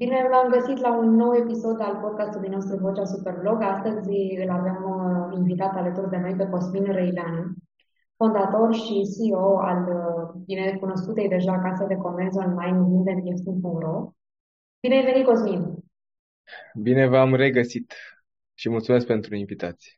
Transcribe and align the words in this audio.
Bine 0.00 0.28
v-am 0.30 0.48
găsit 0.50 0.78
la 0.78 0.98
un 0.98 1.08
nou 1.14 1.32
episod 1.34 1.80
al 1.80 1.96
podcastului 1.96 2.48
nostru 2.48 2.76
Vocea 2.76 3.04
Superblog. 3.04 3.62
Astăzi 3.62 4.10
îl 4.42 4.50
avem 4.50 4.78
uh, 4.96 5.38
invitat 5.38 5.76
alături 5.76 6.10
de 6.10 6.16
noi 6.16 6.34
pe 6.36 6.46
Cosmin 6.46 6.84
Răileanu, 6.84 7.44
fondator 8.16 8.74
și 8.74 9.08
CEO 9.12 9.58
al 9.58 9.80
uh, 9.88 10.42
bine 10.46 10.76
cunoscutei 10.80 11.28
deja 11.28 11.58
case 11.58 11.86
de 11.86 11.94
comerț 11.94 12.36
online 12.36 12.78
vindeviestin.ro. 12.88 14.12
Bine 14.80 14.94
ai 14.94 15.04
venit, 15.04 15.24
Cosmin! 15.26 15.62
Bine 16.74 17.06
v-am 17.06 17.34
regăsit 17.34 17.94
și 18.54 18.70
mulțumesc 18.70 19.06
pentru 19.06 19.34
invitație. 19.34 19.92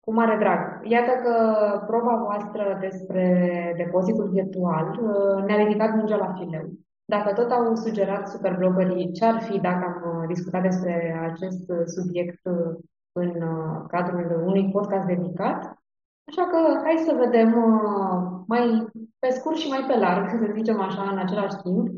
Cu 0.00 0.12
mare 0.12 0.36
drag. 0.38 0.60
Iată 0.90 1.12
că 1.22 1.34
proba 1.86 2.16
voastră 2.16 2.78
despre 2.80 3.24
depozitul 3.76 4.28
virtual 4.30 4.86
uh, 4.88 5.44
ne-a 5.44 5.56
ridicat 5.56 5.94
mingea 5.96 6.16
la 6.16 6.34
fileu. 6.38 6.66
Dacă 7.16 7.32
tot 7.32 7.50
au 7.50 7.74
sugerat 7.74 8.28
superblogării 8.28 9.12
ce 9.12 9.24
ar 9.24 9.42
fi 9.42 9.58
dacă 9.58 9.84
am 9.84 10.20
uh, 10.20 10.26
discutat 10.28 10.62
despre 10.62 10.94
acest 11.32 11.64
uh, 11.68 11.82
subiect 11.86 12.40
în 13.12 13.32
cadrul 13.88 14.42
unui 14.46 14.70
podcast 14.70 15.06
dedicat, 15.06 15.60
așa 16.28 16.46
că 16.46 16.80
hai 16.84 17.04
să 17.06 17.14
vedem 17.24 17.50
mai 18.46 18.86
pe 19.18 19.30
scurt 19.30 19.56
și 19.56 19.68
mai 19.68 19.84
pe 19.88 19.96
larg, 19.98 20.28
să 20.40 20.52
zicem 20.54 20.80
așa, 20.80 21.02
în 21.10 21.18
același 21.18 21.56
timp, 21.62 21.88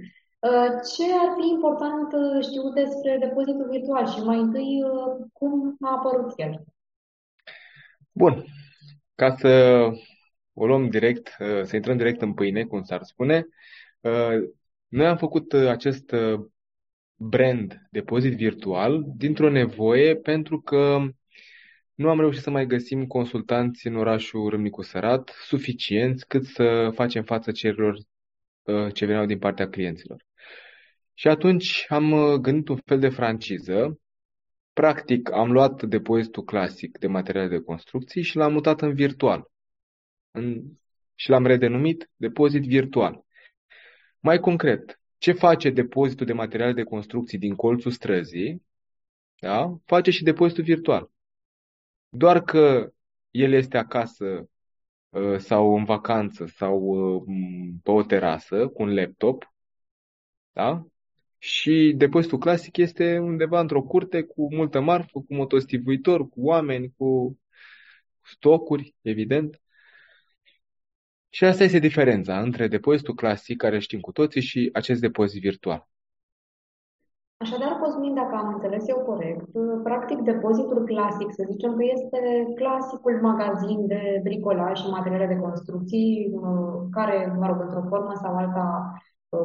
ce 0.94 1.04
ar 1.22 1.30
fi 1.38 1.48
important 1.48 2.08
știut 2.42 2.74
despre 2.74 3.16
depozitul 3.20 3.68
virtual 3.70 4.06
și 4.06 4.20
mai 4.20 4.38
întâi 4.38 4.82
cum 5.32 5.76
a 5.80 5.90
apărut 5.92 6.32
el. 6.36 6.64
Bun. 8.12 8.44
Ca 9.14 9.34
să 9.36 9.48
o 10.58 10.66
luăm 10.66 10.88
direct, 10.88 11.36
uh, 11.38 11.62
să 11.62 11.76
intrăm 11.76 11.96
direct 11.96 12.22
în 12.22 12.34
pâine, 12.34 12.64
cum 12.64 12.82
s-ar 12.82 13.02
spune, 13.02 13.46
uh, 14.00 14.48
noi 14.88 15.06
am 15.06 15.16
făcut 15.16 15.52
uh, 15.52 15.68
acest 15.68 16.14
brand 17.14 17.86
depozit 17.90 18.36
virtual 18.36 19.04
dintr-o 19.16 19.50
nevoie 19.50 20.16
pentru 20.16 20.60
că 20.60 21.06
nu 21.94 22.08
am 22.08 22.20
reușit 22.20 22.42
să 22.42 22.50
mai 22.50 22.66
găsim 22.66 23.06
consultanți 23.06 23.86
în 23.86 23.96
orașul 23.96 24.48
Râmnicu 24.48 24.82
Sărat 24.82 25.34
suficienți 25.44 26.26
cât 26.26 26.44
să 26.44 26.90
facem 26.94 27.22
față 27.22 27.52
cererilor 27.52 27.98
ce 28.92 29.06
veneau 29.06 29.26
din 29.26 29.38
partea 29.38 29.68
clienților. 29.68 30.24
Și 31.14 31.28
atunci 31.28 31.86
am 31.88 32.36
gândit 32.40 32.68
un 32.68 32.76
fel 32.84 32.98
de 32.98 33.08
franciză 33.08 34.00
Practic, 34.80 35.32
am 35.32 35.52
luat 35.52 35.82
depozitul 35.82 36.44
clasic 36.44 36.98
de 36.98 37.06
materiale 37.06 37.48
de 37.48 37.60
construcții 37.60 38.22
și 38.22 38.36
l-am 38.36 38.52
mutat 38.52 38.80
în 38.80 38.94
virtual. 38.94 39.50
În... 40.30 40.62
Și 41.14 41.30
l-am 41.30 41.46
redenumit 41.46 42.10
depozit 42.16 42.62
virtual. 42.62 43.25
Mai 44.26 44.40
concret, 44.40 45.00
ce 45.18 45.32
face 45.32 45.70
depozitul 45.70 46.26
de 46.26 46.32
materiale 46.32 46.72
de 46.72 46.82
construcții 46.82 47.38
din 47.38 47.54
colțul 47.54 47.90
străzii, 47.90 48.62
da? 49.40 49.76
face 49.84 50.10
și 50.10 50.22
depozitul 50.22 50.64
virtual. 50.64 51.10
Doar 52.08 52.42
că 52.42 52.92
el 53.30 53.52
este 53.52 53.78
acasă 53.78 54.48
ă, 55.12 55.38
sau 55.38 55.76
în 55.76 55.84
vacanță 55.84 56.46
sau 56.46 56.90
ă, 56.90 57.24
pe 57.82 57.90
o 57.90 58.02
terasă 58.02 58.68
cu 58.68 58.82
un 58.82 58.94
laptop, 58.94 59.54
da? 60.52 60.86
Și 61.38 61.94
depozitul 61.96 62.38
clasic 62.38 62.76
este 62.76 63.18
undeva 63.18 63.60
într-o 63.60 63.82
curte 63.82 64.22
cu 64.22 64.54
multă 64.54 64.80
marfă, 64.80 65.20
cu 65.20 65.34
motostivuitor, 65.34 66.28
cu 66.28 66.40
oameni, 66.40 66.92
cu 66.96 67.38
stocuri, 68.22 68.94
evident. 69.02 69.60
Și 71.36 71.44
asta 71.44 71.64
este 71.64 71.78
diferența 71.78 72.40
între 72.40 72.68
depozitul 72.68 73.14
clasic, 73.14 73.56
care 73.56 73.78
știm 73.78 74.00
cu 74.00 74.12
toții, 74.12 74.40
și 74.40 74.70
acest 74.72 75.00
depozit 75.00 75.40
virtual. 75.40 75.88
Așadar, 77.36 77.72
Cosmin, 77.80 78.14
dacă 78.14 78.34
am 78.34 78.48
înțeles 78.54 78.88
eu 78.88 78.98
corect, 79.10 79.48
practic 79.82 80.18
depozitul 80.18 80.84
clasic, 80.84 81.28
să 81.32 81.44
zicem 81.50 81.76
că 81.76 81.84
este 81.94 82.20
clasicul 82.54 83.18
magazin 83.22 83.86
de 83.86 84.20
bricolaj 84.22 84.78
și 84.78 84.88
materiale 84.88 85.26
de 85.26 85.40
construcții, 85.46 86.30
care, 86.90 87.36
mă 87.38 87.46
rog, 87.46 87.60
într-o 87.60 87.88
formă 87.88 88.12
sau 88.22 88.36
alta, 88.36 88.92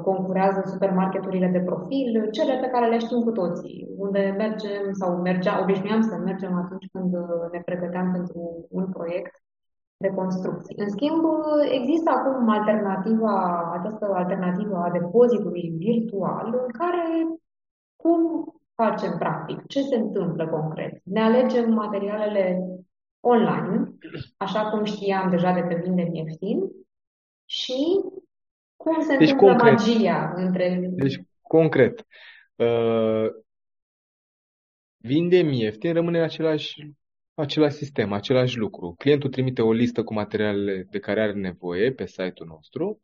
concurează 0.04 0.62
supermarketurile 0.66 1.48
de 1.48 1.60
profil, 1.60 2.30
cele 2.32 2.58
pe 2.62 2.68
care 2.68 2.90
le 2.90 3.00
știm 3.00 3.22
cu 3.22 3.32
toții, 3.32 3.88
unde 3.98 4.34
mergem 4.38 4.84
sau 4.92 5.22
mergea, 5.22 5.62
obișnuiam 5.62 6.02
să 6.02 6.16
mergem 6.16 6.54
atunci 6.64 6.88
când 6.92 7.12
ne 7.52 7.62
pregăteam 7.66 8.12
pentru 8.12 8.68
un 8.70 8.86
proiect 8.92 9.34
de 10.02 10.08
construcții. 10.08 10.76
În 10.78 10.90
schimb, 10.90 11.24
există 11.72 12.10
acum 12.10 12.50
alternativa, 12.50 13.36
această 13.80 14.06
alternativă 14.14 14.76
a 14.78 14.92
depozitului 14.92 15.74
virtual, 15.78 16.46
în 16.66 16.72
care 16.72 17.08
cum 17.96 18.20
facem 18.76 19.16
practic? 19.18 19.68
Ce 19.68 19.82
se 19.82 19.96
întâmplă 19.96 20.48
concret? 20.48 21.02
Ne 21.04 21.22
alegem 21.22 21.74
materialele 21.74 22.60
online, 23.20 23.92
așa 24.38 24.70
cum 24.70 24.84
știam 24.84 25.30
deja 25.30 25.52
de 25.54 25.62
pe 25.62 25.82
Vinde 25.84 26.10
Ieftin, 26.12 26.60
și 27.46 28.02
cum 28.76 29.02
se 29.02 29.18
deci, 29.18 29.30
întâmplă 29.30 29.48
concret, 29.48 29.74
magia 29.74 30.34
între... 30.36 30.90
Deci, 30.92 31.22
concret, 31.42 32.06
uh, 32.56 33.26
vinde 34.98 35.36
ieftin, 35.36 35.94
rămâne 35.94 36.22
același, 36.22 36.92
același 37.34 37.76
sistem, 37.76 38.12
același 38.12 38.58
lucru. 38.58 38.96
Clientul 38.98 39.30
trimite 39.30 39.62
o 39.62 39.72
listă 39.72 40.04
cu 40.04 40.14
materialele 40.14 40.88
de 40.90 41.00
care 41.00 41.22
are 41.22 41.34
nevoie 41.34 41.92
pe 41.92 42.06
site-ul 42.06 42.48
nostru 42.48 43.02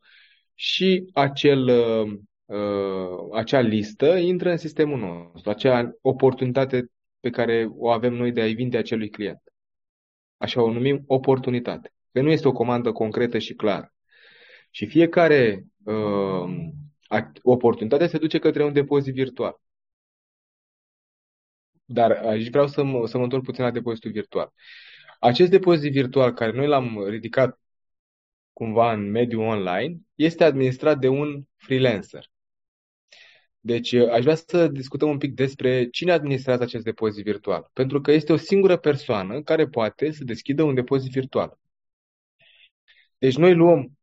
și 0.54 1.10
acel, 1.12 1.68
uh, 1.68 2.18
uh, 2.44 3.28
acea 3.32 3.60
listă 3.60 4.16
intră 4.16 4.50
în 4.50 4.56
sistemul 4.56 4.98
nostru, 4.98 5.50
acea 5.50 5.90
oportunitate 6.00 6.90
pe 7.20 7.30
care 7.30 7.68
o 7.76 7.90
avem 7.90 8.14
noi 8.14 8.32
de 8.32 8.40
a-i 8.40 8.54
vinde 8.54 8.76
acelui 8.76 9.08
client. 9.08 9.42
Așa 10.36 10.62
o 10.62 10.72
numim 10.72 11.04
oportunitate. 11.06 11.92
Că 12.12 12.20
nu 12.20 12.30
este 12.30 12.48
o 12.48 12.52
comandă 12.52 12.92
concretă 12.92 13.38
și 13.38 13.54
clară. 13.54 13.92
Și 14.70 14.86
fiecare 14.86 15.64
uh, 15.84 16.44
oportunitate 17.42 18.06
se 18.06 18.18
duce 18.18 18.38
către 18.38 18.64
un 18.64 18.72
depozit 18.72 19.14
virtual. 19.14 19.60
Dar 21.90 22.10
aici 22.10 22.50
vreau 22.50 22.66
să 22.66 22.82
mă, 22.82 23.06
să 23.06 23.16
mă 23.18 23.22
întorc 23.22 23.44
puțin 23.44 23.64
la 23.64 23.70
depozitul 23.70 24.10
virtual. 24.10 24.52
Acest 25.20 25.50
depozit 25.50 25.92
virtual 25.92 26.32
care 26.32 26.52
noi 26.52 26.66
l-am 26.66 27.04
ridicat 27.08 27.60
cumva 28.52 28.92
în 28.92 29.10
mediul 29.10 29.42
online 29.42 29.98
este 30.14 30.44
administrat 30.44 30.98
de 30.98 31.08
un 31.08 31.42
freelancer. 31.56 32.30
Deci 33.60 33.92
aș 33.92 34.22
vrea 34.22 34.34
să 34.34 34.68
discutăm 34.68 35.08
un 35.08 35.18
pic 35.18 35.34
despre 35.34 35.88
cine 35.88 36.12
administrează 36.12 36.62
acest 36.62 36.84
depozit 36.84 37.24
virtual. 37.24 37.70
Pentru 37.72 38.00
că 38.00 38.12
este 38.12 38.32
o 38.32 38.36
singură 38.36 38.76
persoană 38.76 39.42
care 39.42 39.68
poate 39.68 40.10
să 40.10 40.24
deschidă 40.24 40.62
un 40.62 40.74
depozit 40.74 41.10
virtual. 41.10 41.58
Deci 43.18 43.36
noi 43.36 43.54
luăm 43.54 43.98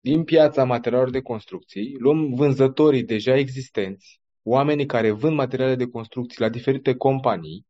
din 0.00 0.24
piața 0.24 0.64
materialelor 0.64 1.10
de 1.12 1.20
construcții, 1.20 1.96
luăm 1.98 2.34
vânzătorii 2.34 3.02
deja 3.04 3.36
existenți, 3.36 4.20
oamenii 4.44 4.86
care 4.86 5.10
vând 5.10 5.34
materiale 5.36 5.74
de 5.74 5.86
construcții 5.86 6.40
la 6.40 6.48
diferite 6.48 6.94
companii 6.94 7.66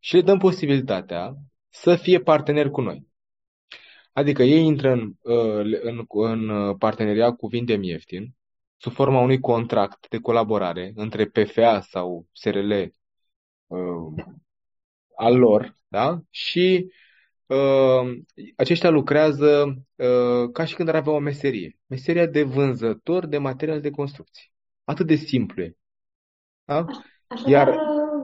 și 0.00 0.14
le 0.14 0.22
dăm 0.22 0.38
posibilitatea 0.38 1.34
să 1.68 1.96
fie 1.96 2.20
parteneri 2.20 2.70
cu 2.70 2.80
noi. 2.80 3.06
Adică 4.12 4.42
ei 4.42 4.64
intră 4.64 4.92
în, 4.92 5.12
uh, 5.22 5.80
în, 5.82 6.04
în 6.08 6.76
parteneriat 6.76 7.36
cu 7.36 7.46
Vindem 7.46 7.82
Ieftin, 7.82 8.34
sub 8.76 8.92
forma 8.92 9.20
unui 9.20 9.40
contract 9.40 10.08
de 10.08 10.18
colaborare 10.18 10.92
între 10.94 11.26
PFA 11.26 11.80
sau 11.80 12.26
SRL 12.32 12.72
uh, 13.66 14.24
al 15.16 15.36
lor, 15.38 15.76
da? 15.88 16.20
și 16.30 16.92
uh, 17.46 18.18
aceștia 18.56 18.90
lucrează 18.90 19.64
uh, 19.96 20.50
ca 20.52 20.64
și 20.64 20.74
când 20.74 20.88
ar 20.88 20.94
avea 20.94 21.12
o 21.12 21.18
meserie. 21.18 21.78
Meseria 21.86 22.26
de 22.26 22.42
vânzător 22.42 23.26
de 23.26 23.38
materiale 23.38 23.80
de 23.80 23.90
construcție. 23.90 24.44
Atât 24.84 25.06
de 25.06 25.14
simplu 25.14 25.62
e. 25.62 25.76
Da? 26.64 26.84
Așadar, 27.26 27.50
Iar... 27.50 27.68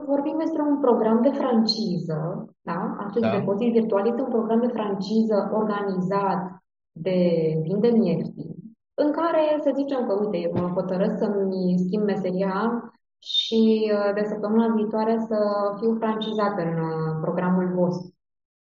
vorbim 0.05 0.37
despre 0.37 0.61
un 0.61 0.79
program 0.79 1.21
de 1.21 1.29
franciză, 1.29 2.45
da? 2.61 2.95
Acest 2.99 3.25
da. 3.25 3.37
depozit 3.37 3.71
virtual 3.71 4.07
este 4.07 4.21
un 4.21 4.29
program 4.29 4.59
de 4.59 4.67
franciză 4.67 5.49
organizat 5.53 6.63
de 6.91 7.17
Vindem 7.61 8.01
Ieftin, 8.01 8.55
în 8.93 9.11
care 9.11 9.59
să 9.63 9.71
zicem 9.75 10.07
că, 10.07 10.13
uite, 10.13 10.51
mă 10.53 10.67
hotărăsc 10.67 11.17
să-mi 11.17 11.77
schimb 11.77 12.03
meseria 12.03 12.83
și 13.19 13.91
uh, 13.93 14.13
de 14.13 14.23
săptămâna 14.23 14.75
viitoare 14.75 15.17
să 15.27 15.37
fiu 15.79 15.95
francizat 15.95 16.57
în 16.57 16.73
uh, 16.73 17.17
programul 17.21 17.73
vostru. 17.73 18.13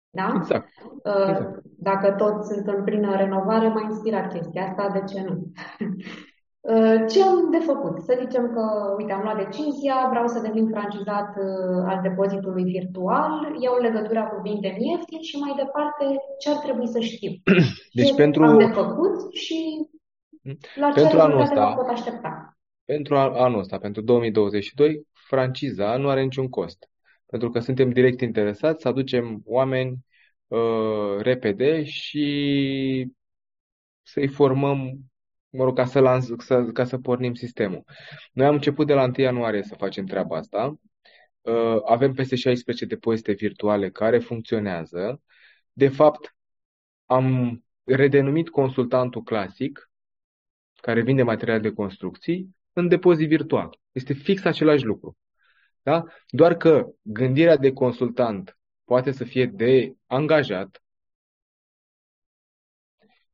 Da? 0.09 0.33
Exact. 0.35 0.68
Uh, 1.03 1.29
exact. 1.29 1.62
Dacă 1.77 2.12
toți 2.12 2.53
sunt 2.53 2.68
în 2.68 2.83
plină 2.83 3.15
renovare, 3.15 3.68
m-a 3.68 3.81
inspirat 3.81 4.33
chestia 4.33 4.63
asta, 4.63 4.89
de 4.94 5.03
ce 5.13 5.23
nu? 5.23 5.35
Uh, 6.61 7.05
ce 7.11 7.23
am 7.23 7.51
de 7.51 7.57
făcut? 7.57 8.01
Să 8.01 8.17
zicem 8.19 8.53
că, 8.53 8.93
uite, 8.97 9.11
am 9.11 9.23
luat 9.23 9.37
decizia, 9.43 10.07
vreau 10.09 10.27
să 10.27 10.41
devin 10.41 10.67
francizat 10.67 11.29
uh, 11.37 11.83
al 11.85 11.99
depozitului 12.01 12.63
virtual, 12.63 13.55
iau 13.59 13.81
legătura 13.81 14.23
cu 14.23 14.41
Vindem 14.41 14.75
Ieftin 14.79 15.21
și 15.21 15.37
mai 15.37 15.53
departe 15.55 16.05
ce 16.39 16.49
ar 16.49 16.57
trebui 16.57 16.87
să 16.87 16.99
știu. 16.99 17.31
Deci 17.97 18.07
ce 18.07 18.15
pentru... 18.15 18.43
am 18.43 18.57
de 18.57 18.65
făcut 18.65 19.33
și 19.35 19.87
la 20.75 20.89
pentru 20.89 21.17
ce 21.17 21.21
anul 21.21 21.41
ăsta, 21.41 21.73
pot 21.73 21.87
aștepta. 21.87 22.57
Pentru 22.85 23.15
anul 23.15 23.59
ăsta, 23.59 23.77
pentru 23.77 24.01
2022, 24.01 25.07
franciza 25.13 25.97
nu 25.97 26.09
are 26.09 26.21
niciun 26.21 26.49
cost. 26.49 26.89
Pentru 27.25 27.49
că 27.49 27.59
suntem 27.59 27.89
direct 27.89 28.21
interesați 28.21 28.81
să 28.81 28.87
aducem 28.87 29.41
oameni 29.45 29.97
uh, 30.47 31.17
repede 31.17 31.83
și 31.83 33.11
să-i 34.01 34.27
formăm, 34.27 34.99
mă 35.51 35.63
rog, 35.63 35.75
ca 35.75 35.86
să, 35.86 36.00
lans, 36.00 36.30
să, 36.38 36.63
ca 36.63 36.83
să 36.86 36.98
pornim 36.98 37.33
sistemul. 37.33 37.83
Noi 38.33 38.45
am 38.45 38.53
început 38.53 38.88
de 38.88 38.94
la 38.94 39.03
1 39.03 39.13
ianuarie 39.15 39.63
să 39.63 39.75
facem 39.75 40.06
treaba 40.06 40.38
asta. 40.38 40.75
Uh, 41.42 41.77
avem 41.86 42.13
peste 42.13 42.36
16 42.36 42.86
depozite 42.86 43.31
virtuale 43.31 43.89
care 43.89 44.19
funcționează. 44.19 45.21
De 45.74 45.88
fapt, 45.88 46.36
am 47.06 47.59
redenumit 47.83 48.50
consultantul 48.50 49.24
clasic, 49.24 49.89
care 50.75 51.01
vinde 51.01 51.24
materiale 51.24 51.59
de 51.59 51.71
construcții, 51.71 52.56
în 52.74 52.88
depozit 52.88 53.27
virtual. 53.27 53.80
Este 53.92 54.13
fix 54.13 54.44
același 54.44 54.83
lucru. 54.83 55.18
Da? 55.81 56.04
Doar 56.27 56.56
că 56.56 56.88
gândirea 57.01 57.57
de 57.57 57.74
consultant 57.74 58.57
poate 58.83 59.12
să 59.12 59.24
fie 59.24 59.45
de 59.45 59.94
angajat, 60.07 60.81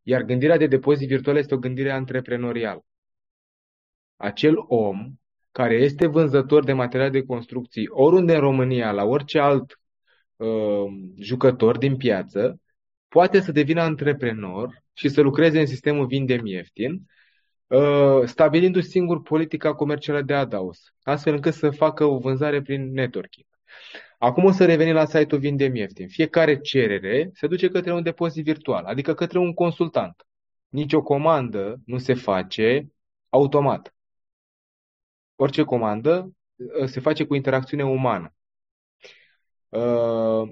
iar 0.07 0.21
gândirea 0.23 0.57
de 0.57 0.67
depozit 0.67 1.07
virtual 1.07 1.37
este 1.37 1.53
o 1.53 1.57
gândire 1.57 1.91
antreprenorială. 1.91 2.85
Acel 4.15 4.55
om 4.67 5.13
care 5.51 5.73
este 5.73 6.05
vânzător 6.05 6.63
de 6.63 6.73
materiale 6.73 7.09
de 7.09 7.25
construcții 7.25 7.87
oriunde 7.89 8.33
în 8.33 8.39
România, 8.39 8.91
la 8.91 9.03
orice 9.03 9.39
alt 9.39 9.79
uh, 10.35 10.85
jucător 11.19 11.77
din 11.77 11.97
piață, 11.97 12.61
poate 13.07 13.39
să 13.39 13.51
devină 13.51 13.81
antreprenor 13.81 14.83
și 14.93 15.09
să 15.09 15.21
lucreze 15.21 15.59
în 15.59 15.65
sistemul 15.65 16.05
vindem 16.05 16.45
ieftin, 16.45 17.01
uh, 17.67 18.21
stabilindu-și 18.25 18.87
singur 18.87 19.21
politica 19.21 19.73
comercială 19.73 20.21
de 20.21 20.33
adaos, 20.33 20.93
astfel 21.01 21.33
încât 21.33 21.53
să 21.53 21.69
facă 21.69 22.05
o 22.05 22.17
vânzare 22.17 22.61
prin 22.61 22.91
networking. 22.91 23.47
Acum 24.17 24.43
o 24.43 24.51
să 24.51 24.65
revenim 24.65 24.93
la 24.93 25.05
site-ul 25.05 25.41
Vindem 25.41 25.75
Ieftin. 25.75 26.07
Fiecare 26.07 26.59
cerere 26.59 27.29
se 27.33 27.47
duce 27.47 27.69
către 27.69 27.93
un 27.93 28.03
depozit 28.03 28.43
virtual, 28.43 28.85
adică 28.85 29.13
către 29.13 29.39
un 29.39 29.53
consultant. 29.53 30.25
Nici 30.69 30.93
o 30.93 31.01
comandă 31.01 31.81
nu 31.85 31.97
se 31.97 32.13
face 32.13 32.91
automat. 33.29 33.95
Orice 35.35 35.63
comandă 35.63 36.31
uh, 36.55 36.85
se 36.85 36.99
face 36.99 37.25
cu 37.25 37.35
interacțiune 37.35 37.85
umană. 37.85 38.33
Uh, 39.69 40.49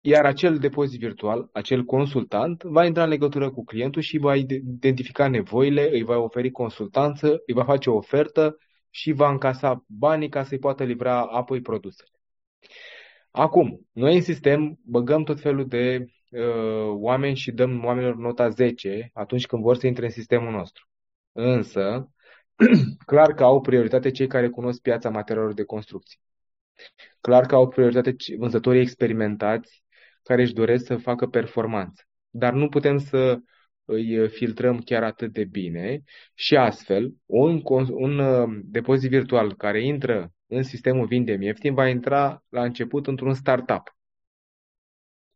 iar 0.00 0.24
acel 0.24 0.58
depozit 0.58 0.98
virtual, 0.98 1.48
acel 1.52 1.84
consultant, 1.84 2.62
va 2.62 2.84
intra 2.84 3.02
în 3.02 3.08
legătură 3.08 3.50
cu 3.50 3.64
clientul 3.64 4.02
și 4.02 4.18
va 4.18 4.36
identifica 4.36 5.28
nevoile, 5.28 5.90
îi 5.92 6.02
va 6.02 6.16
oferi 6.16 6.50
consultanță, 6.50 7.42
îi 7.46 7.54
va 7.54 7.64
face 7.64 7.90
o 7.90 7.96
ofertă 7.96 8.56
și 8.90 9.12
va 9.12 9.30
încasa 9.30 9.84
banii 9.86 10.28
ca 10.28 10.44
să-i 10.44 10.58
poată 10.58 10.84
livra 10.84 11.20
apoi 11.20 11.60
produsele. 11.60 12.17
Acum, 13.30 13.86
noi 13.92 14.14
în 14.14 14.22
sistem 14.22 14.78
băgăm 14.84 15.22
tot 15.24 15.40
felul 15.40 15.68
de 15.68 16.06
uh, 16.30 16.88
oameni 16.88 17.36
și 17.36 17.52
dăm 17.52 17.84
oamenilor 17.84 18.16
nota 18.16 18.48
10 18.48 19.10
atunci 19.12 19.46
când 19.46 19.62
vor 19.62 19.76
să 19.76 19.86
intre 19.86 20.04
în 20.04 20.10
sistemul 20.10 20.50
nostru. 20.50 20.88
Însă, 21.32 22.12
clar 23.06 23.34
că 23.34 23.44
au 23.44 23.60
prioritate 23.60 24.10
cei 24.10 24.26
care 24.26 24.48
cunosc 24.48 24.80
piața 24.80 25.10
materialelor 25.10 25.54
de 25.54 25.64
construcții. 25.64 26.18
Clar 27.20 27.46
că 27.46 27.54
au 27.54 27.68
prioritate 27.68 28.16
vânzătorii 28.36 28.80
experimentați 28.80 29.84
care 30.22 30.42
își 30.42 30.52
doresc 30.52 30.84
să 30.84 30.96
facă 30.96 31.26
performanță. 31.26 32.02
Dar 32.30 32.52
nu 32.52 32.68
putem 32.68 32.98
să 32.98 33.38
îi 33.84 34.28
filtrăm 34.28 34.78
chiar 34.78 35.02
atât 35.02 35.32
de 35.32 35.44
bine 35.44 36.02
și 36.34 36.56
astfel 36.56 37.12
un, 37.26 37.60
un 37.90 38.18
uh, 38.18 38.60
depozit 38.64 39.10
virtual 39.10 39.54
care 39.54 39.84
intră 39.84 40.32
în 40.48 40.62
sistemul 40.62 41.06
Vindem 41.06 41.42
Ieftin 41.42 41.74
va 41.74 41.88
intra 41.88 42.44
la 42.48 42.62
început 42.62 43.06
într-un 43.06 43.34
startup. 43.34 43.96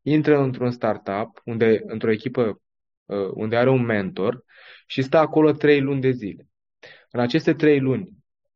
Intră 0.02 0.38
într-un 0.38 0.70
startup 0.70 1.40
unde, 1.44 1.82
într-o 1.86 2.10
echipă 2.10 2.62
uh, 3.04 3.30
unde 3.34 3.56
are 3.56 3.70
un 3.70 3.84
mentor 3.84 4.44
și 4.86 5.02
stă 5.02 5.16
acolo 5.16 5.52
trei 5.52 5.80
luni 5.80 6.00
de 6.00 6.10
zile. 6.10 6.48
În 7.10 7.20
aceste 7.20 7.54
trei 7.54 7.80
luni 7.80 8.08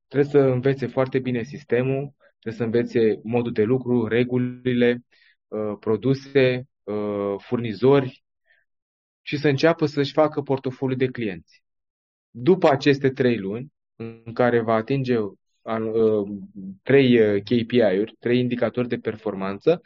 trebuie 0.09 0.31
să 0.31 0.39
învețe 0.39 0.87
foarte 0.87 1.19
bine 1.19 1.43
sistemul, 1.43 2.15
trebuie 2.39 2.55
să 2.55 2.65
învețe 2.65 3.21
modul 3.23 3.53
de 3.53 3.63
lucru, 3.63 4.07
regulile, 4.07 5.05
Uh, 5.49 5.77
produse, 5.81 6.69
uh, 6.83 7.35
furnizori 7.39 8.25
și 9.23 9.37
să 9.37 9.49
înceapă 9.49 9.87
să-și 9.87 10.13
facă 10.13 10.43
portofoliul 10.43 10.99
de 10.99 11.07
clienți. 11.07 11.63
După 12.31 12.69
aceste 12.69 13.11
trei 13.11 13.39
luni, 13.39 13.73
în 13.97 14.33
care 14.33 14.61
va 14.61 14.75
atinge 14.75 15.19
uh, 15.19 15.33
trei 16.83 17.43
KPI-uri, 17.43 18.17
trei 18.19 18.39
indicatori 18.39 18.89
de 18.89 18.97
performanță, 18.97 19.81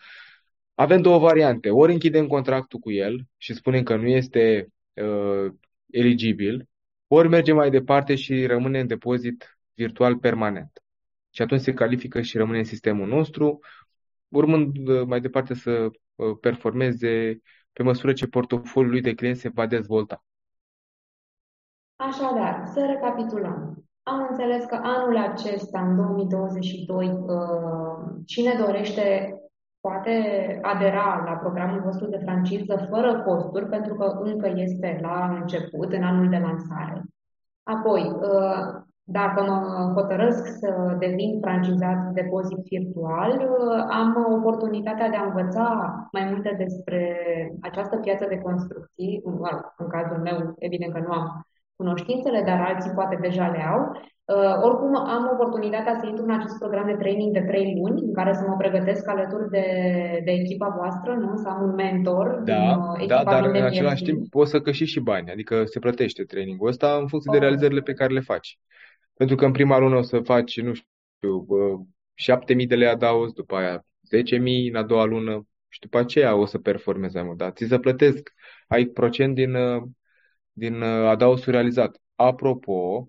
avem 0.81 1.03
două 1.03 1.19
variante. 1.19 1.71
Ori 1.71 1.93
închidem 1.93 2.27
contractul 2.27 2.79
cu 2.79 2.91
el 2.91 3.27
și 3.37 3.55
spunem 3.55 3.83
că 3.83 3.97
nu 3.97 4.07
este 4.07 4.73
uh, 4.93 5.53
eligibil, 5.91 6.69
ori 7.07 7.29
mergem 7.29 7.57
mai 7.57 7.71
departe 7.71 8.15
și 8.15 8.47
rămâne 8.47 8.81
în 8.81 8.87
depozit 8.87 9.59
virtual 9.75 10.19
permanent. 10.19 10.83
Și 11.31 11.43
atunci 11.43 11.61
se 11.61 11.73
califică 11.73 12.21
și 12.21 12.37
rămâne 12.37 12.59
în 12.59 12.65
sistemul 12.65 13.09
nostru, 13.09 13.61
urmând 14.29 14.89
uh, 14.89 15.07
mai 15.07 15.21
departe 15.21 15.55
să 15.55 15.71
uh, 16.15 16.37
performeze 16.41 17.41
pe 17.73 17.83
măsură 17.83 18.13
ce 18.13 18.27
portofoliul 18.27 18.93
lui 18.93 19.01
de 19.01 19.15
clienți 19.15 19.41
se 19.41 19.49
va 19.49 19.67
dezvolta. 19.67 20.25
Așadar, 21.97 22.67
să 22.67 22.87
recapitulăm. 22.87 23.90
Am 24.03 24.27
înțeles 24.31 24.65
că 24.65 24.79
anul 24.83 25.17
acesta, 25.17 25.81
în 25.81 25.97
2022, 25.97 27.07
uh, 27.07 28.23
cine 28.27 28.55
dorește 28.65 29.35
poate 29.81 30.15
adera 30.63 31.23
la 31.25 31.33
programul 31.33 31.81
vostru 31.81 32.09
de 32.09 32.21
franciză 32.25 32.87
fără 32.91 33.23
costuri, 33.23 33.67
pentru 33.67 33.95
că 33.95 34.19
încă 34.23 34.53
este 34.55 34.99
la 35.03 35.39
început, 35.41 35.93
în 35.93 36.03
anul 36.03 36.29
de 36.29 36.39
lansare. 36.39 37.03
Apoi, 37.63 38.13
dacă 39.03 39.43
mă 39.43 39.93
hotărăsc 39.95 40.47
să 40.59 40.97
devin 40.99 41.41
francizat 41.41 42.13
depozit 42.13 42.59
virtual, 42.59 43.49
am 43.91 44.27
oportunitatea 44.39 45.09
de 45.09 45.17
a 45.17 45.25
învăța 45.25 45.95
mai 46.13 46.25
multe 46.31 46.55
despre 46.59 47.17
această 47.61 47.97
piață 47.97 48.27
de 48.29 48.39
construcții. 48.39 49.23
În 49.77 49.89
cazul 49.89 50.19
meu, 50.23 50.55
evident 50.59 50.93
că 50.93 50.99
nu 50.99 51.13
am 51.13 51.47
cunoștințele, 51.81 52.41
dar 52.49 52.61
alții 52.61 52.97
poate 52.99 53.17
deja 53.27 53.47
le 53.55 53.63
au. 53.73 53.83
Oricum, 54.67 54.93
am 54.97 55.25
oportunitatea 55.33 55.95
să 56.01 56.07
intru 56.07 56.25
în 56.25 56.35
acest 56.39 56.59
program 56.59 56.87
de 56.87 57.01
training 57.03 57.33
de 57.33 57.45
trei 57.51 57.67
luni, 57.79 58.01
în 58.09 58.15
care 58.15 58.33
să 58.35 58.45
mă 58.49 58.57
pregătesc 58.57 59.09
alături 59.09 59.51
de, 59.51 59.67
de 60.25 60.31
echipa 60.31 60.69
voastră, 60.79 61.11
nu? 61.15 61.37
să 61.37 61.49
am 61.49 61.63
un 61.63 61.75
mentor 61.75 62.27
da, 62.45 62.55
din 62.55 62.69
uh, 62.69 62.95
echipa 62.97 63.23
Da, 63.25 63.31
dar 63.31 63.45
în 63.45 63.63
același 63.63 64.03
timp 64.03 64.29
poți 64.29 64.51
să 64.51 64.61
câștigi 64.61 64.91
și 64.91 65.01
bani, 65.01 65.31
adică 65.31 65.65
se 65.65 65.79
plătește 65.79 66.23
trainingul 66.25 66.69
ăsta 66.69 66.89
în 67.01 67.07
funcție 67.07 67.31
oh. 67.31 67.39
de 67.39 67.45
realizările 67.45 67.81
pe 67.81 67.93
care 67.93 68.13
le 68.13 68.21
faci. 68.21 68.59
Pentru 69.17 69.37
că 69.37 69.45
în 69.45 69.53
prima 69.53 69.79
lună 69.79 69.97
o 69.97 70.03
să 70.03 70.19
faci, 70.21 70.61
nu 70.61 70.73
știu, 70.73 71.47
7.000 72.63 72.67
de 72.67 72.75
lei 72.75 72.89
adaos, 72.89 73.33
după 73.33 73.55
aia 73.57 73.77
10.000 73.79 73.83
în 74.71 74.77
a 74.77 74.83
doua 74.83 75.05
lună 75.05 75.47
și 75.69 75.81
după 75.81 75.99
aceea 75.99 76.35
o 76.35 76.47
să 76.47 76.59
performezi 76.59 77.15
mai 77.15 77.25
mult. 77.25 77.39
Dar 77.39 77.51
ți 77.51 77.67
se 77.67 77.79
plătesc, 77.79 78.33
ai 78.69 78.85
procent 78.85 79.35
din, 79.35 79.57
din 80.61 80.83
adaosul 80.83 81.53
realizat. 81.53 82.01
Apropo, 82.15 83.09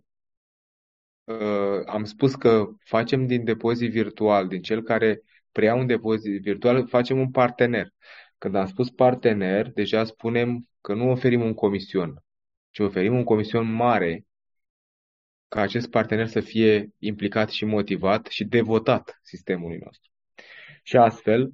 am 1.86 2.04
spus 2.04 2.36
că 2.36 2.68
facem 2.84 3.28
din 3.28 3.44
depozit 3.44 3.92
virtual, 3.92 4.48
din 4.48 4.62
cel 4.62 4.84
care 4.84 5.22
preia 5.52 5.76
un 5.76 5.88
depozit 5.88 6.42
virtual, 6.42 6.88
facem 6.88 7.20
un 7.20 7.32
partener. 7.32 7.94
Când 8.38 8.56
am 8.56 8.66
spus 8.66 8.90
partener, 8.90 9.72
deja 9.72 10.04
spunem 10.04 10.68
că 10.82 10.94
nu 10.94 11.10
oferim 11.10 11.42
un 11.42 11.54
comision, 11.54 12.24
ci 12.70 12.80
oferim 12.80 13.16
un 13.16 13.24
comision 13.24 13.72
mare 13.72 14.26
ca 15.48 15.62
acest 15.62 15.90
partener 15.90 16.28
să 16.28 16.40
fie 16.40 16.90
implicat 16.98 17.50
și 17.50 17.66
motivat 17.66 18.28
și 18.28 18.44
devotat 18.44 19.20
sistemului 19.24 19.78
nostru. 19.78 20.10
Și 20.84 20.98
astfel, 20.98 21.52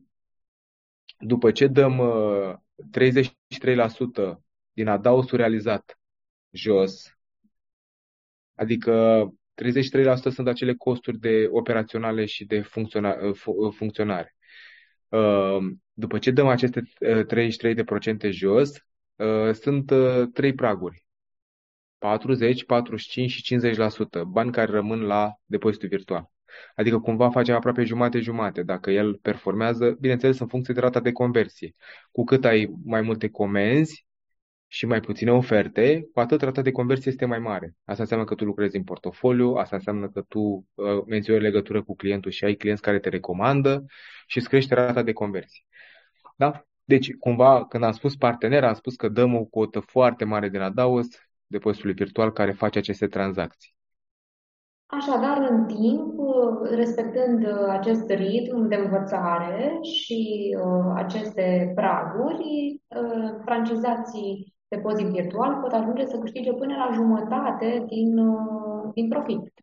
după 1.19 1.51
ce 1.51 1.67
dăm 1.67 2.01
33% 2.97 3.19
uh, 4.17 4.37
din 4.77 4.87
adausul 4.87 5.37
realizat 5.37 5.99
jos, 6.51 7.17
adică 8.55 9.25
33% 9.55 10.29
sunt 10.29 10.47
acele 10.47 10.73
costuri 10.73 11.17
de 11.19 11.47
operaționale 11.51 12.25
și 12.25 12.45
de 12.45 12.61
funcționa- 12.61 13.19
uh, 13.21 13.41
uh, 13.45 13.73
funcționare. 13.73 14.35
După 15.93 16.17
ce 16.19 16.31
dăm 16.31 16.47
aceste 16.47 16.81
33% 17.25 18.29
jos, 18.29 18.71
sunt 19.51 19.91
trei 20.33 20.53
praguri. 20.53 21.05
40, 21.97 22.65
45 22.65 23.31
și 23.31 23.43
50% 23.43 24.23
bani 24.27 24.51
care 24.51 24.71
rămân 24.71 25.01
la 25.01 25.33
depozitul 25.45 25.87
virtual. 25.87 26.31
Adică 26.75 26.99
cumva 26.99 27.29
face 27.29 27.51
aproape 27.51 27.83
jumate-jumate. 27.83 28.63
Dacă 28.63 28.91
el 28.91 29.15
performează, 29.21 29.97
bineînțeles, 29.99 30.39
în 30.39 30.47
funcție 30.47 30.73
de 30.73 30.79
rata 30.79 30.99
de 30.99 31.11
conversie. 31.11 31.75
Cu 32.11 32.23
cât 32.23 32.45
ai 32.45 32.73
mai 32.83 33.01
multe 33.01 33.29
comenzi, 33.29 34.06
și 34.67 34.85
mai 34.85 34.99
puține 34.99 35.31
oferte, 35.31 36.09
cu 36.13 36.19
atât 36.19 36.41
rata 36.41 36.61
de 36.61 36.71
conversie 36.71 37.11
este 37.11 37.25
mai 37.25 37.39
mare. 37.39 37.75
Asta 37.85 38.01
înseamnă 38.01 38.25
că 38.25 38.35
tu 38.35 38.45
lucrezi 38.45 38.75
în 38.75 38.83
portofoliu, 38.83 39.53
asta 39.53 39.75
înseamnă 39.75 40.09
că 40.09 40.21
tu 40.21 40.39
uh, 40.39 41.03
menționezi 41.05 41.43
legătură 41.43 41.83
cu 41.83 41.95
clientul 41.95 42.31
și 42.31 42.43
ai 42.43 42.55
clienți 42.55 42.81
care 42.81 42.99
te 42.99 43.09
recomandă 43.09 43.85
și 44.27 44.37
îți 44.37 44.49
crește 44.49 44.73
rata 44.73 45.01
de 45.01 45.13
conversie. 45.13 45.63
Da? 46.35 46.61
Deci, 46.83 47.15
cumva, 47.15 47.65
când 47.65 47.83
am 47.83 47.91
spus 47.91 48.15
partener, 48.15 48.63
am 48.63 48.73
spus 48.73 48.95
că 48.95 49.09
dăm 49.09 49.35
o 49.35 49.45
cotă 49.45 49.79
foarte 49.79 50.25
mare 50.25 50.49
din 50.49 50.61
Adaos 50.61 51.07
depozitului 51.47 51.95
virtual 51.95 52.31
care 52.31 52.51
face 52.51 52.77
aceste 52.77 53.07
tranzacții. 53.07 53.75
Așadar, 54.85 55.47
în 55.49 55.65
timp, 55.65 56.19
respectând 56.75 57.47
acest 57.69 58.09
ritm 58.09 58.67
de 58.67 58.75
învățare 58.75 59.79
și 59.81 60.55
uh, 60.59 60.93
aceste 60.95 61.71
praguri, 61.75 62.81
uh, 62.87 63.35
francizații 63.45 64.56
depozit 64.67 65.07
virtual 65.07 65.59
pot 65.61 65.71
ajunge 65.71 66.05
să 66.05 66.17
câștige 66.17 66.53
până 66.53 66.75
la 66.75 66.89
jumătate 66.93 67.85
din, 67.87 68.17
uh, 68.17 68.91
din 68.93 69.07
profit. 69.09 69.53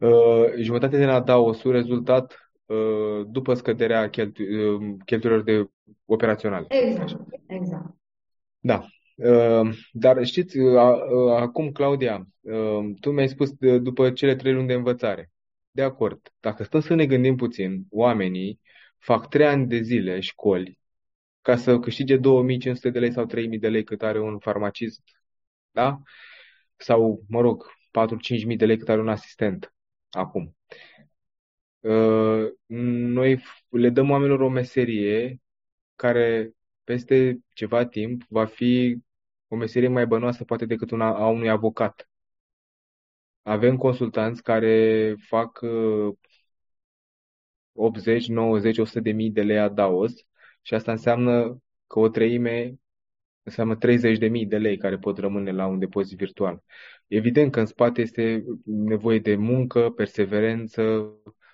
Uh, 0.00 0.52
jumătate 0.56 0.98
din 0.98 1.08
Adaos-ul 1.08 1.72
rezultat 1.72 2.50
uh, 2.66 3.26
după 3.26 3.54
scăderea 3.54 4.10
cheltu- 4.10 4.42
uh, 4.42 4.94
cheltuielor 5.04 5.42
de 5.42 5.68
operaționale. 6.04 6.66
Exact, 6.68 7.16
exact. 7.46 7.94
Da. 8.60 8.86
Uh, 9.16 9.68
dar 9.92 10.24
știți, 10.24 10.58
uh, 10.58 10.72
uh, 10.74 11.36
acum, 11.36 11.70
Claudia, 11.70 12.26
tu 13.00 13.10
mi-ai 13.10 13.28
spus 13.28 13.50
după 13.82 14.10
cele 14.10 14.34
trei 14.34 14.52
luni 14.52 14.66
de 14.66 14.72
învățare. 14.72 15.30
De 15.70 15.82
acord. 15.82 16.32
Dacă 16.40 16.62
stăm 16.64 16.80
să 16.80 16.94
ne 16.94 17.06
gândim 17.06 17.36
puțin, 17.36 17.86
oamenii 17.90 18.60
fac 18.98 19.28
trei 19.28 19.46
ani 19.46 19.66
de 19.66 19.80
zile 19.80 20.20
școli 20.20 20.78
ca 21.44 21.56
să 21.56 21.78
câștige 21.78 22.16
2500 22.16 22.90
de 22.90 22.98
lei 22.98 23.12
sau 23.12 23.24
3000 23.24 23.58
de 23.58 23.68
lei 23.68 23.84
cât 23.84 24.02
are 24.02 24.20
un 24.20 24.38
farmacist, 24.38 25.02
da? 25.70 26.02
Sau, 26.76 27.24
mă 27.28 27.40
rog, 27.40 27.66
4-5 27.90 28.44
mii 28.46 28.56
de 28.56 28.66
lei 28.66 28.78
cât 28.78 28.88
are 28.88 29.00
un 29.00 29.08
asistent 29.08 29.74
acum. 30.10 30.56
Noi 32.66 33.42
le 33.68 33.90
dăm 33.90 34.10
oamenilor 34.10 34.40
o 34.40 34.48
meserie 34.48 35.40
care 35.96 36.52
peste 36.84 37.38
ceva 37.54 37.86
timp 37.86 38.22
va 38.28 38.44
fi 38.44 38.98
o 39.48 39.56
meserie 39.56 39.88
mai 39.88 40.06
bănoasă 40.06 40.44
poate 40.44 40.66
decât 40.66 40.90
una 40.90 41.06
a 41.06 41.26
unui 41.28 41.48
avocat. 41.50 42.08
Avem 43.42 43.76
consultanți 43.76 44.42
care 44.42 45.14
fac 45.28 45.60
80, 47.72 48.28
90, 48.28 48.78
100 48.78 49.00
de 49.00 49.12
mii 49.12 49.30
de 49.30 49.42
lei 49.42 49.58
a 49.58 49.68
DAOS 49.68 50.14
și 50.64 50.74
asta 50.74 50.90
înseamnă 50.92 51.62
că 51.86 51.98
o 51.98 52.08
treime 52.08 52.74
înseamnă 53.42 53.76
30 53.76 54.18
de 54.18 54.28
mii 54.28 54.46
de 54.46 54.58
lei 54.58 54.76
care 54.76 54.98
pot 54.98 55.18
rămâne 55.18 55.50
la 55.52 55.66
un 55.66 55.78
depozit 55.78 56.18
virtual. 56.18 56.62
Evident 57.06 57.52
că 57.52 57.60
în 57.60 57.66
spate 57.66 58.00
este 58.00 58.44
nevoie 58.64 59.18
de 59.18 59.36
muncă, 59.36 59.90
perseverență, 59.90 61.12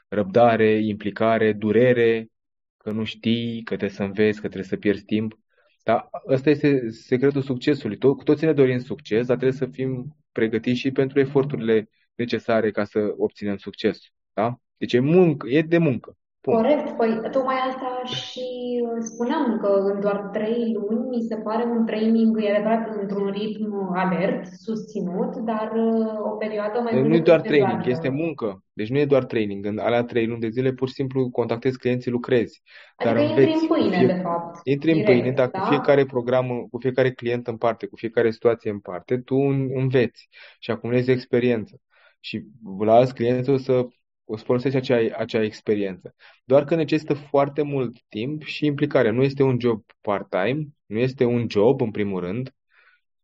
răbdare, 0.08 0.70
implicare, 0.70 1.52
durere, 1.52 2.28
că 2.76 2.90
nu 2.90 3.04
știi, 3.04 3.62
că 3.62 3.76
trebuie 3.76 3.96
să 3.96 4.02
înveți, 4.02 4.40
că 4.40 4.46
trebuie 4.46 4.68
să 4.68 4.76
pierzi 4.76 5.04
timp. 5.04 5.38
Dar 5.82 6.08
ăsta 6.26 6.50
este 6.50 6.90
secretul 6.90 7.42
succesului. 7.42 7.96
Tot, 7.96 8.16
cu 8.16 8.22
toții 8.22 8.46
ne 8.46 8.52
dorim 8.52 8.78
succes, 8.78 9.26
dar 9.26 9.36
trebuie 9.36 9.58
să 9.58 9.66
fim 9.66 10.16
pregătiți 10.32 10.78
și 10.78 10.90
pentru 10.90 11.20
eforturile 11.20 11.88
necesare 12.14 12.70
ca 12.70 12.84
să 12.84 13.14
obținem 13.16 13.56
succes. 13.56 13.98
Da? 14.32 14.60
Deci 14.76 14.92
e, 14.92 14.98
muncă, 14.98 15.48
e 15.48 15.62
de 15.62 15.78
muncă. 15.78 16.16
Punct. 16.40 16.60
Corect, 16.60 16.96
păi 16.96 17.30
tocmai 17.30 17.56
asta 17.68 18.02
și 18.04 18.46
uh, 18.82 18.98
spuneam 19.00 19.58
că 19.58 19.68
în 19.92 20.00
doar 20.00 20.28
trei 20.32 20.76
luni 20.88 21.08
mi 21.08 21.22
se 21.28 21.36
pare 21.36 21.64
un 21.64 21.86
training, 21.86 22.42
e 22.42 22.50
adevărat, 22.50 22.96
într-un 23.00 23.30
ritm 23.30 23.92
alert, 23.94 24.46
susținut, 24.46 25.36
dar 25.36 25.72
uh, 25.74 26.32
o 26.32 26.36
perioadă 26.36 26.80
mai 26.80 27.02
Nu 27.02 27.14
e 27.14 27.20
doar 27.20 27.40
training, 27.40 27.86
este 27.86 28.08
muncă. 28.08 28.64
Deci 28.72 28.90
nu 28.90 28.98
e 28.98 29.04
doar 29.04 29.24
training. 29.24 29.66
În 29.66 29.78
alea 29.78 30.02
trei 30.02 30.26
luni 30.26 30.40
de 30.40 30.48
zile 30.48 30.72
pur 30.72 30.88
și 30.88 30.94
simplu 30.94 31.30
contactezi 31.30 31.78
clienții, 31.78 32.10
lucrezi. 32.10 32.62
Adică 32.96 33.14
dar 33.14 33.28
intri 33.28 33.52
în 33.60 33.66
pâine, 33.66 33.96
fie... 33.98 34.06
de 34.06 34.20
fapt. 34.22 34.60
Intri 34.62 34.92
în 34.92 35.04
pâine, 35.04 35.30
dar 35.30 35.48
da? 35.48 35.58
cu 35.58 35.68
fiecare 35.68 36.04
program, 36.04 36.66
cu 36.70 36.78
fiecare 36.78 37.10
client 37.10 37.46
în 37.46 37.56
parte, 37.56 37.86
cu 37.86 37.96
fiecare 37.96 38.30
situație 38.30 38.70
în 38.70 38.78
parte, 38.78 39.18
tu 39.18 39.36
înveți 39.74 40.28
și 40.58 40.70
acumulezi 40.70 41.10
experiență. 41.10 41.80
Și 42.20 42.44
la 42.78 42.94
alți 42.94 43.14
clienți 43.14 43.50
o 43.50 43.56
să 43.56 43.86
o 44.30 44.36
să 44.36 44.44
folosești 44.44 44.76
acea, 44.76 45.16
acea 45.16 45.42
experiență. 45.42 46.14
Doar 46.44 46.64
că 46.64 46.74
necesită 46.74 47.14
foarte 47.14 47.62
mult 47.62 47.96
timp 48.08 48.42
și 48.42 48.66
implicare. 48.66 49.10
Nu 49.10 49.22
este 49.22 49.42
un 49.42 49.60
job 49.60 49.84
part-time, 50.00 50.66
nu 50.86 50.98
este 50.98 51.24
un 51.24 51.46
job, 51.48 51.80
în 51.80 51.90
primul 51.90 52.20
rând, 52.20 52.54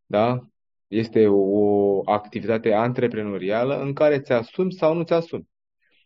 da? 0.07 0.41
Este 0.87 1.27
o 1.29 2.01
activitate 2.11 2.73
antreprenorială 2.73 3.81
în 3.81 3.93
care 3.93 4.21
ți 4.21 4.33
asumi 4.33 4.73
sau 4.73 4.95
nu 4.95 5.03
ți 5.03 5.13
asumi. 5.13 5.49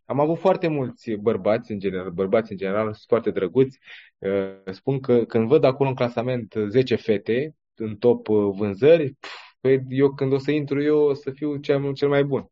Am 0.04 0.20
avut 0.20 0.38
foarte 0.38 0.68
mulți 0.68 1.10
bărbați, 1.10 1.72
în 1.72 1.78
general, 1.78 2.10
bărbați 2.10 2.50
în 2.52 2.56
general, 2.56 2.84
sunt 2.84 3.04
foarte 3.08 3.30
drăguți. 3.30 3.78
Uh, 4.18 4.72
spun 4.72 5.00
că 5.00 5.24
când 5.24 5.48
văd 5.48 5.64
acolo 5.64 5.88
în 5.88 5.94
clasament 5.94 6.54
10 6.68 6.96
fete 6.96 7.56
în 7.74 7.96
top 7.96 8.28
uh, 8.28 8.50
vânzări, 8.56 9.16
păi 9.60 9.84
eu 9.88 10.14
când 10.14 10.32
o 10.32 10.38
să 10.38 10.50
intru 10.50 10.82
eu 10.82 10.98
o 10.98 11.14
să 11.14 11.30
fiu 11.30 11.56
cel, 11.56 11.92
cel 11.92 12.08
mai 12.08 12.24
bun. 12.24 12.50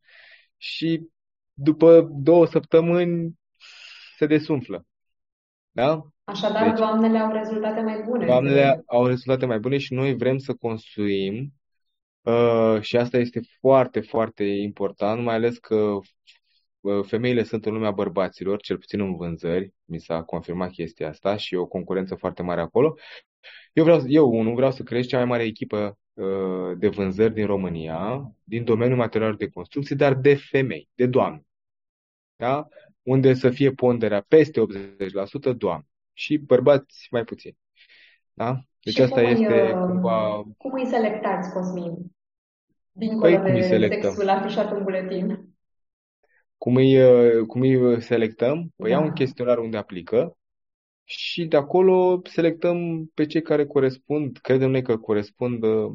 Și 0.56 1.08
după 1.60 2.08
două 2.10 2.46
săptămâni 2.46 3.38
se 4.16 4.26
desumflă. 4.26 4.86
Da? 5.70 6.02
Așadar, 6.24 6.68
deci, 6.68 6.78
doamnele 6.78 7.18
au 7.18 7.32
rezultate 7.32 7.80
mai 7.80 8.02
bune. 8.06 8.26
Doamnele 8.26 8.82
au 8.86 9.06
rezultate 9.06 9.46
mai 9.46 9.58
bune 9.58 9.78
și 9.78 9.94
noi 9.94 10.16
vrem 10.16 10.38
să 10.38 10.54
construim 10.54 11.52
uh, 12.22 12.80
și 12.80 12.96
asta 12.96 13.18
este 13.18 13.40
foarte, 13.60 14.00
foarte 14.00 14.44
important, 14.44 15.22
mai 15.22 15.34
ales 15.34 15.58
că 15.58 15.98
uh, 16.80 17.04
femeile 17.06 17.42
sunt 17.42 17.66
în 17.66 17.72
lumea 17.72 17.90
bărbaților, 17.90 18.60
cel 18.60 18.78
puțin 18.78 19.00
în 19.00 19.16
vânzări, 19.16 19.74
mi 19.84 20.00
s-a 20.00 20.22
confirmat 20.22 20.70
chestia 20.70 21.08
asta 21.08 21.36
și 21.36 21.54
e 21.54 21.58
o 21.58 21.66
concurență 21.66 22.14
foarte 22.14 22.42
mare 22.42 22.60
acolo. 22.60 22.94
Eu 23.72 23.84
vreau, 23.84 24.02
eu 24.06 24.30
unul, 24.30 24.54
vreau 24.54 24.70
să 24.70 24.82
creez 24.82 25.06
cea 25.06 25.16
mai 25.16 25.26
mare 25.26 25.42
echipă 25.42 25.98
uh, 26.12 26.76
de 26.76 26.88
vânzări 26.88 27.34
din 27.34 27.46
România, 27.46 28.32
din 28.44 28.64
domeniul 28.64 28.96
materialelor 28.96 29.38
de 29.38 29.48
construcție, 29.48 29.96
dar 29.96 30.14
de 30.14 30.34
femei, 30.34 30.88
de 30.94 31.06
doamne 31.06 31.47
da? 32.38 32.68
unde 33.02 33.34
să 33.34 33.50
fie 33.50 33.70
ponderea 33.70 34.24
peste 34.28 34.60
80% 35.52 35.56
doamne 35.56 35.86
și 36.12 36.36
bărbați 36.36 37.08
mai 37.10 37.24
puțin. 37.24 37.56
Da? 38.32 38.60
Deci 38.80 38.94
și 38.94 39.02
asta 39.02 39.20
este 39.20 39.60
îi, 39.60 39.72
cumva... 39.72 40.42
Cum 40.56 40.72
îi 40.72 40.86
selectați, 40.86 41.52
Cosmin? 41.52 41.94
Dincolo 42.92 43.20
păi, 43.20 43.36
cum 43.36 43.54
de 43.54 43.60
selectăm? 43.60 44.10
sexul 44.10 44.28
afișat 44.28 44.72
în 44.72 44.82
buletin. 44.82 45.56
Cum 46.56 46.76
îi, 46.76 46.96
cum 47.46 47.60
îi 47.60 48.02
selectăm? 48.02 48.72
Păi 48.76 48.90
da. 48.90 48.96
iau 48.96 49.04
un 49.04 49.12
chestionar 49.12 49.58
unde 49.58 49.76
aplică 49.76 50.36
și 51.04 51.46
de 51.46 51.56
acolo 51.56 52.20
selectăm 52.24 53.06
pe 53.14 53.26
cei 53.26 53.42
care 53.42 53.66
corespund, 53.66 54.38
credem 54.38 54.70
noi 54.70 54.82
că 54.82 54.96
corespund 54.96 55.62
uh, 55.62 55.92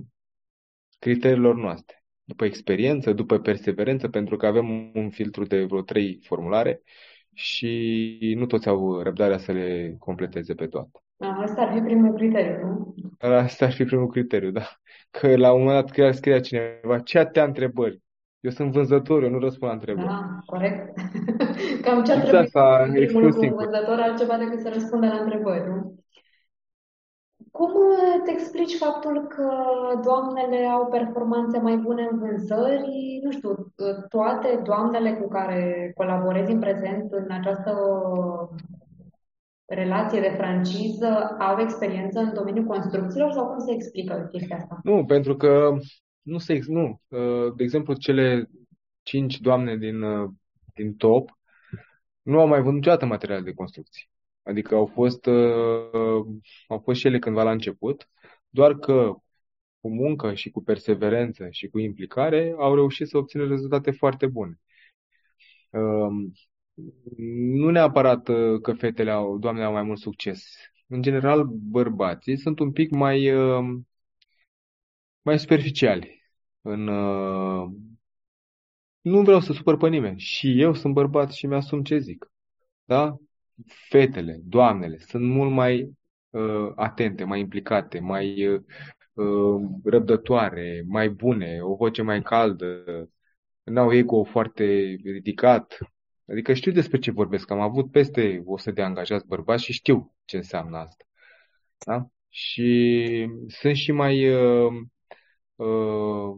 criteriilor 0.99 1.55
noastre 1.55 2.02
după 2.33 2.45
experiență, 2.45 3.13
după 3.13 3.39
perseverență, 3.39 4.07
pentru 4.07 4.37
că 4.37 4.45
avem 4.45 4.91
un 4.93 5.09
filtru 5.09 5.43
de 5.43 5.63
vreo 5.63 5.81
trei 5.81 6.19
formulare 6.23 6.81
și 7.33 8.33
nu 8.37 8.45
toți 8.45 8.67
au 8.67 9.01
răbdarea 9.01 9.37
să 9.37 9.51
le 9.51 9.95
completeze 9.99 10.53
pe 10.53 10.67
toate. 10.67 10.89
Asta 11.17 11.61
ar 11.61 11.73
fi 11.73 11.79
primul 11.79 12.13
criteriu, 12.13 12.67
nu? 12.67 12.95
Asta 13.35 13.65
ar 13.65 13.71
fi 13.71 13.83
primul 13.83 14.07
criteriu, 14.07 14.51
da. 14.51 14.65
Că 15.11 15.35
la 15.37 15.53
un 15.53 15.59
moment 15.63 15.79
dat 15.79 15.89
scria, 15.89 16.11
scria 16.11 16.39
cineva, 16.39 16.99
ce 16.99 17.19
atâtea 17.19 17.43
întrebări? 17.43 18.01
Eu 18.39 18.51
sunt 18.51 18.71
vânzător, 18.71 19.23
eu 19.23 19.29
nu 19.29 19.39
răspund 19.39 19.71
la 19.71 19.77
întrebări. 19.77 20.07
Da, 20.07 20.39
corect. 20.45 20.97
Cam 21.83 22.03
ce 22.03 22.11
ar 22.11 22.19
trebui 22.19 22.47
să 22.47 22.87
primul 22.93 23.23
lucru 23.23 23.45
un 23.45 23.55
vânzător 23.55 23.99
altceva 23.99 24.37
decât 24.37 24.59
să 24.59 24.69
răspundă 24.73 25.07
la 25.07 25.19
întrebări, 25.23 25.67
nu? 25.67 26.02
Cum 27.57 27.71
îți 28.19 28.31
explici 28.31 28.77
faptul 28.77 29.27
că 29.27 29.49
doamnele 30.03 30.65
au 30.65 30.85
performanțe 30.85 31.59
mai 31.59 31.77
bune 31.77 32.07
în 32.11 32.19
vânzări? 32.19 33.19
Nu 33.23 33.31
știu, 33.31 33.73
toate 34.09 34.61
doamnele 34.63 35.13
cu 35.13 35.27
care 35.27 35.91
colaborezi 35.95 36.51
în 36.51 36.59
prezent 36.59 37.11
în 37.11 37.31
această 37.31 37.73
relație 39.65 40.19
de 40.19 40.33
franciză 40.37 41.35
au 41.39 41.59
experiență 41.59 42.19
în 42.19 42.33
domeniul 42.33 42.65
construcțiilor 42.65 43.31
sau 43.31 43.47
cum 43.47 43.59
se 43.59 43.73
explică 43.73 44.27
chestia 44.31 44.55
asta? 44.55 44.79
Nu, 44.83 45.05
pentru 45.05 45.35
că 45.35 45.73
nu 46.21 46.37
se 46.37 46.59
nu. 46.67 47.01
De 47.55 47.63
exemplu, 47.63 47.93
cele 47.93 48.49
cinci 49.01 49.39
doamne 49.39 49.77
din, 49.77 50.03
din 50.73 50.95
top 50.95 51.37
nu 52.21 52.39
au 52.39 52.47
mai 52.47 52.59
vândut 52.59 52.73
niciodată 52.73 53.05
materiale 53.05 53.41
de 53.41 53.53
construcții. 53.53 54.11
Adică 54.43 54.75
au 54.75 54.85
fost, 54.85 55.25
uh, 55.25 56.25
au 56.67 56.79
fost 56.83 56.99
și 56.99 57.07
ele 57.07 57.19
cândva 57.19 57.43
la 57.43 57.51
început, 57.51 58.09
doar 58.49 58.75
că 58.79 59.15
cu 59.81 59.89
muncă 59.89 60.33
și 60.33 60.49
cu 60.51 60.63
perseverență 60.63 61.47
și 61.49 61.67
cu 61.67 61.79
implicare 61.79 62.55
au 62.57 62.75
reușit 62.75 63.07
să 63.07 63.17
obțină 63.17 63.47
rezultate 63.47 63.91
foarte 63.91 64.27
bune. 64.27 64.59
Uh, 65.69 66.31
nu 67.53 67.69
neapărat 67.69 68.27
uh, 68.27 68.61
că 68.61 68.73
fetele 68.73 69.11
au, 69.11 69.37
doamne, 69.37 69.63
au 69.63 69.71
mai 69.71 69.83
mult 69.83 69.99
succes. 69.99 70.43
În 70.87 71.01
general, 71.01 71.43
bărbații 71.45 72.37
sunt 72.37 72.59
un 72.59 72.71
pic 72.71 72.89
mai, 72.91 73.31
uh, 73.33 73.79
mai 75.21 75.39
superficiali. 75.39 76.23
În, 76.61 76.87
uh, 76.87 77.69
nu 79.01 79.21
vreau 79.21 79.39
să 79.39 79.53
supăr 79.53 79.77
pe 79.77 79.89
nimeni. 79.89 80.19
Și 80.19 80.61
eu 80.61 80.73
sunt 80.73 80.93
bărbat 80.93 81.31
și 81.31 81.45
mi-asum 81.47 81.83
ce 81.83 81.97
zic. 81.97 82.31
Da? 82.85 83.17
Fetele, 83.89 84.39
doamnele, 84.43 84.97
sunt 84.97 85.23
mult 85.23 85.51
mai 85.51 85.97
uh, 86.29 86.71
atente, 86.75 87.23
mai 87.23 87.39
implicate, 87.39 87.99
mai 87.99 88.47
uh, 88.47 88.61
răbdătoare, 89.83 90.83
mai 90.87 91.09
bune, 91.09 91.59
o 91.61 91.75
voce 91.75 92.01
mai 92.01 92.21
caldă, 92.21 92.83
n-au 93.63 93.93
ego 93.93 94.23
foarte 94.23 94.63
ridicat. 95.03 95.77
Adică 96.29 96.53
știu 96.53 96.71
despre 96.71 96.99
ce 96.99 97.11
vorbesc. 97.11 97.51
Am 97.51 97.59
avut 97.59 97.91
peste 97.91 98.41
100 98.45 98.71
de 98.71 98.81
angajați 98.81 99.27
bărbați 99.27 99.63
și 99.63 99.73
știu 99.73 100.15
ce 100.25 100.37
înseamnă 100.37 100.77
asta. 100.77 101.05
Da? 101.77 102.07
Și 102.29 103.29
sunt 103.47 103.75
și 103.75 103.91
mai, 103.91 104.29
uh, 104.33 104.71
uh, 105.55 106.37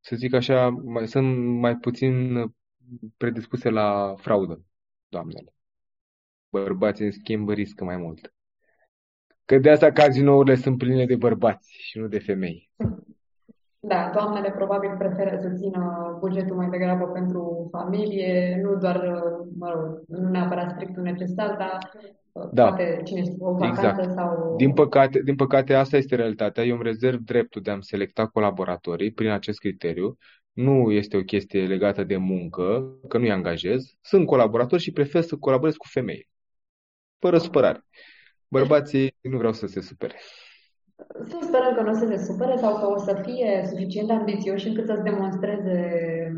să 0.00 0.16
zic 0.16 0.34
așa, 0.34 0.68
mai, 0.68 1.08
sunt 1.08 1.36
mai 1.60 1.76
puțin 1.76 2.44
predispuse 3.16 3.70
la 3.70 4.14
fraudă, 4.18 4.64
doamnele. 5.08 5.54
Bărbații, 6.50 7.04
în 7.04 7.10
schimb, 7.10 7.48
riscă 7.48 7.84
mai 7.84 7.96
mult. 7.96 8.32
Că 9.44 9.58
de 9.58 9.70
asta 9.70 9.92
cazinourile 9.92 10.54
sunt 10.54 10.78
pline 10.78 11.04
de 11.04 11.16
bărbați 11.16 11.76
și 11.78 11.98
nu 11.98 12.06
de 12.06 12.18
femei. 12.18 12.70
Da, 13.80 14.10
doamnele 14.14 14.50
probabil 14.50 14.94
preferă 14.98 15.38
să 15.40 15.48
țină 15.48 16.16
bugetul 16.20 16.56
mai 16.56 16.68
degrabă 16.68 17.06
pentru 17.06 17.68
familie, 17.70 18.60
nu 18.62 18.76
doar, 18.76 19.22
mă 19.58 19.70
rog, 19.70 20.02
nu 20.06 20.28
neapărat 20.28 20.70
strictul 20.70 21.02
necesar, 21.02 21.56
dar 21.56 21.78
da. 22.52 22.66
poate, 22.66 23.00
cine 23.04 23.20
știe, 23.20 23.36
o 23.38 23.52
vacanță 23.52 23.86
exact. 23.86 24.12
sau... 24.12 24.54
Din 24.56 24.72
păcate, 24.72 25.22
din 25.22 25.36
păcate, 25.36 25.74
asta 25.74 25.96
este 25.96 26.14
realitatea. 26.14 26.64
Eu 26.64 26.74
îmi 26.74 26.84
rezerv 26.84 27.20
dreptul 27.20 27.62
de 27.62 27.70
a-mi 27.70 27.82
selecta 27.82 28.26
colaboratorii 28.26 29.12
prin 29.12 29.30
acest 29.30 29.58
criteriu. 29.58 30.16
Nu 30.52 30.90
este 30.90 31.16
o 31.16 31.22
chestie 31.22 31.66
legată 31.66 32.04
de 32.04 32.16
muncă, 32.16 32.94
că 33.08 33.18
nu-i 33.18 33.30
angajez. 33.30 33.94
Sunt 34.00 34.26
colaboratori 34.26 34.82
și 34.82 34.92
prefer 34.92 35.22
să 35.22 35.36
colaborez 35.36 35.74
cu 35.76 35.86
femei. 35.88 36.28
Fără 37.20 37.38
supărare. 37.38 37.84
Bărbații 38.48 39.16
nu 39.20 39.36
vreau 39.38 39.52
să 39.52 39.66
se 39.66 39.80
supere. 39.80 40.16
Să 41.24 41.38
sperăm 41.40 41.74
că 41.74 41.82
nu 41.82 41.90
o 41.90 41.94
să 41.94 42.06
se 42.06 42.24
supere 42.24 42.56
sau 42.56 42.78
că 42.78 42.86
o 42.86 42.98
să 42.98 43.20
fie 43.24 43.64
suficient 43.68 44.06
de 44.06 44.12
ambițioși 44.12 44.68
încât 44.68 44.86
să-ți 44.86 45.02
demonstreze 45.02 45.76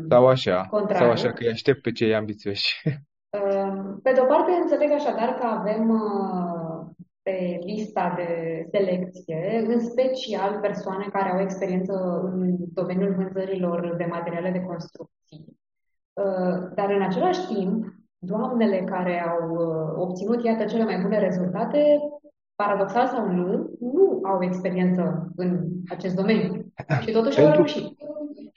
Sau 0.09 0.27
așa, 0.27 0.67
contrariu. 0.69 1.03
sau 1.03 1.11
așa 1.11 1.31
că 1.33 1.43
îi 1.43 1.51
aștept 1.51 1.81
pe 1.81 1.91
cei 1.91 2.15
ambițioși. 2.15 2.81
Ehm, 3.29 3.99
pe 4.01 4.11
de 4.11 4.19
o 4.19 4.25
parte, 4.25 4.51
înțeleg 4.51 4.91
așadar 4.91 5.29
că 5.39 5.45
avem 5.45 5.89
uh, 5.89 6.85
pe 7.21 7.59
lista 7.65 8.13
de 8.15 8.27
selecție, 8.71 9.63
în 9.67 9.79
special 9.79 10.59
persoane 10.61 11.07
care 11.11 11.29
au 11.29 11.41
experiență 11.41 11.93
în 12.33 12.55
domeniul 12.73 13.15
vânzărilor 13.15 13.95
de 13.95 14.05
materiale 14.05 14.51
de 14.51 14.61
construcții. 14.61 15.45
Uh, 16.13 16.73
dar 16.75 16.89
în 16.89 17.01
același 17.01 17.47
timp, 17.47 17.85
doamnele 18.25 18.83
care 18.83 19.21
au 19.21 19.49
uh, 19.49 19.93
obținut, 19.95 20.43
iată, 20.43 20.65
cele 20.65 20.83
mai 20.83 21.01
bune 21.01 21.19
rezultate, 21.19 21.99
paradoxal 22.55 23.07
sau 23.07 23.31
nu, 23.31 23.69
nu 23.79 24.19
au 24.23 24.43
experiență 24.43 25.31
în 25.35 25.67
acest 25.89 26.15
domeniu. 26.15 26.73
Și 27.01 27.11
totuși 27.11 27.35
pentru, 27.35 27.51
au 27.51 27.55
reușit. 27.55 27.97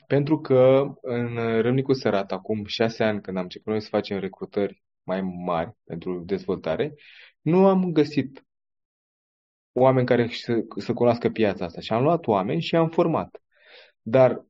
Pentru 0.06 0.40
că 0.40 0.92
în 1.00 1.60
Râmnicu 1.60 1.92
Sărat, 1.92 2.32
acum 2.32 2.64
șase 2.64 3.04
ani, 3.04 3.20
când 3.20 3.36
am 3.36 3.42
început 3.42 3.72
noi 3.72 3.80
să 3.80 3.88
facem 3.90 4.18
recrutări 4.18 4.82
mai 5.02 5.20
mari 5.44 5.76
pentru 5.84 6.22
dezvoltare, 6.26 6.94
nu 7.40 7.66
am 7.66 7.92
găsit 7.92 8.44
oameni 9.72 10.06
care 10.06 10.28
să, 10.28 10.64
să 10.76 10.92
cunoască 10.92 11.28
piața 11.28 11.64
asta. 11.64 11.80
Și 11.80 11.92
am 11.92 12.02
luat 12.02 12.26
oameni 12.26 12.60
și 12.60 12.76
am 12.76 12.88
format. 12.88 13.40
Dar 14.02 14.46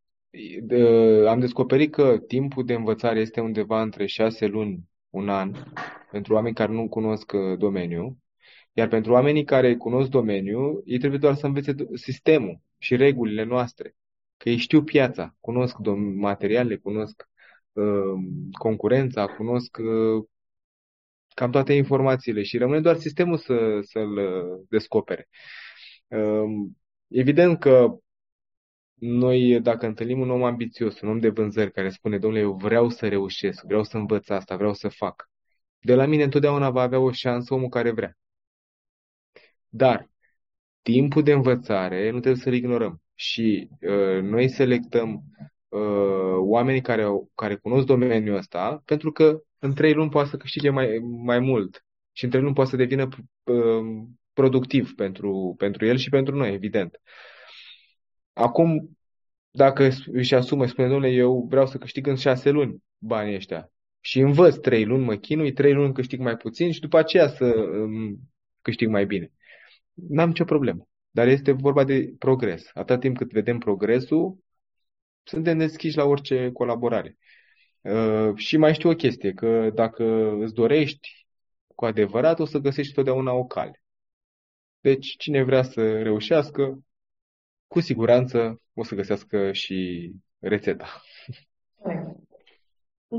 de, 0.63 0.85
am 1.29 1.41
descoperit 1.41 1.93
că 1.93 2.19
timpul 2.27 2.65
de 2.65 2.75
învățare 2.75 3.21
este 3.21 3.41
undeva 3.41 3.83
între 3.83 4.07
șase 4.07 4.47
luni, 4.47 4.81
un 5.17 5.29
an, 5.29 5.53
pentru 6.11 6.35
oameni 6.35 6.55
care 6.55 6.73
nu 6.73 6.89
cunosc 6.89 7.33
uh, 7.33 7.59
domeniul 7.59 8.17
iar 8.77 8.89
pentru 8.89 9.13
oamenii 9.13 9.45
care 9.45 9.77
cunosc 9.77 10.11
domeniul, 10.11 10.83
ei 10.87 10.99
trebuie 10.99 11.19
doar 11.19 11.35
să 11.35 11.47
învețe 11.47 11.75
sistemul 11.95 12.61
și 12.79 12.97
regulile 12.97 13.45
noastre. 13.45 13.95
Că 14.37 14.49
ei 14.49 14.57
știu 14.57 14.83
piața, 14.83 15.37
cunosc 15.41 15.77
materialele, 16.17 16.77
cunosc 16.77 17.29
uh, 17.73 18.15
concurența, 18.53 19.27
cunosc 19.27 19.77
uh, 19.77 20.25
cam 21.35 21.51
toate 21.51 21.73
informațiile 21.73 22.43
și 22.43 22.59
rămâne 22.59 22.81
doar 22.81 22.97
sistemul 22.97 23.37
să, 23.37 23.79
să-l 23.81 24.17
uh, 24.17 24.67
descopere. 24.69 25.29
Uh, 26.07 26.69
evident 27.09 27.59
că 27.59 27.97
noi, 28.99 29.61
dacă 29.61 29.87
întâlnim 29.87 30.21
un 30.21 30.31
om 30.31 30.45
ambițios, 30.45 31.01
un 31.01 31.09
om 31.09 31.19
de 31.19 31.29
vânzări 31.29 31.73
care 31.73 31.89
spune, 31.91 32.19
domnule, 32.19 32.43
eu 32.43 32.53
vreau 32.53 32.89
să 32.89 33.09
reușesc, 33.09 33.65
vreau 33.65 33.85
să 33.85 33.97
învăț 33.97 34.29
asta, 34.29 34.57
vreau 34.57 34.75
să 34.75 34.89
fac, 34.89 35.31
de 35.79 35.95
la 35.95 36.07
mine 36.07 36.23
întotdeauna 36.23 36.71
va 36.71 36.83
avea 36.83 36.99
o 36.99 37.13
șansă 37.13 37.55
omul 37.55 37.69
care 37.69 37.91
vrea. 37.91 38.17
Dar 39.69 40.11
timpul 40.83 41.23
de 41.23 41.33
învățare 41.33 42.11
nu 42.11 42.21
trebuie 42.21 42.43
să-l 42.43 42.55
ignorăm. 42.55 43.03
Și 43.15 43.69
uh, 43.81 44.23
noi 44.23 44.49
selectăm 44.49 45.23
uh, 45.69 46.37
oamenii 46.39 46.81
care, 46.81 47.03
au, 47.03 47.31
care 47.35 47.57
cunosc 47.57 47.87
domeniul 47.87 48.37
ăsta, 48.37 48.83
pentru 48.85 49.13
că 49.13 49.41
în 49.59 49.75
trei 49.75 49.95
luni 49.95 50.11
poate 50.11 50.29
să 50.29 50.37
câștige 50.37 50.71
mai, 50.71 50.99
mai 51.25 51.39
mult 51.39 51.85
și 52.13 52.25
în 52.25 52.31
trei 52.31 52.43
luni 52.43 52.55
poate 52.55 52.71
să 52.71 52.77
devină 52.77 53.09
uh, 53.45 54.07
productiv 54.33 54.95
pentru, 54.95 55.55
pentru 55.59 55.87
el 55.87 55.97
și 55.97 56.09
pentru 56.09 56.35
noi, 56.37 56.53
evident. 56.53 57.01
Acum, 58.37 58.99
dacă 59.51 59.89
își 60.13 60.35
asumă, 60.35 60.65
și 60.65 60.73
spune, 60.73 60.89
domnule, 60.89 61.13
eu 61.13 61.47
vreau 61.49 61.67
să 61.67 61.79
câștig 61.79 62.07
în 62.07 62.17
șase 62.17 62.51
luni 62.51 62.83
banii 62.99 63.35
ăștia 63.35 63.71
și 64.01 64.19
învăț 64.19 64.57
trei 64.57 64.85
luni, 64.85 65.05
mă 65.05 65.15
chinui, 65.15 65.53
trei 65.53 65.73
luni 65.73 65.93
câștig 65.93 66.21
mai 66.21 66.37
puțin 66.37 66.73
și 66.73 66.81
după 66.81 66.99
aceea 66.99 67.29
să 67.29 67.45
um, 67.45 68.19
câștig 68.63 68.89
mai 68.89 69.07
bine 69.07 69.31
n-am 69.97 70.29
nicio 70.29 70.45
problemă. 70.45 70.89
Dar 71.11 71.27
este 71.27 71.53
vorba 71.53 71.85
de 71.85 72.15
progres. 72.19 72.71
Atât 72.75 73.01
timp 73.01 73.17
cât 73.17 73.31
vedem 73.31 73.59
progresul, 73.59 74.39
suntem 75.23 75.59
deschiși 75.59 75.97
la 75.97 76.05
orice 76.05 76.51
colaborare. 76.53 77.17
Uh, 77.81 78.37
și 78.37 78.57
mai 78.57 78.75
știu 78.75 78.91
o 78.91 78.95
chestie, 78.95 79.33
că 79.33 79.71
dacă 79.75 80.37
îți 80.41 80.55
dorești 80.55 81.27
cu 81.75 81.85
adevărat, 81.85 82.39
o 82.39 82.45
să 82.45 82.59
găsești 82.59 82.95
totdeauna 82.95 83.33
o 83.33 83.45
cale. 83.45 83.83
Deci, 84.81 85.17
cine 85.17 85.43
vrea 85.43 85.63
să 85.63 86.03
reușească, 86.03 86.79
cu 87.67 87.81
siguranță 87.81 88.61
o 88.75 88.85
să 88.85 88.95
găsească 88.95 89.53
și 89.53 90.13
rețeta. 90.39 90.87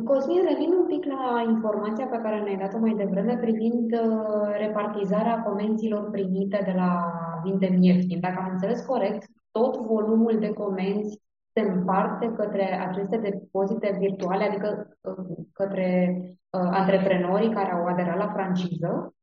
Cosmin, 0.04 0.44
revin 0.44 0.74
un 0.74 0.86
pic 0.86 1.06
la 1.06 1.46
informația 1.48 2.06
pe 2.06 2.20
care 2.22 2.42
ne-ai 2.42 2.58
dat-o 2.58 2.80
mai 2.80 2.94
devreme 2.94 3.38
privind 3.38 3.92
uh, 3.92 4.56
repartizarea 4.58 5.42
comenzilor 5.42 6.10
primite 6.10 6.62
de 6.66 6.72
la 6.72 7.12
Vindem 7.44 7.82
Ieftin. 7.82 8.20
Dacă 8.20 8.40
am 8.40 8.50
înțeles 8.52 8.86
corect, 8.86 9.26
tot 9.52 9.78
volumul 9.78 10.40
de 10.40 10.50
comenzi 10.50 11.22
se 11.54 11.62
împarte 11.62 12.34
către 12.36 12.80
aceste 12.80 13.18
depozite 13.18 13.98
virtuale, 14.00 14.44
adică 14.44 14.98
uh, 15.02 15.38
către 15.54 16.18
uh, 16.20 16.70
antreprenorii 16.72 17.54
care 17.54 17.72
au 17.72 17.86
aderat 17.86 18.18
la 18.18 18.32
franciză? 18.32 19.16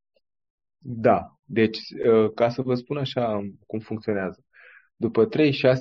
Da. 0.78 1.28
Deci, 1.46 1.78
ca 2.34 2.48
să 2.48 2.62
vă 2.62 2.74
spun 2.74 2.96
așa 2.96 3.40
cum 3.66 3.78
funcționează. 3.78 4.44
După 4.96 5.28
3-6 5.28 5.28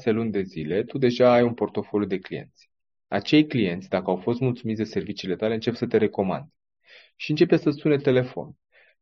luni 0.06 0.32
de 0.32 0.42
zile, 0.42 0.84
tu 0.84 0.98
deja 0.98 1.34
ai 1.34 1.44
un 1.44 1.54
portofoliu 1.54 2.08
de 2.08 2.20
clienți. 2.20 2.70
Acei 3.08 3.48
clienți, 3.48 3.90
dacă 3.90 4.10
au 4.10 4.18
fost 4.18 4.40
mulțumiți 4.40 4.80
de 4.80 4.90
serviciile 4.90 5.36
tale, 5.36 5.54
încep 5.54 5.76
să 5.76 5.88
te 5.88 5.98
recomande 5.98 6.54
și 7.16 7.30
începe 7.32 7.58
să 7.58 7.70
sune 7.70 7.98
telefon. 7.98 8.58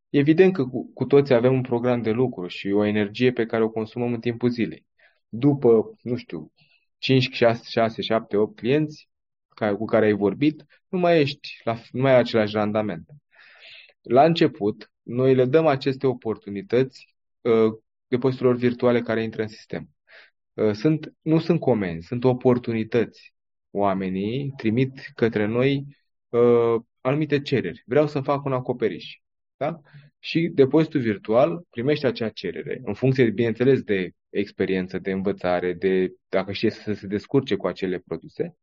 Evident 0.09 0.53
că 0.53 0.65
cu, 0.65 0.91
cu 0.93 1.05
toții 1.05 1.35
avem 1.35 1.53
un 1.53 1.61
program 1.61 2.01
de 2.01 2.11
lucru 2.11 2.47
și 2.47 2.67
o 2.67 2.85
energie 2.85 3.31
pe 3.31 3.45
care 3.45 3.63
o 3.63 3.69
consumăm 3.69 4.13
în 4.13 4.19
timpul 4.19 4.49
zilei. 4.49 4.85
După, 5.29 5.97
nu 6.01 6.15
știu, 6.15 6.51
5, 6.97 7.29
6, 7.31 7.61
6 7.69 8.01
7, 8.01 8.37
8 8.37 8.55
clienți 8.55 9.09
care, 9.55 9.73
cu 9.73 9.85
care 9.85 10.05
ai 10.05 10.13
vorbit, 10.13 10.65
nu 10.87 10.99
mai 10.99 11.19
ești 11.19 11.61
la, 11.63 11.77
nu 11.91 12.01
mai 12.01 12.11
ai 12.11 12.17
același 12.17 12.55
randament. 12.55 13.05
La 14.01 14.23
început, 14.23 14.91
noi 15.01 15.35
le 15.35 15.45
dăm 15.45 15.67
aceste 15.67 16.07
oportunități 16.07 17.15
uh, 17.41 17.73
depozitelor 18.07 18.55
virtuale 18.55 19.01
care 19.01 19.23
intră 19.23 19.41
în 19.41 19.47
sistem. 19.47 19.89
Uh, 20.53 20.71
sunt, 20.73 21.13
nu 21.21 21.39
sunt 21.39 21.59
comenzi, 21.59 22.07
sunt 22.07 22.23
oportunități 22.23 23.33
oamenii 23.71 24.53
trimit 24.57 25.11
către 25.15 25.45
noi 25.45 25.85
uh, 26.29 26.81
anumite 27.01 27.41
cereri. 27.41 27.83
Vreau 27.85 28.07
să 28.07 28.21
fac 28.21 28.45
un 28.45 28.53
acoperiș. 28.53 29.15
Da? 29.57 29.79
Și 30.19 30.47
depozitul 30.53 30.99
virtual 30.99 31.65
primește 31.69 32.07
acea 32.07 32.29
cerere, 32.29 32.81
în 32.83 32.93
funcție, 32.93 33.29
bineînțeles, 33.29 33.81
de 33.81 34.11
experiență, 34.29 34.99
de 34.99 35.11
învățare, 35.11 35.73
de 35.73 36.13
dacă 36.29 36.51
știe 36.51 36.69
să 36.69 36.93
se 36.93 37.07
descurce 37.07 37.55
cu 37.55 37.67
acele 37.67 37.99
produse. 37.99 38.55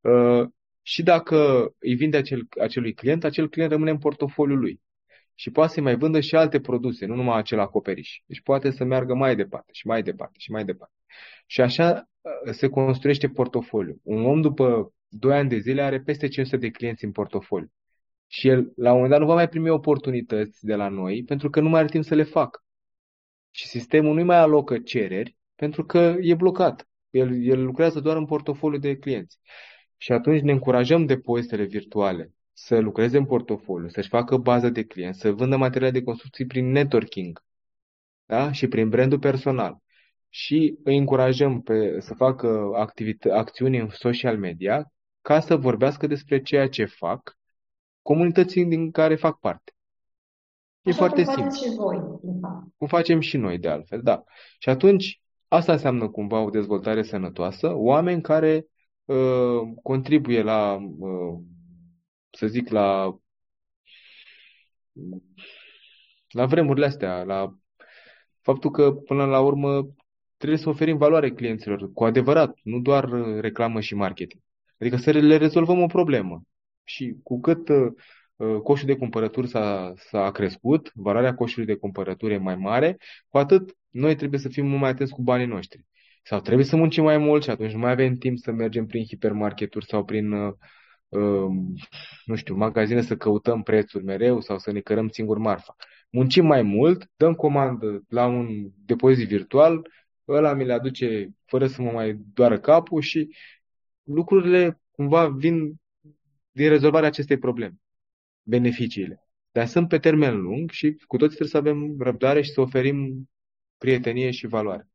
Uh, 0.00 0.46
și 0.82 1.02
dacă 1.02 1.68
îi 1.78 1.94
vinde 1.94 2.16
acel, 2.16 2.46
acelui 2.60 2.94
client, 2.94 3.24
acel 3.24 3.48
client 3.48 3.70
rămâne 3.70 3.90
în 3.90 3.98
portofoliul 3.98 4.58
lui. 4.58 4.80
Și 5.34 5.50
poate 5.50 5.72
să 5.72 5.80
mai 5.80 5.96
vândă 5.96 6.20
și 6.20 6.36
alte 6.36 6.60
produse, 6.60 7.06
nu 7.06 7.14
numai 7.14 7.38
acel 7.38 7.60
acoperiș. 7.60 8.20
Deci 8.26 8.40
poate 8.40 8.70
să 8.70 8.84
meargă 8.84 9.14
mai 9.14 9.36
departe 9.36 9.72
și 9.72 9.86
mai 9.86 10.02
departe 10.02 10.38
și 10.38 10.50
mai 10.50 10.64
departe. 10.64 10.94
Și 11.46 11.60
așa 11.60 12.08
uh, 12.20 12.52
se 12.52 12.68
construiește 12.68 13.28
portofoliu. 13.28 14.00
Un 14.02 14.24
om 14.24 14.40
după 14.40 14.92
2 15.08 15.36
ani 15.36 15.48
de 15.48 15.58
zile 15.58 15.82
are 15.82 16.00
peste 16.00 16.28
500 16.28 16.56
de 16.56 16.70
clienți 16.70 17.04
în 17.04 17.12
portofoliu. 17.12 17.72
Și 18.26 18.48
el, 18.48 18.72
la 18.76 18.88
un 18.88 18.94
moment 18.94 19.10
dat, 19.10 19.20
nu 19.20 19.26
va 19.26 19.34
mai 19.34 19.48
primi 19.48 19.68
oportunități 19.68 20.64
de 20.64 20.74
la 20.74 20.88
noi 20.88 21.24
pentru 21.24 21.50
că 21.50 21.60
nu 21.60 21.68
mai 21.68 21.80
are 21.80 21.88
timp 21.88 22.04
să 22.04 22.14
le 22.14 22.22
facă. 22.22 22.62
Și 23.50 23.66
sistemul 23.66 24.14
nu 24.14 24.24
mai 24.24 24.36
alocă 24.36 24.78
cereri 24.78 25.36
pentru 25.54 25.84
că 25.84 26.16
e 26.20 26.34
blocat. 26.34 26.88
El, 27.10 27.44
el 27.44 27.64
lucrează 27.64 28.00
doar 28.00 28.16
în 28.16 28.26
portofoliu 28.26 28.78
de 28.78 28.96
clienți. 28.96 29.38
Și 29.96 30.12
atunci 30.12 30.40
ne 30.40 30.52
încurajăm 30.52 31.06
depozitele 31.06 31.64
virtuale 31.64 32.32
să 32.54 32.78
lucreze 32.78 33.16
în 33.16 33.24
portofoliu, 33.26 33.88
să-și 33.88 34.08
facă 34.08 34.36
bază 34.36 34.68
de 34.68 34.84
clienți, 34.84 35.20
să 35.20 35.32
vândă 35.32 35.56
materiale 35.56 35.90
de 35.90 36.02
construcții 36.02 36.46
prin 36.46 36.70
networking 36.70 37.42
da? 38.26 38.52
și 38.52 38.68
prin 38.68 38.88
brandul 38.88 39.18
personal. 39.18 39.78
Și 40.28 40.78
îi 40.84 40.96
încurajăm 40.96 41.60
pe, 41.60 42.00
să 42.00 42.14
facă 42.14 42.70
acțiuni 43.32 43.78
în 43.78 43.88
social 43.88 44.38
media 44.38 44.92
ca 45.22 45.40
să 45.40 45.56
vorbească 45.56 46.06
despre 46.06 46.42
ceea 46.42 46.68
ce 46.68 46.84
fac 46.84 47.36
comunității 48.02 48.64
din 48.64 48.90
care 48.90 49.14
fac 49.14 49.38
parte. 49.38 49.72
E 50.82 50.90
Așa 50.90 50.98
foarte 50.98 51.22
cum 51.24 51.34
simplu. 51.34 51.54
și 51.54 51.76
voi, 51.76 51.96
Cum 52.76 52.86
facem 52.86 53.20
și 53.20 53.36
noi, 53.36 53.58
de 53.58 53.68
altfel, 53.68 54.00
da. 54.02 54.24
Și 54.58 54.68
atunci, 54.68 55.22
asta 55.48 55.72
înseamnă 55.72 56.08
cumva 56.08 56.40
o 56.40 56.50
dezvoltare 56.50 57.02
sănătoasă, 57.02 57.72
oameni 57.74 58.22
care 58.22 58.66
uh, 59.04 59.60
contribuie 59.82 60.42
la, 60.42 60.74
uh, 60.98 61.38
să 62.36 62.46
zic, 62.46 62.68
la 62.68 63.18
la 66.28 66.46
vremurile 66.46 66.86
astea, 66.86 67.22
la 67.22 67.54
faptul 68.40 68.70
că, 68.70 68.92
până 68.92 69.24
la 69.24 69.40
urmă, 69.40 69.88
trebuie 70.36 70.58
să 70.58 70.68
oferim 70.68 70.96
valoare 70.96 71.30
clienților, 71.30 71.92
cu 71.92 72.04
adevărat, 72.04 72.58
nu 72.62 72.80
doar 72.80 73.08
reclamă 73.40 73.80
și 73.80 73.94
marketing. 73.94 74.42
Adică 74.78 74.96
să 74.96 75.10
le 75.10 75.36
rezolvăm 75.36 75.82
o 75.82 75.86
problemă. 75.86 76.42
Și 76.84 77.14
cu 77.22 77.40
cât 77.40 77.68
uh, 77.68 77.92
uh, 78.36 78.60
coșul 78.62 78.86
de 78.86 78.96
cumpărături 78.96 79.48
s-a, 79.48 79.92
s-a 79.96 80.30
crescut, 80.30 80.90
valoarea 80.94 81.34
coșului 81.34 81.66
de 81.66 81.74
cumpărături 81.74 82.32
e 82.32 82.36
mai 82.36 82.56
mare, 82.56 82.96
cu 83.28 83.38
atât 83.38 83.76
noi 83.90 84.14
trebuie 84.14 84.40
să 84.40 84.48
fim 84.48 84.66
mult 84.66 84.80
mai 84.80 84.90
atenți 84.90 85.12
cu 85.12 85.22
banii 85.22 85.46
noștri. 85.46 85.84
Sau 86.22 86.40
trebuie 86.40 86.66
să 86.66 86.76
muncim 86.76 87.02
mai 87.02 87.18
mult 87.18 87.42
și 87.42 87.50
atunci 87.50 87.72
nu 87.72 87.78
mai 87.78 87.90
avem 87.90 88.14
timp 88.14 88.38
să 88.38 88.52
mergem 88.52 88.86
prin 88.86 89.04
hipermarketuri 89.04 89.86
sau 89.86 90.04
prin, 90.04 90.32
uh, 90.32 90.52
uh, 90.52 90.58
nu 92.24 92.34
știu, 92.34 92.54
magazine 92.54 93.00
să 93.00 93.16
căutăm 93.16 93.62
prețuri 93.62 94.04
mereu 94.04 94.40
sau 94.40 94.58
să 94.58 94.72
ne 94.72 94.80
cărăm 94.80 95.08
singur 95.08 95.38
marfa. 95.38 95.76
Muncim 96.10 96.46
mai 96.46 96.62
mult, 96.62 97.10
dăm 97.16 97.34
comandă 97.34 98.02
la 98.08 98.26
un 98.26 98.70
depozit 98.84 99.28
virtual, 99.28 99.88
ăla 100.28 100.52
mi 100.52 100.64
le 100.64 100.72
aduce 100.72 101.34
fără 101.44 101.66
să 101.66 101.82
mă 101.82 101.90
mai 101.90 102.20
doară 102.34 102.58
capul 102.58 103.00
și 103.00 103.36
lucrurile 104.02 104.80
cumva 104.90 105.28
vin 105.28 105.74
din 106.50 106.68
rezolvarea 106.68 107.08
acestei 107.08 107.38
probleme, 107.38 107.74
beneficiile. 108.42 109.26
Dar 109.52 109.66
sunt 109.66 109.88
pe 109.88 109.98
termen 109.98 110.40
lung 110.40 110.70
și 110.70 110.92
cu 111.06 111.16
toții 111.16 111.36
trebuie 111.36 111.48
să 111.48 111.56
avem 111.56 111.96
răbdare 111.98 112.42
și 112.42 112.50
să 112.50 112.60
oferim 112.60 113.28
prietenie 113.78 114.30
și 114.30 114.46
valoare. 114.46 114.88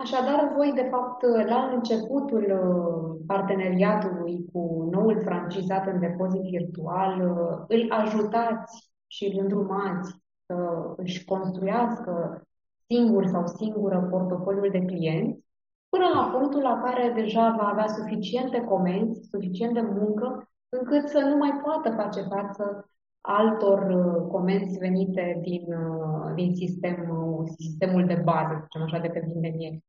Așadar, 0.00 0.52
voi, 0.56 0.72
de 0.74 0.88
fapt, 0.90 1.22
la 1.48 1.70
începutul 1.74 2.44
uh, 2.44 3.24
parteneriatului 3.26 4.44
cu 4.52 4.88
noul 4.90 5.20
francizat 5.22 5.86
în 5.86 6.00
depozit 6.00 6.42
virtual, 6.42 7.20
uh, 7.20 7.64
îl 7.68 7.92
ajutați 7.92 8.92
și 9.06 9.24
îl 9.24 9.40
îndrumați 9.40 10.14
să 10.46 10.56
își 10.96 11.24
construiască 11.24 12.42
singur 12.86 13.26
sau 13.26 13.46
singură 13.46 14.06
portofoliul 14.10 14.70
de 14.70 14.84
clienți 14.84 15.44
până 15.88 16.04
la 16.14 16.30
punctul 16.38 16.62
la 16.62 16.80
care 16.84 17.12
deja 17.14 17.56
va 17.58 17.68
avea 17.68 17.86
suficiente 17.86 18.60
comenzi, 18.60 19.28
suficient 19.30 19.74
de 19.74 19.80
muncă, 19.80 20.50
încât 20.68 21.08
să 21.08 21.18
nu 21.18 21.36
mai 21.36 21.60
poată 21.62 21.90
face 21.90 22.20
față 22.20 22.90
altor 23.20 23.78
uh, 23.90 24.28
comenzi 24.30 24.78
venite 24.78 25.38
din, 25.42 25.72
uh, 25.72 26.32
din 26.34 26.54
sistemul, 26.54 27.48
sistemul 27.58 28.06
de 28.06 28.20
bază, 28.24 28.54
să 28.54 28.62
zicem 28.62 28.82
așa, 28.82 28.98
de 28.98 29.08
pe 29.08 29.22
vindenie. 29.26 29.84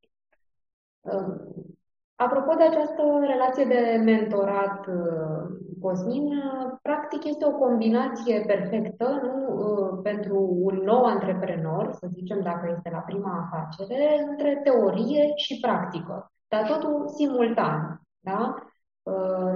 Uh, 1.02 1.66
apropo 2.16 2.54
de 2.54 2.64
această 2.64 3.02
relație 3.22 3.66
de 3.66 4.02
mentorat, 4.04 4.86
Cosmin, 5.82 6.44
practic 6.82 7.24
este 7.24 7.46
o 7.46 7.58
combinație 7.58 8.44
perfectă 8.48 9.20
nu? 9.24 10.00
pentru 10.04 10.58
un 10.62 10.76
nou 10.76 11.04
antreprenor, 11.04 11.92
să 11.92 12.08
zicem 12.14 12.42
dacă 12.42 12.74
este 12.76 12.90
la 12.90 13.00
prima 13.00 13.50
afacere, 13.52 14.26
între 14.30 14.60
teorie 14.64 15.32
și 15.36 15.60
practică, 15.60 16.32
dar 16.48 16.68
totul 16.68 17.08
simultan. 17.08 18.02
Da? 18.20 18.56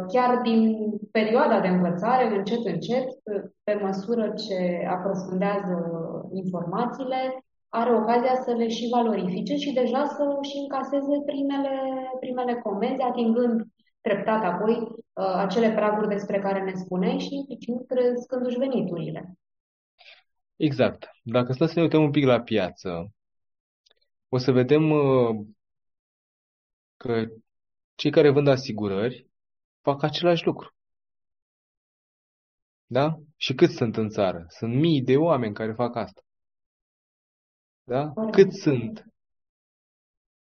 Chiar 0.08 0.42
din 0.42 0.90
perioada 1.12 1.60
de 1.60 1.68
învățare, 1.68 2.36
încet, 2.36 2.66
încet, 2.66 3.08
pe 3.64 3.74
măsură 3.74 4.34
ce 4.34 4.88
aprofundează 4.90 5.76
informațiile, 6.34 7.46
are 7.70 7.94
ocazia 7.94 8.36
să 8.36 8.52
le 8.52 8.68
și 8.68 8.90
valorifice 8.92 9.56
și 9.56 9.74
deja 9.74 10.06
să 10.06 10.38
și 10.42 10.58
încaseze 10.58 11.22
primele, 11.26 11.80
primele 12.20 12.56
comenzi, 12.56 13.02
atingând 13.02 13.62
treptat 14.02 14.44
apoi 14.44 14.74
uh, 14.74 15.36
acele 15.36 15.72
praguri 15.72 16.08
despre 16.08 16.40
care 16.40 16.64
ne 16.64 16.74
spuneai 16.74 17.20
și 17.20 17.36
implicit 17.36 17.88
crescându-și 17.88 18.58
veniturile. 18.58 19.38
Exact. 20.56 21.10
Dacă 21.24 21.54
stăm 21.54 21.68
să 21.68 21.74
ne 21.76 21.82
uităm 21.82 22.04
un 22.04 22.12
pic 22.12 22.26
la 22.26 22.42
piață, 22.42 23.12
o 24.30 24.38
să 24.38 24.52
vedem 24.52 24.92
uh, 24.92 25.46
că 26.98 27.26
cei 27.96 28.12
care 28.12 28.30
vând 28.30 28.48
asigurări 28.48 29.25
fac 29.86 30.04
același 30.04 30.46
lucru. 30.46 30.76
Da? 32.86 33.20
Și 33.36 33.54
cât 33.54 33.70
sunt 33.70 33.98
în 33.98 34.10
țară? 34.10 34.46
Sunt 34.48 34.74
mii 34.74 35.02
de 35.02 35.18
oameni 35.18 35.54
care 35.54 35.74
fac 35.74 35.96
asta. 35.96 36.22
Da? 37.84 38.14
Cât 38.32 38.54
sunt? 38.54 39.06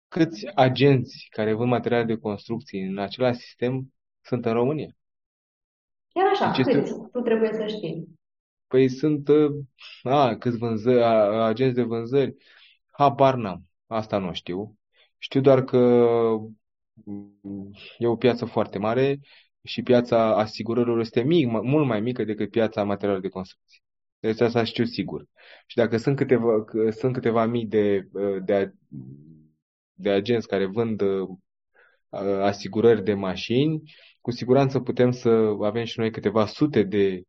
Câți 0.08 0.46
agenți 0.54 1.26
care 1.30 1.52
vând 1.52 1.70
materiale 1.70 2.04
de 2.04 2.16
construcții 2.16 2.82
în 2.82 2.98
același 2.98 3.38
sistem 3.38 3.92
sunt 4.20 4.44
în 4.44 4.52
România? 4.52 4.96
Chiar 6.08 6.26
așa, 6.26 6.50
deci 6.56 6.74
câți? 6.74 6.92
Tu 7.12 7.20
trebuie 7.20 7.52
să 7.52 7.66
știi. 7.66 8.18
Păi 8.66 8.88
sunt 8.88 9.28
uh, 9.28 9.50
a, 10.02 10.36
câți 10.36 10.58
vânzări, 10.58 11.02
a, 11.02 11.44
agenți 11.44 11.74
de 11.74 11.82
vânzări. 11.82 12.36
Habar 12.90 13.34
n-am. 13.34 13.68
Asta 13.86 14.18
nu 14.18 14.32
știu. 14.32 14.78
Știu 15.18 15.40
doar 15.40 15.64
că 15.64 15.78
mm, 15.78 16.58
e 17.98 18.06
o 18.06 18.16
piață 18.16 18.44
foarte 18.44 18.78
mare 18.78 19.20
și 19.62 19.82
piața 19.82 20.36
asigurărilor 20.36 21.00
este 21.00 21.22
mic, 21.22 21.46
mult 21.46 21.86
mai 21.86 22.00
mică 22.00 22.24
decât 22.24 22.50
piața 22.50 22.84
materialelor 22.84 23.22
de 23.22 23.28
construcție. 23.28 23.80
Deci 24.18 24.40
asta 24.40 24.64
știu 24.64 24.84
sigur. 24.84 25.26
Și 25.66 25.76
dacă 25.76 25.96
sunt 25.96 26.16
câteva, 26.16 26.64
sunt 26.90 27.12
câteva 27.12 27.46
mii 27.46 27.66
de, 27.66 28.08
de, 28.44 28.72
de 29.92 30.10
agenți 30.10 30.48
care 30.48 30.66
vând 30.66 31.02
asigurări 32.40 33.04
de 33.04 33.14
mașini, 33.14 33.82
cu 34.20 34.30
siguranță 34.30 34.80
putem 34.80 35.10
să 35.10 35.28
avem 35.62 35.84
și 35.84 35.98
noi 35.98 36.10
câteva 36.10 36.46
sute 36.46 36.82
de 36.82 37.22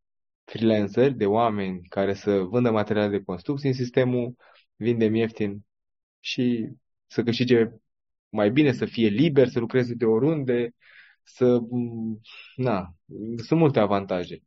freelanceri, 0.44 1.14
de 1.14 1.26
oameni 1.26 1.82
care 1.90 2.14
să 2.14 2.40
vândă 2.40 2.72
materiale 2.72 3.18
de 3.18 3.24
construcție 3.24 3.70
în 3.70 3.76
sistemul, 3.76 4.36
vindem 4.76 5.16
ieftin 5.16 5.66
și 6.20 6.70
să 7.08 7.24
câștige 7.24 7.70
mai 8.30 8.52
bine, 8.52 8.72
să 8.72 8.86
fie 8.86 9.08
liber, 9.08 9.48
să 9.48 9.60
lucreze 9.60 9.94
de 9.94 10.06
oriunde, 10.06 10.76
să... 11.24 11.60
Na, 12.56 12.96
sunt 13.36 13.60
multe 13.60 13.80
avantaje, 13.80 14.40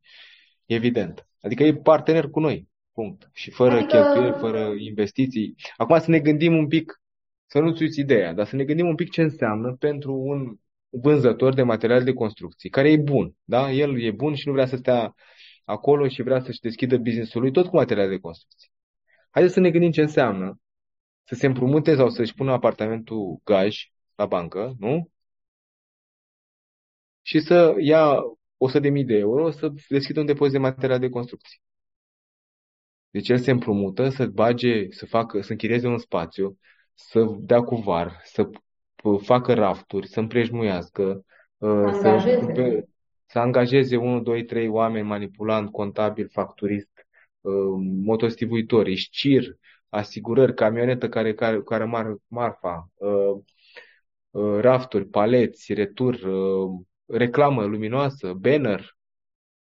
evident. 0.67 1.29
Adică 1.41 1.63
e 1.63 1.75
partener 1.75 2.29
cu 2.29 2.41
noi, 2.41 2.69
punct. 2.93 3.31
Și 3.33 3.51
fără 3.51 3.75
adică... 3.75 3.97
cheltuieli, 3.97 4.39
fără 4.39 4.75
investiții. 4.79 5.55
Acum 5.77 5.99
să 5.99 6.11
ne 6.11 6.19
gândim 6.21 6.57
un 6.57 6.67
pic, 6.67 7.01
să 7.47 7.59
nu-ți 7.59 7.83
uiți 7.83 8.01
ideea, 8.01 8.35
dar 8.35 8.47
să 8.47 8.57
ne 8.57 8.65
gândim 8.65 8.87
un 8.87 8.95
pic 8.95 9.11
ce 9.11 9.23
înseamnă 9.23 9.77
pentru 9.79 10.15
un 10.15 10.57
vânzător 10.89 11.55
de 11.55 11.63
materiale 11.63 12.05
de 12.05 12.13
construcții, 12.13 12.71
care 12.71 12.91
e 12.91 12.97
bun, 12.97 13.35
da? 13.45 13.71
El 13.71 14.03
e 14.03 14.11
bun 14.11 14.35
și 14.35 14.47
nu 14.47 14.53
vrea 14.53 14.67
să 14.67 14.77
stea 14.77 15.15
acolo 15.65 16.09
și 16.09 16.23
vrea 16.23 16.41
să-și 16.41 16.61
deschidă 16.61 16.97
business-ul 16.97 17.41
lui 17.41 17.53
tot 17.53 17.67
cu 17.67 17.77
materiale 17.77 18.09
de 18.09 18.19
construcții. 18.19 18.71
Haideți 19.31 19.55
să 19.55 19.61
ne 19.61 19.71
gândim 19.71 19.91
ce 19.91 20.01
înseamnă 20.01 20.61
să 21.29 21.35
se 21.35 21.47
împrumute 21.47 21.95
sau 21.95 22.09
să-și 22.11 22.35
pună 22.35 22.53
apartamentul 22.53 23.41
gaj 23.45 23.91
la 24.15 24.27
bancă, 24.27 24.75
nu? 24.79 25.11
Și 27.23 27.41
să 27.41 27.75
ia 27.79 28.17
100.000 28.19 29.05
de 29.05 29.15
euro 29.15 29.51
să 29.51 29.73
deschidă 29.89 30.21
un 30.21 30.27
depozit 30.27 30.53
de 30.53 30.59
materiale 30.59 30.99
de 30.99 31.09
construcții. 31.09 31.61
Deci 33.11 33.29
el 33.29 33.39
se 33.39 33.51
împrumută 33.51 34.09
să 34.09 34.27
bage, 34.27 34.91
să 34.91 35.07
facă, 35.07 35.41
să 35.41 35.53
închirieze 35.53 35.87
un 35.87 35.99
spațiu, 35.99 36.59
să 36.95 37.37
dea 37.39 37.61
cu 37.61 37.77
var, 37.77 38.21
să 38.25 38.51
facă 39.23 39.55
rafturi, 39.55 40.09
să 40.09 40.21
împrejmuiască, 40.21 41.25
uh, 41.57 41.91
să, 41.93 42.85
să 43.27 43.39
angajeze 43.39 43.97
1, 43.97 44.21
2, 44.21 44.45
3 44.45 44.69
oameni 44.69 45.07
manipulant, 45.07 45.71
contabil, 45.71 46.29
facturist, 46.29 46.91
uh, 47.41 47.55
motostivuitori, 48.05 48.95
șcir, 48.95 49.59
asigurări, 49.89 50.55
camionetă 50.55 51.09
care, 51.09 51.35
care, 51.35 51.63
care 51.63 51.85
mar, 51.85 52.17
marfa, 52.27 52.91
uh, 52.95 53.41
uh, 54.31 54.61
rafturi, 54.61 55.07
paleți, 55.07 55.73
retur, 55.73 56.15
uh, 56.15 56.81
reclamă 57.07 57.65
luminoasă, 57.65 58.33
banner, 58.33 58.97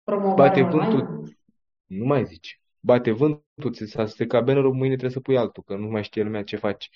Promovare 0.04 0.36
bate 0.36 0.62
online? 0.62 0.90
vântul, 0.90 1.24
nu 1.86 2.06
mai 2.06 2.26
zici, 2.26 2.62
bate 2.80 3.12
vântul, 3.12 3.72
ți 3.72 3.86
s-a 3.86 4.06
stricat 4.06 4.44
bannerul, 4.44 4.74
mâine 4.74 4.88
trebuie 4.90 5.12
să 5.12 5.20
pui 5.20 5.38
altul, 5.38 5.64
că 5.64 5.76
nu 5.76 5.88
mai 5.88 6.04
știe 6.04 6.24
lumea 6.24 6.44
ce 6.44 6.56
faci. 6.56 6.90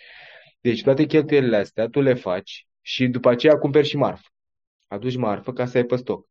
Deci 0.62 0.84
toate 0.84 1.06
cheltuielile 1.06 1.58
astea 1.58 1.88
tu 1.88 2.02
le 2.02 2.14
faci 2.14 2.68
și 2.82 3.08
după 3.08 3.30
aceea 3.30 3.58
cumperi 3.58 3.88
și 3.88 3.98
marfă. 3.98 4.28
Aduci 4.88 5.16
marfă 5.16 5.54
ca 5.54 5.66
să 5.66 5.78
ai 5.78 5.84
pe 5.84 5.96
stoc. 5.96 6.28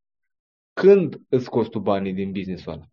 Când 0.72 1.20
îți 1.28 1.50
costi 1.50 1.78
banii 1.78 2.12
din 2.12 2.32
business-ul 2.32 2.72
ăla? 2.72 2.84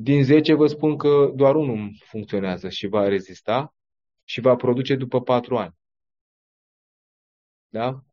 Din 0.00 0.24
10 0.24 0.54
vă 0.54 0.66
spun 0.66 0.96
că 0.96 1.32
doar 1.34 1.54
unul 1.54 1.96
funcționează 2.04 2.68
și 2.68 2.86
va 2.86 3.08
rezista 3.08 3.74
și 4.24 4.40
va 4.40 4.56
produce 4.56 4.96
după 4.96 5.20
4 5.20 5.56
ani. 5.56 5.74
Da? 7.68 8.04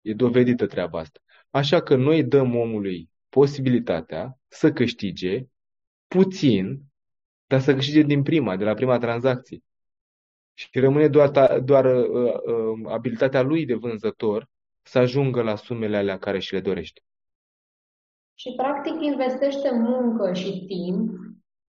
E 0.00 0.14
dovedită 0.14 0.66
treaba 0.66 0.98
asta. 0.98 1.20
Așa 1.50 1.82
că 1.82 1.96
noi 1.96 2.24
dăm 2.24 2.56
omului 2.56 3.10
posibilitatea 3.28 4.38
să 4.48 4.72
câștige 4.72 5.44
puțin, 6.08 6.82
dar 7.46 7.60
să 7.60 7.74
câștige 7.74 8.02
din 8.02 8.22
prima, 8.22 8.56
de 8.56 8.64
la 8.64 8.74
prima 8.74 8.98
tranzacție. 8.98 9.62
Și 10.54 10.68
rămâne 10.72 11.08
doar, 11.08 11.58
doar 11.60 11.84
uh, 11.84 12.34
uh, 12.34 12.90
abilitatea 12.92 13.42
lui 13.42 13.64
de 13.66 13.74
vânzător 13.74 14.48
să 14.82 14.98
ajungă 14.98 15.42
la 15.42 15.56
sumele 15.56 15.96
alea 15.96 16.18
care 16.18 16.38
și 16.38 16.52
le 16.52 16.60
dorește. 16.60 17.00
Și 18.40 18.54
practic 18.56 19.02
investește 19.02 19.70
muncă 19.72 20.32
și 20.32 20.64
timp 20.66 21.10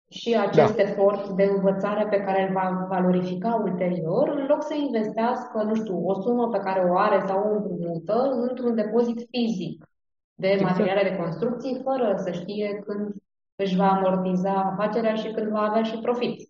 și 0.09 0.37
acest 0.37 0.75
Da. 0.75 0.81
efort 0.81 1.29
de 1.29 1.43
învățare 1.43 2.07
pe 2.09 2.17
care 2.17 2.47
îl 2.47 2.53
va 2.53 2.85
valorifica 2.89 3.61
ulterior, 3.63 4.27
în 4.29 4.45
loc 4.45 4.63
să 4.63 4.73
investească, 4.73 5.63
nu 5.63 5.75
știu, 5.75 6.07
o 6.07 6.21
sumă 6.21 6.49
pe 6.49 6.57
care 6.57 6.89
o 6.89 6.97
are 6.97 7.23
sau 7.27 7.39
o 7.39 7.55
împrumută 7.55 8.29
într-un 8.49 8.75
depozit 8.75 9.27
fizic 9.29 9.85
de 10.33 10.47
Exact. 10.47 10.69
materiale 10.69 11.09
de 11.09 11.15
construcții, 11.15 11.81
fără 11.83 12.15
să 12.17 12.31
știe 12.31 12.83
când 12.85 13.13
își 13.55 13.75
va 13.75 13.89
amortiza 13.89 14.53
afacerea 14.53 15.13
și 15.13 15.31
când 15.31 15.47
va 15.47 15.61
avea 15.61 15.83
și 15.83 15.97
profit. 15.97 16.49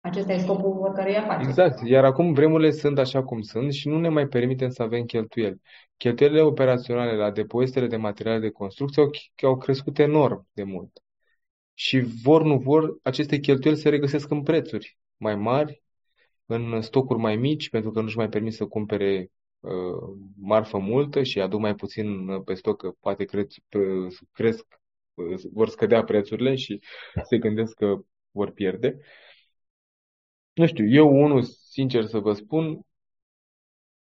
Că 0.00 0.08
acesta 0.08 0.32
e 0.32 0.38
scopul 0.38 0.78
oricărei 0.80 1.16
afaceri. 1.16 1.48
Exact. 1.48 1.88
Iar 1.88 2.04
acum 2.04 2.32
vremurile 2.32 2.70
sunt 2.70 2.98
așa 2.98 3.22
cum 3.22 3.40
sunt 3.40 3.72
și 3.72 3.88
nu 3.88 3.98
ne 3.98 4.08
mai 4.08 4.26
permitem 4.26 4.70
să 4.70 4.82
avem 4.82 5.04
cheltuieli. 5.04 5.60
Cheltuielile 5.96 6.40
operaționale 6.40 7.16
la 7.16 7.30
depozitele 7.30 7.86
de 7.86 7.96
materiale 7.96 8.38
de 8.38 8.50
construcție 8.50 9.02
au, 9.02 9.10
au 9.42 9.56
crescut 9.56 9.98
enorm 9.98 10.48
de 10.52 10.62
mult. 10.62 10.90
Și 11.74 12.00
vor, 12.22 12.42
nu 12.42 12.58
vor, 12.58 12.98
aceste 13.02 13.38
cheltuieli 13.38 13.78
se 13.78 13.88
regăsesc 13.88 14.30
în 14.30 14.42
prețuri 14.42 14.98
mai 15.16 15.36
mari, 15.36 15.82
în 16.46 16.80
stocuri 16.80 17.18
mai 17.18 17.36
mici, 17.36 17.68
pentru 17.68 17.90
că 17.90 18.00
nu-și 18.00 18.16
mai 18.16 18.28
permit 18.28 18.52
să 18.52 18.66
cumpere 18.66 19.30
uh, 19.60 20.16
marfă 20.40 20.78
multă 20.78 21.22
și 21.22 21.40
aduc 21.40 21.60
mai 21.60 21.74
puțin 21.74 22.28
uh, 22.28 22.42
pe 22.44 22.54
stoc, 22.54 22.80
că 22.80 22.92
poate 23.00 23.24
cresc, 23.24 23.58
cresc, 24.32 24.66
uh, 25.14 25.40
vor 25.52 25.68
scădea 25.68 26.04
prețurile 26.04 26.54
și 26.54 26.80
se 27.28 27.38
gândesc 27.38 27.74
că 27.74 27.96
vor 28.30 28.50
pierde. 28.50 28.98
Nu 30.60 30.66
știu, 30.66 30.86
eu 30.88 31.22
unul, 31.22 31.42
sincer 31.42 32.04
să 32.04 32.18
vă 32.18 32.32
spun, 32.32 32.80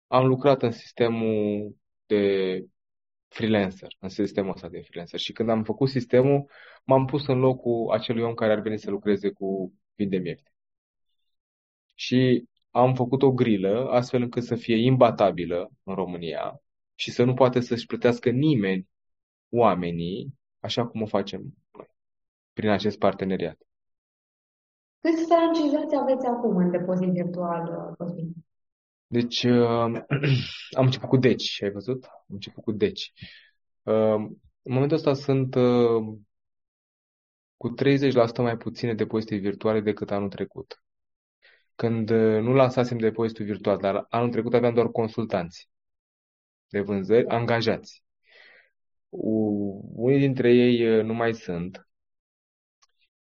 am 0.06 0.26
lucrat 0.26 0.62
în 0.62 0.70
sistemul 0.70 1.76
de 2.06 2.64
freelancer, 3.28 3.96
în 4.00 4.08
sistemul 4.08 4.52
ăsta 4.52 4.68
de 4.68 4.80
freelancer. 4.80 5.18
Și 5.18 5.32
când 5.32 5.48
am 5.48 5.64
făcut 5.64 5.88
sistemul, 5.88 6.50
m-am 6.84 7.04
pus 7.04 7.26
în 7.26 7.38
locul 7.38 7.90
acelui 7.92 8.22
om 8.22 8.34
care 8.34 8.52
ar 8.52 8.60
veni 8.60 8.78
să 8.78 8.90
lucreze 8.90 9.30
cu 9.30 9.74
vindem 9.94 10.24
ieftin. 10.24 10.52
Și 11.94 12.48
am 12.70 12.94
făcut 12.94 13.22
o 13.22 13.32
grilă 13.32 13.88
astfel 13.90 14.22
încât 14.22 14.42
să 14.42 14.54
fie 14.54 14.76
imbatabilă 14.76 15.70
în 15.82 15.94
România 15.94 16.60
și 16.94 17.10
să 17.10 17.24
nu 17.24 17.34
poate 17.34 17.60
să-și 17.60 17.86
plătească 17.86 18.30
nimeni 18.30 18.88
oamenii 19.48 20.34
așa 20.60 20.86
cum 20.86 21.02
o 21.02 21.06
facem 21.06 21.40
noi, 21.72 21.88
prin 22.52 22.68
acest 22.68 22.98
parteneriat. 22.98 23.58
Câți 25.04 25.24
francizați 25.26 25.96
aveți 25.96 26.26
acum 26.26 26.56
în 26.56 26.70
depozit 26.70 27.08
virtual, 27.08 27.94
Cosmin? 27.98 28.32
Deci, 29.06 29.42
uh, 29.42 30.02
am 30.78 30.84
început 30.84 31.08
cu 31.08 31.16
deci, 31.16 31.62
ai 31.62 31.70
văzut? 31.70 32.04
Am 32.04 32.24
început 32.26 32.64
cu 32.64 32.72
deci. 32.72 33.12
Uh, 33.82 34.14
în 34.62 34.72
momentul 34.72 34.96
ăsta 34.96 35.14
sunt 35.14 35.54
uh, 35.54 36.16
cu 37.56 37.74
30% 37.74 38.36
mai 38.36 38.56
puține 38.56 38.94
depozite 38.94 39.36
virtuale 39.36 39.80
decât 39.80 40.10
anul 40.10 40.28
trecut. 40.28 40.82
Când 41.74 42.10
uh, 42.10 42.40
nu 42.40 42.52
lansasem 42.52 42.98
depozitul 42.98 43.44
virtual, 43.44 43.78
dar 43.78 44.06
anul 44.08 44.30
trecut 44.30 44.54
aveam 44.54 44.74
doar 44.74 44.88
consultanți 44.88 45.70
de 46.68 46.80
vânzări 46.80 47.26
angajați. 47.26 48.04
U- 49.08 49.90
unii 49.94 50.18
dintre 50.18 50.54
ei 50.54 50.98
uh, 50.98 51.04
nu 51.04 51.14
mai 51.14 51.34
sunt, 51.34 51.88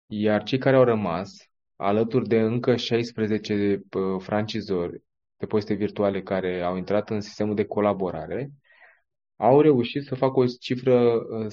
iar 0.07 0.43
cei 0.43 0.59
care 0.59 0.77
au 0.77 0.85
rămas, 0.85 1.52
alături 1.83 2.29
de 2.29 2.41
încă 2.41 2.77
16 2.77 3.83
uh, 3.93 4.21
francizori, 4.23 5.03
depozite 5.37 5.75
virtuale 5.75 6.23
care 6.23 6.61
au 6.61 6.77
intrat 6.77 7.11
în 7.11 7.21
sistemul 7.21 7.55
de 7.55 7.65
colaborare, 7.65 8.51
au 9.37 9.61
reușit 9.61 10.05
să 10.05 10.15
facă 10.15 10.39
o 10.39 10.47
cifră, 10.47 11.13
uh, 11.13 11.53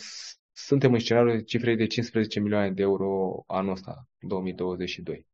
suntem 0.52 0.94
în 0.94 1.00
scenariul 1.00 1.38
de 1.38 1.44
cifrei 1.44 1.76
de 1.76 1.88
15 1.88 2.40
milioane 2.40 2.72
de 2.72 2.82
euro 2.82 3.44
anul 3.48 3.72
ăsta, 3.72 4.08
2022. 4.20 5.28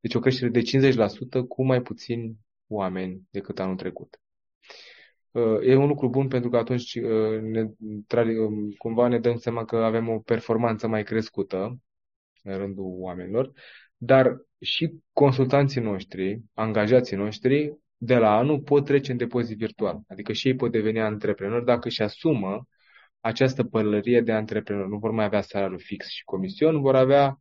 Deci 0.00 0.14
o 0.14 0.20
creștere 0.20 0.50
de 0.50 0.60
50% 0.60 1.46
cu 1.48 1.64
mai 1.64 1.82
puțini 1.82 2.36
oameni 2.66 3.22
decât 3.30 3.58
anul 3.58 3.76
trecut. 3.76 4.20
Uh, 5.30 5.58
E 5.62 5.74
un 5.74 5.86
lucru 5.86 6.08
bun 6.08 6.28
pentru 6.28 6.50
că 6.50 6.56
atunci 6.56 6.94
uh, 6.94 7.40
ne, 7.40 7.64
tra- 8.14 8.76
cumva 8.78 9.08
ne 9.08 9.18
dăm 9.18 9.36
seama 9.36 9.64
că 9.64 9.76
avem 9.76 10.08
o 10.08 10.18
performanță 10.18 10.86
mai 10.86 11.02
crescută 11.02 11.78
în 12.48 12.58
rândul 12.58 12.94
oamenilor, 12.98 13.52
dar 13.96 14.36
și 14.60 14.92
consultanții 15.12 15.80
noștri, 15.80 16.40
angajații 16.54 17.16
noștri, 17.16 17.78
de 17.96 18.16
la 18.16 18.36
anul 18.36 18.60
pot 18.60 18.84
trece 18.84 19.10
în 19.10 19.16
depozit 19.16 19.56
virtual. 19.56 20.00
Adică 20.08 20.32
și 20.32 20.48
ei 20.48 20.54
pot 20.54 20.70
deveni 20.70 21.00
antreprenori 21.00 21.64
dacă 21.64 21.88
își 21.88 22.02
asumă 22.02 22.66
această 23.20 23.64
pălărie 23.64 24.20
de 24.20 24.32
antreprenor. 24.32 24.86
Nu 24.86 24.98
vor 24.98 25.10
mai 25.10 25.24
avea 25.24 25.40
salariul 25.40 25.80
fix 25.80 26.08
și 26.08 26.24
comision, 26.24 26.80
vor 26.80 26.96
avea 26.96 27.40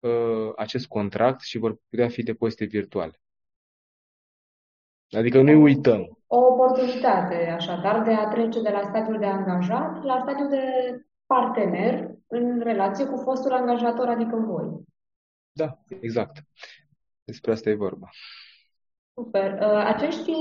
uh, 0.00 0.52
acest 0.56 0.86
contract 0.86 1.40
și 1.40 1.58
vor 1.58 1.76
putea 1.88 2.08
fi 2.08 2.22
depozite 2.22 2.64
virtuale. 2.64 3.20
Adică 5.10 5.42
nu-i 5.42 5.54
uităm. 5.54 6.18
O 6.26 6.36
oportunitate, 6.36 7.34
așadar, 7.34 8.02
de 8.02 8.12
a 8.12 8.28
trece 8.28 8.62
de 8.62 8.70
la 8.70 8.82
stadiul 8.88 9.18
de 9.18 9.26
angajat 9.26 10.02
la 10.02 10.20
stadiul 10.22 10.48
de 10.48 10.62
partener 11.32 12.10
în 12.26 12.60
relație 12.60 13.04
cu 13.06 13.16
fostul 13.16 13.52
angajator, 13.52 14.08
adică 14.08 14.36
voi. 14.36 14.84
Da, 15.52 15.78
exact. 16.00 16.42
Despre 17.24 17.52
asta 17.52 17.70
e 17.70 17.74
vorba. 17.74 18.08
Super. 19.14 19.52
Uh, 19.52 19.84
acești 19.86 20.32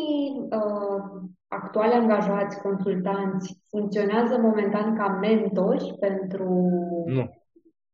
uh, 0.50 1.22
actuali 1.48 1.94
angajați, 1.94 2.62
consultanți, 2.62 3.62
funcționează 3.70 4.38
momentan 4.38 4.96
ca 4.98 5.08
mentori 5.08 5.94
pentru... 6.00 6.46
Nu. 7.06 7.40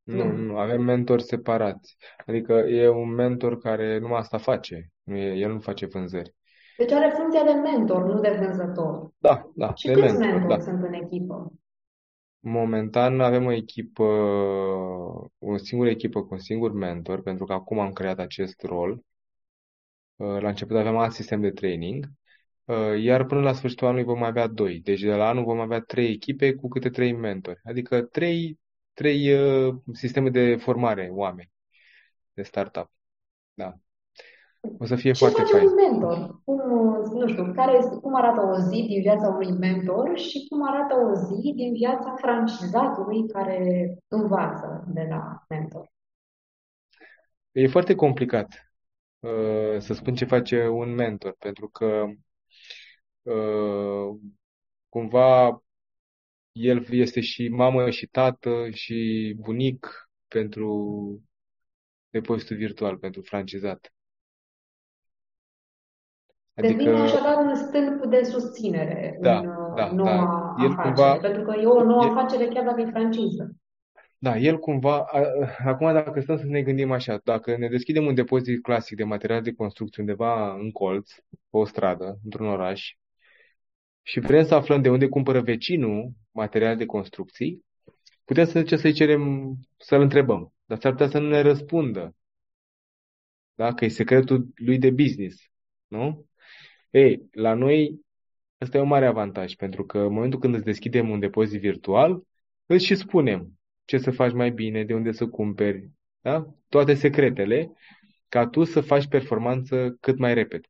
Nu, 0.04 0.24
Nu. 0.24 0.32
nu, 0.32 0.58
avem 0.58 0.82
mentori 0.82 1.24
separați. 1.24 1.98
Adică 2.26 2.54
e 2.54 2.90
un 2.90 3.14
mentor 3.14 3.58
care 3.58 4.00
numai 4.00 4.20
asta 4.20 4.38
face. 4.38 4.92
Nu 5.04 5.16
e, 5.16 5.34
el 5.34 5.52
nu 5.52 5.60
face 5.60 5.86
vânzări. 5.86 6.36
Deci 6.78 6.92
are 6.92 7.14
funcția 7.16 7.44
de 7.44 7.52
mentor, 7.52 8.04
nu 8.04 8.20
de 8.20 8.38
vânzător. 8.40 9.10
Da, 9.18 9.50
da, 9.56 9.74
Și 9.76 9.88
de 9.88 9.94
câți 9.94 10.18
mentor, 10.18 10.40
mentori 10.40 10.58
da. 10.58 10.60
sunt 10.60 10.84
în 10.84 10.94
echipă? 10.94 11.52
Momentan 12.40 13.20
avem 13.22 13.46
o 13.46 13.52
echipă, 13.52 14.04
o 15.40 15.58
singură 15.58 15.90
echipă 15.90 16.24
cu 16.24 16.34
un 16.34 16.40
singur 16.40 16.72
mentor, 16.72 17.22
pentru 17.22 17.46
că 17.46 17.54
acum 17.54 17.80
am 17.80 17.94
creat 17.94 18.20
acest 18.20 18.62
rol. 18.62 18.92
Uh, 20.16 20.42
La 20.42 20.48
început 20.48 20.76
aveam 20.76 20.98
alt 20.98 21.14
sistem 21.14 21.42
de 21.42 21.52
training, 21.52 22.06
uh, 22.66 23.02
iar 23.02 23.26
până 23.26 23.42
la 23.42 23.54
sfârșitul 23.54 23.88
anului 23.88 24.06
vom 24.06 24.24
avea 24.24 24.48
doi. 24.48 24.80
Deci 24.80 25.02
de 25.02 25.14
la 25.14 25.28
anul 25.28 25.44
vom 25.44 25.60
avea 25.60 25.80
trei 25.82 26.12
echipe 26.12 26.54
cu 26.54 26.68
câte 26.68 26.90
trei 26.90 27.14
mentori. 27.14 27.60
Adică 27.64 28.02
trei, 28.02 28.60
trei 28.94 29.34
uh, 29.34 29.76
sisteme 29.94 30.30
de 30.30 30.56
formare 30.56 31.10
oameni 31.12 31.52
de 32.34 32.44
startup. 32.44 32.92
Da. 33.54 33.74
O 34.78 34.86
să 34.86 34.96
fie 34.96 35.12
Ce 35.12 35.18
foarte 35.26 35.42
face 35.42 35.56
fain. 35.56 35.68
un 35.68 35.74
mentor? 35.74 36.42
Cum, 36.46 36.58
nu 37.14 37.28
știu, 37.28 37.54
care 37.54 37.78
este, 37.78 37.96
cum 37.96 38.16
arată 38.16 38.42
o 38.42 38.60
zi 38.60 38.86
din 38.88 39.02
viața 39.02 39.28
unui 39.28 39.52
mentor 39.52 40.18
și 40.18 40.46
cum 40.50 40.68
arată 40.68 40.96
o 40.96 41.14
zi 41.14 41.54
din 41.56 41.74
viața 41.74 42.16
francizatului 42.18 43.28
care 43.28 43.90
învață 44.08 44.84
de 44.88 45.06
la 45.10 45.46
mentor? 45.50 45.92
E 47.52 47.68
foarte 47.68 47.96
complicat 47.96 48.72
uh, 49.20 49.80
să 49.80 49.94
spun 49.94 50.16
ce 50.16 50.26
face 50.26 50.68
un 50.68 50.94
mentor, 50.94 51.36
pentru 51.40 51.68
că 51.68 52.06
uh, 53.22 54.20
cumva 54.90 55.62
el 56.52 56.86
este 56.90 57.22
și 57.22 57.48
mamă 57.48 57.90
și 57.90 58.08
tată 58.08 58.70
și 58.72 59.34
bunic 59.40 60.10
pentru 60.28 61.22
depozitul 62.10 62.56
virtual, 62.56 62.98
pentru 62.98 63.22
francizat. 63.22 63.92
Devine 66.62 67.00
așadar 67.00 67.36
un 67.46 67.56
stâlp 67.56 68.06
de 68.06 68.24
susținere 68.24 69.18
Da, 69.20 69.40
în 69.40 69.48
uh, 69.48 69.56
da, 69.76 69.92
noua 69.92 70.26
da. 70.58 70.64
El 70.64 70.72
afacere, 70.72 70.82
cumva, 70.82 71.18
pentru 71.18 71.42
că 71.42 71.56
e 71.60 71.66
o 71.66 71.84
nouă 71.84 72.04
e, 72.06 72.08
afacere 72.10 72.46
chiar 72.48 72.66
dacă 72.66 72.82
e 72.82 72.86
franciză. 72.86 73.56
da, 74.18 74.38
el 74.38 74.58
cumva, 74.60 75.06
a- 75.12 75.58
acum 75.66 75.94
dacă 75.94 76.20
stăm 76.22 76.38
să 76.38 76.46
ne 76.46 76.62
gândim 76.62 76.92
așa, 76.92 77.20
dacă 77.24 77.58
ne 77.58 77.68
deschidem 77.68 78.06
un 78.06 78.14
depozit 78.14 78.62
clasic 78.62 78.98
de 78.98 79.04
materiale 79.04 79.42
de 79.42 79.54
construcție 79.54 80.02
undeva 80.02 80.54
în 80.54 80.72
colț, 80.72 81.12
pe 81.30 81.58
o 81.58 81.66
stradă, 81.66 82.20
într-un 82.24 82.48
oraș, 82.48 82.92
și 84.02 84.20
vrem 84.20 84.44
să 84.46 84.56
aflăm 84.56 84.82
de 84.82 84.90
unde 84.90 85.08
cumpără 85.08 85.42
vecinul 85.42 86.12
materiale 86.32 86.76
de 86.76 86.86
construcții, 86.86 87.66
putem 88.26 88.46
să 88.46 88.60
zicem 88.60 88.78
să-i 88.78 88.94
cerem, 88.94 89.54
să-l 89.78 90.02
întrebăm, 90.02 90.54
dar 90.66 90.80
s-ar 90.80 90.92
putea 90.92 91.08
să 91.08 91.20
nu 91.20 91.28
ne 91.28 91.42
răspundă, 91.42 92.16
da? 93.56 93.74
Că 93.74 93.86
e 93.86 93.88
secretul 93.88 94.48
lui 94.56 94.78
de 94.78 94.90
business, 94.92 95.38
nu? 95.88 96.26
Ei, 96.98 97.30
la 97.32 97.54
noi 97.54 98.02
ăsta 98.62 98.78
e 98.78 98.82
un 98.82 98.88
mare 98.88 99.06
avantaj, 99.06 99.54
pentru 99.54 99.86
că 99.86 99.98
în 100.00 100.14
momentul 100.14 100.40
când 100.40 100.56
îți 100.56 100.64
deschidem 100.64 101.10
un 101.10 101.20
depozit 101.20 101.60
virtual, 101.60 102.24
îți 102.66 102.86
și 102.86 102.96
spunem 102.96 103.60
ce 103.86 103.98
să 103.98 104.12
faci 104.12 104.32
mai 104.32 104.52
bine, 104.52 104.84
de 104.84 104.94
unde 104.94 105.12
să 105.12 105.28
cumperi, 105.28 105.90
da? 106.22 106.54
Toate 106.70 106.94
secretele, 106.94 107.72
ca 108.30 108.48
tu 108.48 108.64
să 108.64 108.82
faci 108.82 109.08
performanță 109.08 109.98
cât 110.00 110.18
mai 110.18 110.34
repede. 110.34 110.68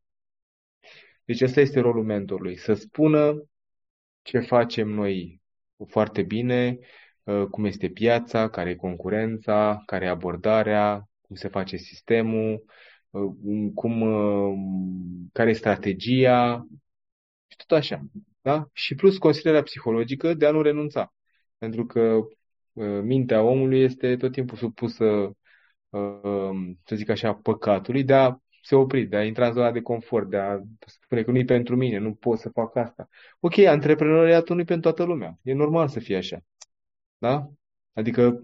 Deci 1.25 1.41
ăsta 1.41 1.61
este 1.61 1.79
rolul 1.79 2.03
mentorului, 2.03 2.57
să 2.57 2.73
spună 2.73 3.43
ce 4.21 4.39
facem 4.39 4.87
noi 4.87 5.41
foarte 5.87 6.23
bine, 6.23 6.77
uh, 7.23 7.45
cum 7.51 7.65
este 7.65 7.89
piața, 7.89 8.49
care 8.49 8.69
e 8.69 8.75
concurența, 8.75 9.83
care 9.85 10.05
e 10.05 10.09
abordarea, 10.09 11.09
cum 11.21 11.35
se 11.35 11.47
face 11.47 11.77
sistemul, 11.77 12.53
uh, 12.53 12.73
cum, 13.75 14.01
uh, 14.01 14.53
care 15.31 15.49
e 15.49 15.53
strategia 15.53 16.67
și 17.47 17.57
tot 17.57 17.77
așa. 17.77 18.01
Da? 18.41 18.69
Și 18.73 18.95
plus 18.95 19.17
consilierea 19.17 19.61
psihologică 19.63 20.33
de 20.33 20.45
a 20.45 20.51
nu 20.51 20.61
renunța. 20.61 21.13
Pentru 21.57 21.85
că 21.85 22.19
mintea 23.03 23.41
omului 23.41 23.81
este 23.81 24.15
tot 24.15 24.31
timpul 24.31 24.57
supusă, 24.57 25.31
să 26.85 26.95
zic 26.95 27.09
așa, 27.09 27.33
păcatului 27.33 28.03
de 28.03 28.13
a 28.13 28.37
se 28.61 28.75
opri, 28.75 29.05
de 29.05 29.15
a 29.15 29.23
intra 29.23 29.47
în 29.47 29.53
zona 29.53 29.71
de 29.71 29.81
confort, 29.81 30.29
de 30.29 30.37
a 30.37 30.59
spune 30.85 31.23
că 31.23 31.31
nu 31.31 31.37
e 31.37 31.43
pentru 31.43 31.75
mine, 31.75 31.97
nu 31.97 32.13
pot 32.13 32.39
să 32.39 32.49
fac 32.49 32.75
asta. 32.75 33.07
Ok, 33.39 33.57
antreprenoriatul 33.57 34.55
nu 34.55 34.61
e 34.61 34.65
pentru 34.65 34.91
toată 34.91 35.03
lumea. 35.09 35.39
E 35.41 35.53
normal 35.53 35.87
să 35.87 35.99
fie 35.99 36.17
așa. 36.17 36.39
Da? 37.17 37.49
Adică 37.93 38.43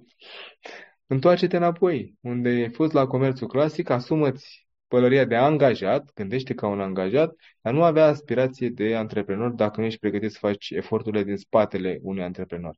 întoarce-te 1.07 1.57
înapoi, 1.57 2.17
unde 2.21 2.49
ai 2.49 2.71
fost 2.71 2.93
la 2.93 3.07
comerțul 3.07 3.47
clasic, 3.47 3.89
asumă-ți 3.89 4.62
pălăria 4.93 5.25
de 5.25 5.35
angajat, 5.35 6.13
gândește 6.13 6.53
ca 6.53 6.67
un 6.67 6.81
angajat, 6.81 7.35
dar 7.61 7.73
nu 7.73 7.83
avea 7.83 8.05
aspirație 8.05 8.69
de 8.69 8.95
antreprenor 8.95 9.51
dacă 9.51 9.79
nu 9.79 9.85
ești 9.85 9.99
pregătit 9.99 10.31
să 10.31 10.37
faci 10.39 10.69
eforturile 10.69 11.23
din 11.23 11.37
spatele 11.37 11.99
unui 12.01 12.23
antreprenor. 12.23 12.77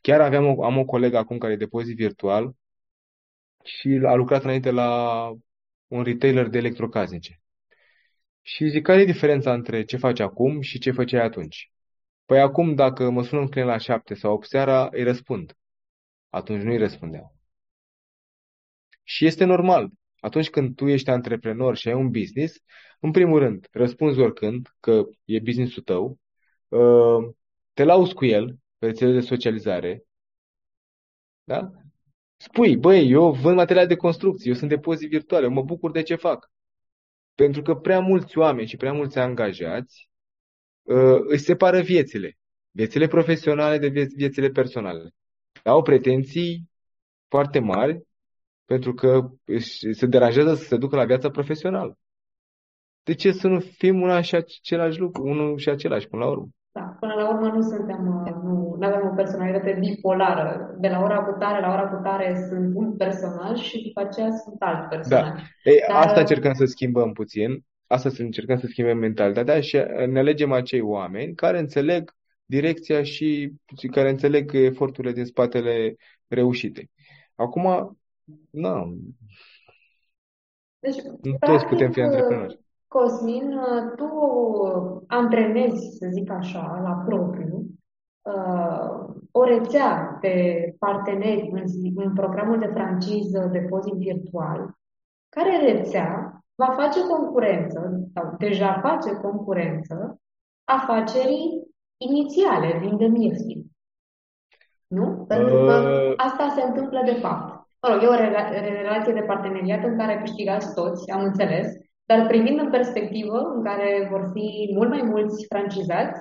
Chiar 0.00 0.20
aveam 0.20 0.46
o, 0.46 0.64
am 0.64 0.78
o 0.78 0.84
colegă 0.84 1.16
acum 1.18 1.38
care 1.38 1.52
e 1.52 1.56
depozit 1.56 1.96
virtual 1.96 2.54
și 3.64 4.00
a 4.04 4.14
lucrat 4.14 4.42
înainte 4.44 4.70
la 4.70 5.30
un 5.86 6.02
retailer 6.02 6.48
de 6.48 6.58
electrocasnice. 6.58 7.40
Și 8.42 8.68
zic, 8.68 8.82
care 8.82 9.00
e 9.00 9.04
diferența 9.04 9.52
între 9.52 9.84
ce 9.84 9.96
faci 9.96 10.20
acum 10.20 10.60
și 10.60 10.78
ce 10.78 10.90
făceai 10.90 11.24
atunci? 11.24 11.70
Păi 12.24 12.40
acum, 12.40 12.74
dacă 12.74 13.10
mă 13.10 13.22
sună 13.22 13.40
un 13.40 13.48
client 13.48 13.68
la 13.68 13.78
7 13.78 14.14
sau 14.14 14.32
8 14.32 14.48
seara, 14.48 14.88
îi 14.92 15.02
răspund. 15.02 15.56
Atunci 16.30 16.62
nu 16.62 16.70
îi 16.70 16.78
răspundeau. 16.78 17.36
Și 19.02 19.26
este 19.26 19.44
normal. 19.44 19.90
Atunci 20.20 20.50
când 20.50 20.76
tu 20.76 20.86
ești 20.86 21.10
antreprenor 21.10 21.76
și 21.76 21.88
ai 21.88 21.94
un 21.94 22.10
business, 22.10 22.56
în 23.00 23.10
primul 23.10 23.38
rând, 23.38 23.68
răspunzi 23.70 24.20
oricând 24.20 24.74
că 24.80 25.02
e 25.24 25.40
businessul 25.40 25.82
tău, 25.82 26.18
uh, 26.68 27.34
te 27.72 27.84
lauzi 27.84 28.14
cu 28.14 28.24
el 28.24 28.58
pe 28.78 28.86
rețele 28.86 29.12
de 29.12 29.20
socializare, 29.20 30.04
da? 31.44 31.70
Spui, 32.36 32.76
băi, 32.76 33.10
eu 33.10 33.32
vând 33.32 33.56
materiale 33.56 33.86
de 33.86 33.96
construcție, 33.96 34.50
eu 34.50 34.56
sunt 34.56 34.70
depozit 34.70 35.08
virtual, 35.08 35.42
eu 35.42 35.50
mă 35.50 35.62
bucur 35.62 35.90
de 35.90 36.02
ce 36.02 36.14
fac. 36.14 36.50
Pentru 37.34 37.62
că 37.62 37.74
prea 37.74 38.00
mulți 38.00 38.38
oameni 38.38 38.68
și 38.68 38.76
prea 38.76 38.92
mulți 38.92 39.18
angajați 39.18 40.10
uh, 40.82 41.18
își 41.28 41.42
separă 41.42 41.80
viețile. 41.80 42.38
Viețile 42.70 43.06
profesionale 43.06 43.78
de 43.78 43.88
vieț- 43.88 44.14
viețile 44.16 44.48
personale. 44.48 45.14
Au 45.64 45.82
pretenții 45.82 46.70
foarte 47.28 47.58
mari 47.58 48.05
pentru 48.66 48.94
că 48.94 49.28
își, 49.44 49.92
se 49.92 50.06
deranjează 50.06 50.54
să 50.54 50.64
se 50.64 50.76
ducă 50.76 50.96
la 50.96 51.04
viața 51.04 51.30
profesională. 51.30 51.98
De 53.02 53.14
ce 53.14 53.32
să 53.32 53.48
nu 53.48 53.60
fim 53.60 54.00
una 54.00 54.20
și 54.20 54.34
același 54.34 54.98
lucru, 54.98 55.22
unul 55.22 55.58
și 55.58 55.68
același 55.68 56.08
până 56.08 56.24
la 56.24 56.30
urmă? 56.30 56.46
Da, 56.72 56.96
până 57.00 57.14
la 57.14 57.28
urmă 57.28 57.46
nu 57.54 57.60
suntem, 57.60 58.22
uh, 58.26 58.32
nu, 58.42 58.76
nu 58.78 58.86
avem 58.86 59.08
o 59.12 59.14
personalitate 59.14 59.76
bipolară. 59.80 60.74
De 60.78 60.88
la 60.88 61.00
ora 61.00 61.18
cu 61.24 61.38
tare 61.38 61.60
la 61.60 61.72
ora 61.72 61.88
cu 61.88 62.02
tare 62.02 62.46
sunt 62.48 62.74
un 62.74 62.96
personaj 62.96 63.58
și 63.58 63.82
după 63.82 64.00
aceea 64.00 64.30
sunt 64.30 64.56
alt 64.58 64.80
Da. 64.80 64.86
personaj. 64.86 65.42
Ei, 65.64 65.84
Dar 65.88 66.06
asta 66.06 66.20
încercăm 66.20 66.52
să 66.52 66.64
schimbăm 66.64 67.12
puțin. 67.12 67.64
Asta 67.86 68.08
să 68.08 68.22
încercăm 68.22 68.58
să 68.58 68.66
schimbăm 68.66 68.98
mentalitatea 68.98 69.60
și 69.60 69.76
ne 70.06 70.18
alegem 70.18 70.52
acei 70.52 70.80
oameni 70.80 71.34
care 71.34 71.58
înțeleg 71.58 72.14
direcția 72.44 73.02
și, 73.02 73.52
și 73.78 73.86
care 73.86 74.08
înțeleg 74.08 74.54
eforturile 74.54 75.12
din 75.12 75.24
spatele 75.24 75.96
reușitei. 76.26 76.90
Acum, 77.34 77.96
nu, 78.50 78.96
deci, 80.78 81.02
nu 81.22 81.36
toți 81.38 81.64
putem 81.64 81.90
practic, 81.90 81.92
fi 81.92 82.00
antreprenori. 82.00 82.64
Cosmin, 82.88 83.60
tu 83.96 84.08
antrenezi, 85.06 85.96
să 85.98 86.08
zic 86.12 86.30
așa, 86.30 86.80
la 86.82 87.02
propriu, 87.06 87.66
uh, 88.22 89.14
o 89.30 89.44
rețea 89.44 90.18
de 90.20 90.66
parteneri 90.78 91.50
în, 91.52 91.64
în 91.94 92.14
programul 92.14 92.58
de 92.58 92.66
franciză 92.66 93.48
depozit 93.52 93.94
virtual, 93.94 94.78
care 95.28 95.72
rețea 95.72 96.40
va 96.54 96.72
face 96.72 97.06
concurență, 97.06 98.08
sau 98.14 98.34
deja 98.38 98.80
face 98.80 99.12
concurență, 99.16 100.20
afacerii 100.64 101.66
inițiale, 101.96 102.78
vindem 102.78 103.14
ieftin. 103.14 103.64
Nu? 104.86 105.24
Pentru 105.28 105.54
că 105.54 106.04
Uh, 106.06 106.12
asta 106.16 106.48
se 106.56 106.62
întâmplă 106.62 107.02
de 107.04 107.12
fapt. 107.12 107.55
Mă 107.86 107.92
rog, 107.92 108.02
e 108.02 108.06
o 108.06 108.16
rela- 108.24 108.50
relație 108.82 109.12
de 109.12 109.20
parteneriat 109.20 109.84
în 109.84 109.96
care 109.98 110.18
câștigați 110.18 110.74
toți, 110.74 111.10
am 111.10 111.22
înțeles, 111.22 111.66
dar 112.04 112.26
privind 112.26 112.58
în 112.58 112.70
perspectivă, 112.70 113.38
în 113.54 113.64
care 113.64 114.08
vor 114.10 114.30
fi 114.32 114.70
mult 114.74 114.88
mai 114.88 115.02
mulți 115.02 115.46
francizați, 115.48 116.20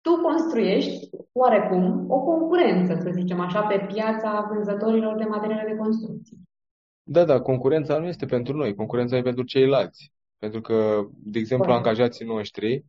tu 0.00 0.10
construiești 0.22 1.08
oarecum 1.32 2.10
o 2.10 2.20
concurență, 2.20 2.98
să 3.02 3.10
zicem 3.10 3.40
așa, 3.40 3.60
pe 3.62 3.86
piața 3.92 4.50
vânzătorilor 4.52 5.16
de 5.16 5.24
materiale 5.24 5.70
de 5.70 5.76
construcție. 5.76 6.36
da, 7.02 7.24
da, 7.24 7.40
concurența 7.40 7.98
nu 7.98 8.06
este 8.06 8.26
pentru 8.26 8.56
noi, 8.56 8.74
concurența 8.74 9.16
e 9.16 9.22
pentru 9.22 9.44
ceilalți. 9.44 10.12
Pentru 10.38 10.60
că, 10.60 11.06
de 11.10 11.38
exemplu, 11.38 11.66
Corect. 11.66 11.86
angajații 11.86 12.26
noștri 12.26 12.84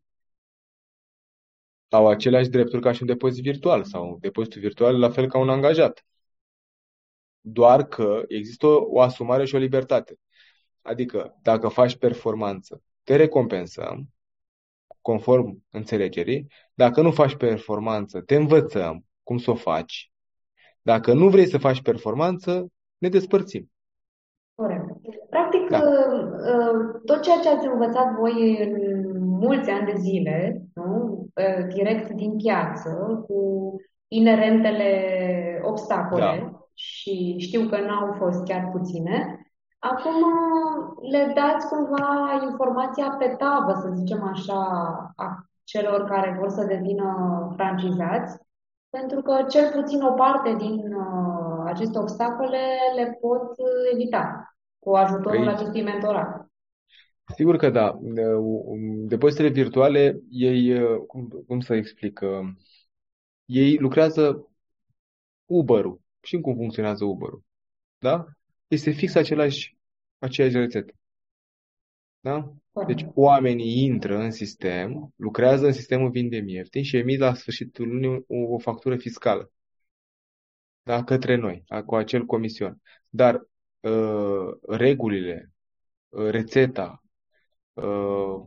au 1.89 2.07
aceleași 2.07 2.49
drepturi 2.49 2.81
ca 2.81 2.91
și 2.91 3.01
un 3.01 3.07
depozit 3.07 3.43
virtual 3.43 3.83
sau 3.83 4.09
un 4.09 4.17
depozit 4.19 4.53
virtual 4.53 4.99
la 4.99 5.09
fel 5.09 5.27
ca 5.27 5.39
un 5.39 5.49
angajat. 5.49 6.03
Doar 7.51 7.83
că 7.83 8.23
există 8.27 8.67
o, 8.67 8.85
o 8.89 9.01
asumare 9.01 9.45
și 9.45 9.55
o 9.55 9.57
libertate. 9.57 10.15
Adică, 10.81 11.37
dacă 11.41 11.67
faci 11.67 11.95
performanță, 11.95 12.81
te 13.03 13.15
recompensăm 13.15 14.09
conform 15.01 15.63
înțelegerii. 15.71 16.47
Dacă 16.73 17.01
nu 17.01 17.11
faci 17.11 17.35
performanță, 17.35 18.21
te 18.21 18.35
învățăm 18.35 19.05
cum 19.23 19.37
să 19.37 19.51
o 19.51 19.55
faci. 19.55 20.11
Dacă 20.81 21.13
nu 21.13 21.29
vrei 21.29 21.47
să 21.47 21.57
faci 21.57 21.81
performanță, 21.81 22.67
ne 22.97 23.09
despărțim. 23.09 23.71
Corect. 24.55 24.83
Practic, 25.29 25.69
Da, 25.69 25.77
uh, 25.77 26.23
uh, 26.53 27.01
tot 27.05 27.21
ceea 27.21 27.39
ce 27.39 27.49
ați 27.49 27.67
învățat 27.67 28.15
voi 28.15 28.63
în 28.63 28.73
mulți 29.19 29.69
ani 29.69 29.85
de 29.85 29.99
zile, 29.99 30.61
nu? 30.73 31.25
Uh, 31.35 31.73
direct 31.73 32.09
din 32.09 32.35
piață, 32.37 33.23
cu 33.27 33.75
inerentele 34.07 34.89
da, 35.61 35.67
obstacole, 35.69 36.53
și 36.79 37.35
știu 37.37 37.67
că 37.67 37.79
n-au 37.79 38.13
fost 38.17 38.43
chiar 38.43 38.69
puține, 38.71 39.39
acum 39.79 40.15
uh, 40.15 41.11
le 41.11 41.31
dați 41.35 41.67
cumva 41.67 42.39
informația 42.43 43.15
pe 43.19 43.35
tavă, 43.37 43.73
să 43.73 43.93
zicem 43.95 44.23
așa, 44.23 44.61
a 45.15 45.49
celor 45.63 46.03
care 46.03 46.37
vor 46.39 46.49
să 46.49 46.63
devină 46.63 47.07
francizați, 47.55 48.37
pentru 48.89 49.21
că 49.21 49.45
cel 49.49 49.71
puțin 49.71 50.01
o 50.01 50.11
parte 50.11 50.55
din 50.57 50.93
uh, 50.93 51.63
aceste 51.65 51.99
obstacole 51.99 52.57
le 52.95 53.17
pot 53.21 53.41
uh, 53.41 53.67
evita 53.93 54.53
cu 54.79 54.95
ajutorul 54.95 55.43
păi 55.43 55.53
acestui 55.53 55.83
mentorat. 55.83 56.49
sigur 57.35 57.55
că 57.55 57.69
da. 57.69 57.99
Um, 58.01 59.07
Depozitele 59.07 59.49
virtuale, 59.49 60.21
ei, 60.29 60.81
uh, 60.81 60.97
cum, 61.07 61.27
cum 61.47 61.59
să 61.59 61.73
explic, 61.73 62.19
uh, 62.23 62.49
ei 63.45 63.77
lucrează 63.77 64.47
Uber-ul. 65.45 66.01
Știm 66.21 66.41
cum 66.41 66.55
funcționează 66.55 67.05
Uber-ul. 67.05 67.43
Da? 67.97 68.25
Este 68.67 68.91
fix 68.91 69.15
același, 69.15 69.77
aceeași 70.17 70.55
rețetă. 70.57 70.93
Da? 72.19 72.53
Deci 72.87 73.01
Corect. 73.01 73.17
oamenii 73.17 73.83
intră 73.83 74.17
în 74.17 74.31
sistem, 74.31 75.13
lucrează 75.15 75.65
în 75.65 75.73
sistemul 75.73 76.09
Vindem 76.09 76.47
Ieftin 76.47 76.83
și 76.83 76.97
emit 76.97 77.19
la 77.19 77.33
sfârșitul 77.33 77.87
lunii 77.87 78.23
o, 78.27 78.53
o 78.53 78.57
factură 78.59 78.97
fiscală. 78.97 79.51
Da? 80.83 81.03
Către 81.03 81.35
noi, 81.35 81.63
a- 81.67 81.83
cu 81.83 81.95
acel 81.95 82.25
comision. 82.25 82.81
Dar 83.09 83.47
uh, 83.79 84.57
regulile, 84.67 85.51
uh, 86.09 86.29
rețeta, 86.29 87.03
uh, 87.73 88.41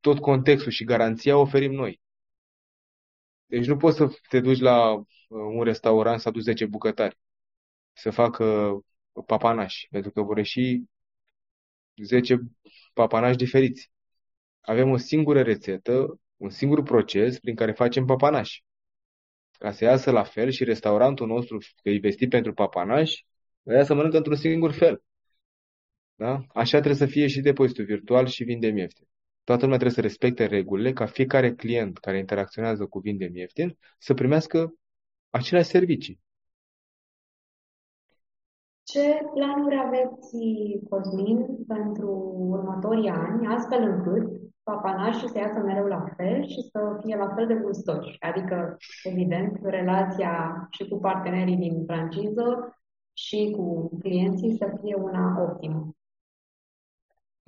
tot 0.00 0.18
contextul 0.18 0.72
și 0.72 0.84
garanția 0.84 1.36
oferim 1.38 1.72
noi. 1.72 2.00
Deci 3.48 3.66
nu 3.66 3.76
poți 3.76 3.96
să 3.96 4.08
te 4.28 4.40
duci 4.40 4.60
la 4.60 4.92
uh, 4.92 5.04
un 5.28 5.62
restaurant 5.62 6.20
să 6.20 6.28
aduci 6.28 6.42
10 6.42 6.66
bucătari 6.66 7.18
să 7.92 8.10
facă 8.10 8.78
papanași, 9.26 9.88
pentru 9.90 10.10
că 10.10 10.22
vor 10.22 10.36
ieși 10.36 10.82
10 12.02 12.38
papanași 12.92 13.36
diferiți. 13.36 13.90
Avem 14.60 14.90
o 14.90 14.96
singură 14.96 15.42
rețetă, 15.42 16.20
un 16.36 16.50
singur 16.50 16.82
proces 16.82 17.38
prin 17.38 17.54
care 17.54 17.72
facem 17.72 18.04
papanași. 18.04 18.64
Ca 19.52 19.72
să 19.72 19.84
iasă 19.84 20.10
la 20.10 20.22
fel 20.22 20.50
și 20.50 20.64
restaurantul 20.64 21.26
nostru, 21.26 21.58
că 21.82 21.88
e 21.88 21.98
vestit 21.98 22.28
pentru 22.28 22.52
papanași, 22.54 23.26
ăia 23.66 23.84
să 23.84 23.94
mănâncă 23.94 24.16
într-un 24.16 24.36
singur 24.36 24.72
fel. 24.72 25.02
Da? 26.14 26.44
Așa 26.48 26.78
trebuie 26.78 26.94
să 26.94 27.06
fie 27.06 27.26
și 27.26 27.40
depozitul 27.40 27.84
virtual 27.84 28.26
și 28.26 28.44
vindem 28.44 28.76
ieftin. 28.76 29.07
Toată 29.48 29.62
lumea 29.62 29.78
trebuie 29.78 30.02
să 30.02 30.08
respecte 30.08 30.46
regulile 30.46 30.92
ca 30.92 31.06
fiecare 31.06 31.54
client 31.54 31.98
care 31.98 32.18
interacționează 32.18 32.86
cu 32.86 32.98
vindem 32.98 33.34
ieftin 33.34 33.78
să 33.98 34.14
primească 34.14 34.74
aceleași 35.30 35.68
servicii. 35.68 36.20
Ce 38.82 39.18
planuri 39.34 39.76
aveți, 39.86 40.36
Cosmin, 40.88 41.64
pentru 41.66 42.10
următorii 42.36 43.08
ani, 43.08 43.46
astfel 43.46 43.82
încât 43.82 44.40
papanașii 44.62 45.28
să 45.28 45.38
iasă 45.38 45.58
mereu 45.58 45.86
la 45.86 46.04
fel 46.16 46.46
și 46.46 46.68
să 46.70 46.98
fie 47.04 47.16
la 47.16 47.32
fel 47.34 47.46
de 47.46 47.54
gustoși? 47.54 48.16
Adică, 48.20 48.76
evident, 49.02 49.58
relația 49.62 50.68
și 50.70 50.88
cu 50.88 50.98
partenerii 50.98 51.56
din 51.56 51.84
franciză 51.86 52.78
și 53.12 53.54
cu 53.56 53.98
clienții 53.98 54.56
să 54.56 54.78
fie 54.82 54.94
una 54.94 55.42
optimă. 55.42 55.92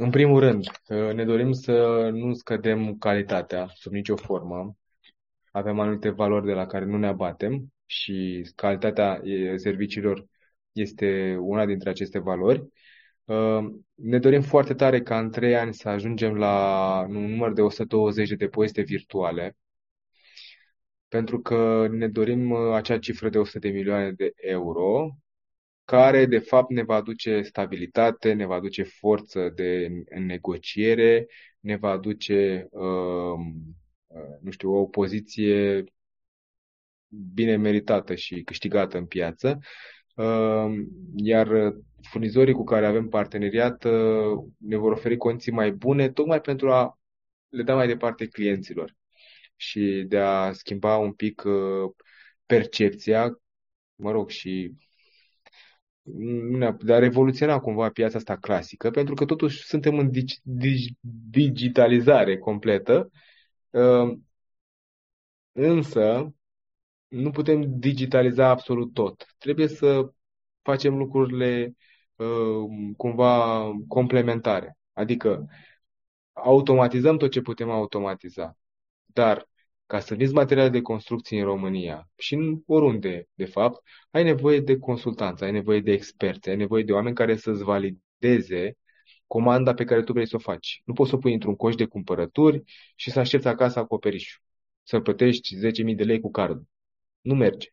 În 0.00 0.10
primul 0.10 0.40
rând, 0.40 0.64
ne 0.88 1.24
dorim 1.24 1.52
să 1.52 2.08
nu 2.12 2.34
scădem 2.34 2.96
calitatea 2.98 3.70
sub 3.74 3.92
nicio 3.92 4.16
formă. 4.16 4.76
Avem 5.50 5.78
anumite 5.80 6.08
valori 6.08 6.46
de 6.46 6.52
la 6.52 6.66
care 6.66 6.84
nu 6.84 6.96
ne 6.96 7.06
abatem 7.06 7.72
și 7.86 8.48
calitatea 8.54 9.20
serviciilor 9.56 10.26
este 10.72 11.36
una 11.40 11.66
dintre 11.66 11.90
aceste 11.90 12.18
valori. 12.18 12.68
Ne 13.94 14.18
dorim 14.18 14.42
foarte 14.42 14.74
tare 14.74 15.02
ca 15.02 15.18
în 15.18 15.30
trei 15.30 15.56
ani 15.56 15.74
să 15.74 15.88
ajungem 15.88 16.34
la 16.34 17.06
un 17.08 17.26
număr 17.30 17.52
de 17.52 17.62
120 17.62 18.28
de 18.28 18.34
depozite 18.34 18.82
virtuale, 18.82 19.56
pentru 21.08 21.40
că 21.40 21.88
ne 21.90 22.08
dorim 22.08 22.52
acea 22.52 22.98
cifră 22.98 23.28
de 23.28 23.38
100 23.38 23.58
de 23.58 23.68
milioane 23.68 24.10
de 24.10 24.32
euro, 24.36 25.10
care 25.90 26.26
de 26.26 26.38
fapt 26.38 26.70
ne 26.70 26.82
va 26.82 26.94
aduce 26.94 27.42
stabilitate, 27.42 28.32
ne 28.32 28.46
va 28.46 28.54
aduce 28.54 28.82
forță 28.82 29.48
de 29.54 29.88
negociere, 30.10 31.26
ne 31.60 31.76
va 31.76 31.90
aduce, 31.90 32.68
nu 34.40 34.50
știu, 34.50 34.74
o 34.74 34.84
poziție 34.86 35.84
bine 37.34 37.56
meritată 37.56 38.14
și 38.14 38.42
câștigată 38.42 38.98
în 38.98 39.06
piață. 39.06 39.58
Iar 41.16 41.74
furnizorii 42.10 42.54
cu 42.54 42.64
care 42.64 42.86
avem 42.86 43.08
parteneriat 43.08 43.84
ne 44.58 44.76
vor 44.76 44.92
oferi 44.92 45.16
condiții 45.16 45.52
mai 45.52 45.72
bune, 45.72 46.10
tocmai 46.10 46.40
pentru 46.40 46.72
a 46.72 46.98
le 47.48 47.62
da 47.62 47.74
mai 47.74 47.86
departe 47.86 48.26
clienților 48.26 48.96
și 49.56 50.04
de 50.08 50.18
a 50.18 50.52
schimba 50.52 50.96
un 50.96 51.12
pic 51.12 51.42
percepția, 52.46 53.40
mă 53.94 54.10
rog, 54.10 54.30
și 54.30 54.74
de 56.80 56.94
a 56.94 56.98
revoluționa 56.98 57.58
cumva 57.58 57.88
piața 57.90 58.18
asta 58.18 58.36
clasică, 58.36 58.90
pentru 58.90 59.14
că 59.14 59.24
totuși 59.24 59.62
suntem 59.64 59.98
în 59.98 60.10
digitalizare 61.30 62.38
completă, 62.38 63.10
însă 65.52 66.34
nu 67.08 67.30
putem 67.30 67.78
digitaliza 67.78 68.48
absolut 68.48 68.92
tot. 68.94 69.34
Trebuie 69.38 69.68
să 69.68 70.12
facem 70.62 70.96
lucrurile 70.96 71.74
uh, 72.16 72.96
cumva 72.96 73.64
complementare. 73.88 74.78
Adică 74.92 75.46
automatizăm 76.32 77.16
tot 77.16 77.30
ce 77.30 77.40
putem 77.40 77.70
automatiza. 77.70 78.56
Dar 79.06 79.48
ca 79.90 80.00
să 80.00 80.14
vinzi 80.14 80.34
materiale 80.34 80.68
de 80.68 80.80
construcție 80.80 81.38
în 81.38 81.44
România 81.44 82.08
și 82.16 82.34
în 82.34 82.62
oriunde, 82.66 83.28
de 83.34 83.44
fapt, 83.44 83.82
ai 84.10 84.22
nevoie 84.22 84.60
de 84.60 84.78
consultanță, 84.78 85.44
ai 85.44 85.50
nevoie 85.50 85.80
de 85.80 85.92
experți, 85.92 86.48
ai 86.48 86.56
nevoie 86.56 86.82
de 86.82 86.92
oameni 86.92 87.14
care 87.14 87.36
să-ți 87.36 87.62
valideze 87.62 88.76
comanda 89.26 89.74
pe 89.74 89.84
care 89.84 90.02
tu 90.02 90.12
vrei 90.12 90.28
să 90.28 90.36
o 90.36 90.38
faci. 90.38 90.82
Nu 90.84 90.92
poți 90.94 91.10
să 91.10 91.16
o 91.16 91.18
pui 91.18 91.32
într-un 91.32 91.56
coș 91.56 91.74
de 91.74 91.84
cumpărături 91.84 92.62
și 92.94 93.10
să 93.10 93.18
aștepți 93.18 93.48
acasă 93.48 93.78
acoperișul. 93.78 94.42
Să 94.82 95.00
plătești 95.00 95.56
10.000 95.56 95.94
de 95.96 96.04
lei 96.04 96.20
cu 96.20 96.30
cardul. 96.30 96.66
Nu 97.20 97.34
merge. 97.34 97.68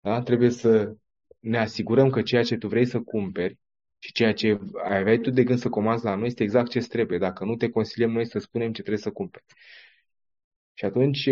Da? 0.00 0.22
Trebuie 0.22 0.50
să 0.50 0.94
ne 1.38 1.58
asigurăm 1.58 2.10
că 2.10 2.22
ceea 2.22 2.42
ce 2.42 2.56
tu 2.56 2.68
vrei 2.68 2.86
să 2.86 3.00
cumperi 3.00 3.58
și 3.98 4.12
ceea 4.12 4.32
ce 4.32 4.58
aveai 4.84 5.18
tu 5.18 5.30
de 5.30 5.44
gând 5.44 5.58
să 5.58 5.68
comanzi 5.68 6.04
la 6.04 6.14
noi 6.14 6.26
este 6.26 6.42
exact 6.42 6.70
ce 6.70 6.78
trebuie. 6.78 7.18
Dacă 7.18 7.44
nu 7.44 7.56
te 7.56 7.68
consiliem 7.70 8.10
noi 8.10 8.26
să 8.26 8.38
spunem 8.38 8.72
ce 8.72 8.80
trebuie 8.80 9.02
să 9.02 9.10
cumperi. 9.10 9.44
Și 10.76 10.84
atunci, 10.84 11.28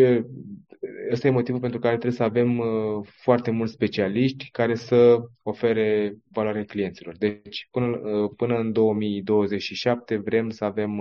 ăsta 1.10 1.26
e 1.26 1.30
motivul 1.30 1.60
pentru 1.60 1.78
care 1.78 1.92
trebuie 1.96 2.16
să 2.16 2.22
avem 2.22 2.58
uh, 2.58 3.06
foarte 3.22 3.50
mulți 3.50 3.72
specialiști 3.72 4.50
care 4.50 4.74
să 4.74 5.18
ofere 5.42 6.16
valoare 6.30 6.64
clienților. 6.64 7.16
Deci, 7.16 7.68
până, 7.70 7.86
uh, 7.86 8.30
până 8.36 8.58
în 8.58 8.72
2027 8.72 10.16
vrem 10.16 10.50
să 10.50 10.64
avem 10.64 11.00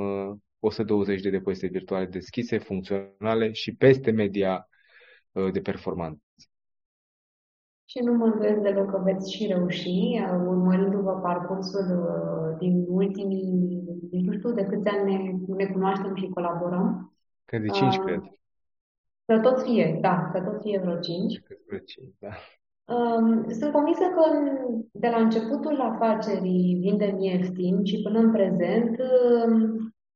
120 0.60 1.16
uh, 1.18 1.24
de 1.24 1.30
depozite 1.30 1.68
virtuale 1.68 2.06
deschise, 2.06 2.58
funcționale 2.58 3.52
și 3.52 3.76
peste 3.76 4.12
media 4.12 4.66
de 5.54 5.60
performanță. 5.60 6.22
Și 7.86 8.00
nu 8.04 8.14
mă 8.14 8.26
îndoiesc 8.26 8.60
deloc 8.62 8.90
că 8.90 9.02
veți 9.04 9.34
și 9.36 9.48
reuși, 9.48 10.22
urmărindu-vă 10.48 11.12
parcursul 11.12 11.86
din 12.60 12.86
ultimii, 12.88 13.84
nu 14.12 14.34
știu 14.34 14.52
de 14.52 14.66
câți 14.66 14.88
ani 14.88 15.12
ne, 15.12 15.32
ne 15.56 15.72
cunoaștem 15.72 16.16
și 16.16 16.30
colaborăm. 16.30 17.11
Cred 17.52 17.64
de 17.64 17.68
5, 17.68 17.96
uh, 17.96 18.04
cred. 18.04 18.22
Să 19.26 19.40
tot 19.40 19.62
fie, 19.62 19.98
da, 20.02 20.30
să 20.34 20.42
tot 20.42 20.62
fie 20.62 20.80
vreo 20.80 21.00
5. 21.00 21.42
Vreo 21.68 21.80
5, 21.80 22.16
da. 22.20 22.30
Sunt 23.48 23.72
convinsă 23.72 24.04
că 24.04 24.24
de 24.92 25.08
la 25.08 25.18
începutul 25.18 25.82
afacerii 25.82 26.78
Vindem 26.82 27.20
Ieftin 27.20 27.84
și 27.84 28.02
până 28.02 28.20
în 28.20 28.32
prezent 28.32 28.98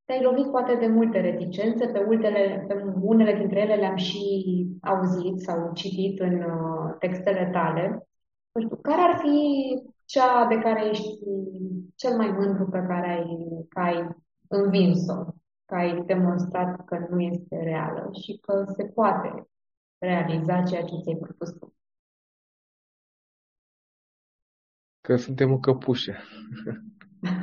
te-ai 0.06 0.22
lovit 0.22 0.52
poate 0.52 0.76
de 0.76 0.88
multe 0.88 1.20
reticențe, 1.20 1.86
pe, 1.86 2.06
ultele, 2.08 2.66
pe 2.68 2.84
unele 3.02 3.34
dintre 3.34 3.60
ele 3.60 3.76
le-am 3.76 3.96
și 3.96 4.20
auzit 4.82 5.40
sau 5.40 5.72
citit 5.74 6.20
în 6.20 6.42
uh, 6.42 6.96
textele 7.00 7.50
tale. 7.52 8.08
Nu 8.52 8.62
știu, 8.62 8.76
care 8.76 9.02
ar 9.02 9.18
fi 9.18 9.38
cea 10.06 10.46
de 10.46 10.60
care 10.60 10.90
ești 10.90 11.10
cel 11.96 12.16
mai 12.18 12.32
mândru 12.38 12.66
pe 12.66 12.86
care 12.88 13.08
ai, 13.08 13.38
că 13.70 13.80
ai 13.80 14.08
învins-o, 14.48 15.24
că 15.66 15.76
ai 15.76 16.04
demonstrat 16.06 16.86
că 16.86 17.08
nu 17.10 17.22
este 17.22 17.64
reală 17.64 18.10
și 18.22 18.40
că 18.42 18.64
se 18.78 18.86
poate 18.86 19.48
realiza 19.98 20.64
ceea 20.64 20.84
ce 20.84 20.96
ți-ai 21.02 21.18
propus 21.20 21.52
tu? 21.52 21.74
Că 25.02 25.16
suntem 25.16 25.52
o 25.52 25.60
căpușă. 25.60 26.16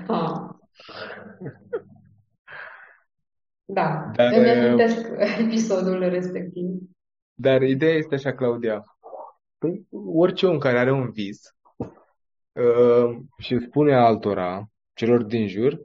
Ah. 0.08 0.48
Da, 3.64 4.10
dar, 4.14 4.32
îmi 4.32 4.50
amintesc 4.50 5.08
episodul 5.38 5.98
respectiv. 6.08 6.66
Dar 7.34 7.62
ideea 7.62 7.94
este 7.94 8.14
așa, 8.14 8.34
Claudia. 8.34 8.84
Păi, 9.58 9.86
orice 10.14 10.46
om 10.46 10.58
care 10.58 10.78
are 10.78 10.92
un 10.92 11.10
vis 11.10 11.40
uh, 12.52 13.18
și 13.38 13.58
spune 13.58 13.94
altora, 13.94 14.70
celor 14.92 15.22
din 15.22 15.48
jur, 15.48 15.80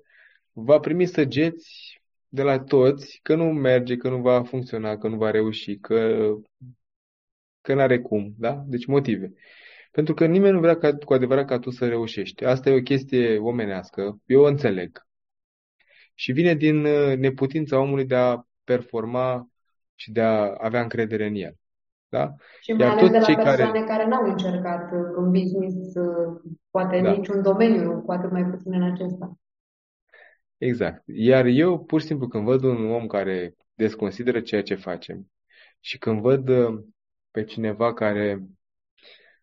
va 0.52 0.80
primi 0.80 1.06
săgeți 1.06 2.02
de 2.38 2.44
la 2.44 2.60
toți 2.60 3.20
că 3.24 3.36
nu 3.36 3.44
merge, 3.44 3.98
că 3.98 4.10
nu 4.10 4.22
va 4.22 4.44
funcționa, 4.44 4.98
că 4.98 5.08
nu 5.08 5.18
va 5.18 5.32
reuși, 5.32 5.78
că, 5.78 6.28
că 7.62 7.74
nu 7.74 7.82
are 7.82 8.00
cum, 8.00 8.34
da? 8.38 8.64
Deci 8.66 8.86
motive. 8.86 9.34
Pentru 9.92 10.14
că 10.14 10.26
nimeni 10.26 10.54
nu 10.54 10.60
vrea 10.60 10.78
ca, 10.78 10.96
cu 10.96 11.14
adevărat 11.14 11.46
ca 11.46 11.60
tu 11.60 11.70
să 11.70 11.88
reușești. 11.88 12.46
Asta 12.46 12.70
e 12.70 12.78
o 12.78 12.82
chestie 12.82 13.38
omenească. 13.38 14.20
Eu 14.26 14.42
o 14.42 14.48
înțeleg. 14.48 15.06
Și 16.14 16.32
vine 16.32 16.54
din 16.54 16.86
uh, 16.86 17.18
neputința 17.18 17.80
omului 17.80 18.06
de 18.06 18.16
a 18.16 18.42
performa 18.64 19.48
și 19.96 20.12
de 20.12 20.22
a 20.22 20.56
avea 20.58 20.82
încredere 20.82 21.26
în 21.28 21.36
el. 21.36 21.56
Da? 22.10 22.34
Și 22.62 22.72
mai 22.72 22.88
Iar 22.88 22.98
ales 22.98 23.10
de 23.10 23.18
toți 23.18 23.20
la 23.20 23.26
cei 23.26 23.44
persoane 23.44 23.72
care, 23.72 23.86
care 23.86 24.08
n-au 24.08 24.24
încercat 24.24 24.92
uh, 24.92 25.00
un 25.18 25.32
business, 25.32 25.96
uh, 25.96 26.42
poate 26.72 26.98
în 26.98 27.04
da, 27.04 27.12
niciun 27.12 27.42
domeniu, 27.42 28.02
cu 28.06 28.12
atât 28.12 28.32
mai 28.32 28.46
puțin 28.46 28.74
în 28.74 28.84
acesta. 28.84 29.38
Exact. 30.58 31.03
Iar 31.05 31.45
eu, 31.45 31.86
pur 31.86 32.01
și 32.01 32.05
simplu, 32.05 32.28
când 32.28 32.43
văd 32.43 32.64
un 32.64 32.91
om 32.91 33.08
care 33.08 33.55
desconsideră 33.74 34.41
ceea 34.41 34.64
ce 34.64 34.76
facem 34.76 35.32
și 35.80 35.97
când 35.97 36.22
văd 36.22 36.49
uh, 36.49 36.84
pe 37.32 37.43
cineva 37.43 37.93
care 37.93 38.43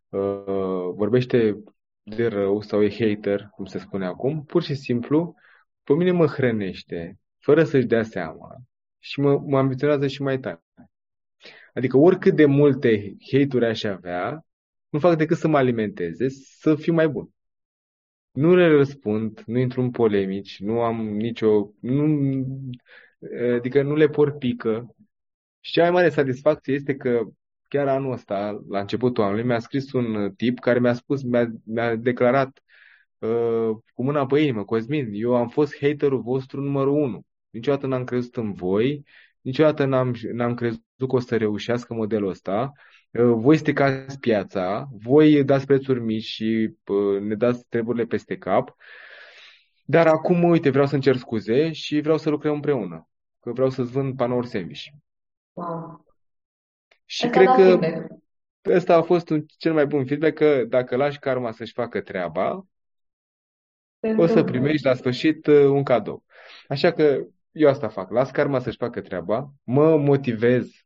uh, 0.08 0.92
vorbește 0.94 1.62
de 2.02 2.26
rău 2.26 2.60
sau 2.60 2.82
e 2.82 2.90
hater, 2.90 3.48
cum 3.50 3.64
se 3.64 3.78
spune 3.78 4.06
acum, 4.06 4.44
pur 4.44 4.62
și 4.62 4.74
simplu, 4.74 5.34
pe 5.82 5.92
mine 5.92 6.10
mă 6.10 6.26
hrănește, 6.26 7.18
fără 7.38 7.64
să-și 7.64 7.86
dea 7.86 8.02
seama 8.02 8.56
și 8.98 9.20
mă, 9.20 9.38
mă 9.38 9.58
ambiționează 9.58 10.06
și 10.06 10.22
mai 10.22 10.38
tare. 10.38 10.62
Adică 11.74 11.96
oricât 11.96 12.36
de 12.36 12.44
multe 12.44 13.16
hate-uri 13.32 13.66
aș 13.66 13.82
avea, 13.82 14.46
nu 14.88 14.98
fac 14.98 15.16
decât 15.16 15.36
să 15.36 15.48
mă 15.48 15.56
alimenteze, 15.56 16.28
să 16.28 16.74
fiu 16.74 16.92
mai 16.92 17.08
bun. 17.08 17.33
Nu 18.34 18.54
le 18.54 18.68
răspund, 18.68 19.42
nu 19.46 19.58
intru 19.58 19.80
în 19.80 19.90
polemici, 19.90 20.60
nu 20.60 20.80
am 20.80 21.08
nicio... 21.08 21.70
Nu, 21.80 22.46
adică 23.54 23.82
nu 23.82 23.94
le 23.94 24.08
porpică. 24.08 24.94
Și 25.60 25.72
cea 25.72 25.82
mai 25.82 25.90
mare 25.90 26.08
satisfacție 26.08 26.74
este 26.74 26.94
că 26.96 27.22
chiar 27.68 27.88
anul 27.88 28.12
ăsta, 28.12 28.64
la 28.68 28.80
începutul 28.80 29.24
anului, 29.24 29.44
mi-a 29.44 29.58
scris 29.58 29.92
un 29.92 30.32
tip 30.36 30.58
care 30.58 30.78
mi-a 30.78 30.92
spus, 30.92 31.22
mi-a, 31.22 31.52
mi-a 31.64 31.96
declarat 31.96 32.62
uh, 33.18 33.70
cu 33.94 34.04
mâna 34.04 34.26
pe 34.26 34.38
inimă, 34.38 34.64
Cosmin, 34.64 35.08
eu 35.12 35.34
am 35.34 35.48
fost 35.48 35.76
haterul 35.80 36.20
vostru 36.20 36.60
numărul 36.60 37.02
unu. 37.02 37.26
Niciodată 37.50 37.86
n-am 37.86 38.04
crezut 38.04 38.36
în 38.36 38.52
voi, 38.52 39.04
niciodată 39.40 39.84
n-am, 39.84 40.14
n-am 40.32 40.54
crezut 40.54 40.82
că 40.96 41.16
o 41.16 41.18
să 41.18 41.36
reușească 41.36 41.94
modelul 41.94 42.28
ăsta. 42.28 42.72
Uh, 43.18 43.32
voi 43.36 43.56
stricați 43.56 44.18
piața, 44.18 44.88
voi 44.92 45.44
dați 45.44 45.66
prețuri 45.66 46.00
mici 46.00 46.22
și 46.22 46.74
uh, 46.86 47.20
ne 47.20 47.34
dați 47.34 47.64
treburile 47.68 48.04
peste 48.04 48.36
cap. 48.36 48.76
Dar 49.84 50.06
acum, 50.06 50.42
uite, 50.42 50.70
vreau 50.70 50.86
să-mi 50.86 51.02
cer 51.02 51.16
scuze 51.16 51.72
și 51.72 52.00
vreau 52.00 52.18
să 52.18 52.30
lucrăm 52.30 52.54
împreună. 52.54 53.08
Că 53.40 53.52
vreau 53.52 53.70
să-ți 53.70 53.90
vând 53.90 54.16
panouri 54.16 54.46
sandwich. 54.46 54.84
Wow. 55.52 56.04
Și 57.04 57.24
Asta 57.24 57.36
cred 57.38 57.46
da 57.46 57.54
că 57.54 57.62
feedback. 57.62 58.10
ăsta 58.66 58.94
a 58.94 59.02
fost 59.02 59.30
un, 59.30 59.44
cel 59.58 59.72
mai 59.72 59.86
bun 59.86 60.06
feedback, 60.06 60.34
că 60.34 60.64
dacă 60.64 60.96
lași 60.96 61.18
karma 61.18 61.52
să-și 61.52 61.72
facă 61.72 62.00
treaba, 62.00 62.66
Se 64.00 64.08
o 64.16 64.26
să 64.26 64.38
întâmplă. 64.38 64.42
primești 64.42 64.86
la 64.86 64.94
sfârșit 64.94 65.46
uh, 65.46 65.64
un 65.64 65.82
cadou. 65.82 66.24
Așa 66.68 66.92
că 66.92 67.24
eu 67.52 67.68
asta 67.68 67.88
fac. 67.88 68.10
Las 68.10 68.30
karma 68.30 68.58
să-și 68.58 68.76
facă 68.76 69.00
treaba, 69.00 69.52
mă 69.62 69.96
motivez 69.96 70.64
uh, 70.66 70.83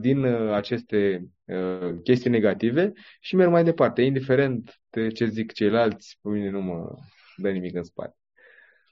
din 0.00 0.24
uh, 0.24 0.52
aceste 0.52 1.28
uh, 1.44 1.94
chestii 2.02 2.30
negative 2.30 2.92
și 3.20 3.36
merg 3.36 3.50
mai 3.50 3.64
departe. 3.64 4.02
Indiferent 4.02 4.80
de 4.90 5.08
ce 5.08 5.26
zic 5.26 5.52
ceilalți, 5.52 6.18
pe 6.22 6.28
mine 6.28 6.50
nu 6.50 6.60
mă 6.60 6.94
dă 7.36 7.50
nimic 7.50 7.76
în 7.76 7.82
spate. 7.82 8.16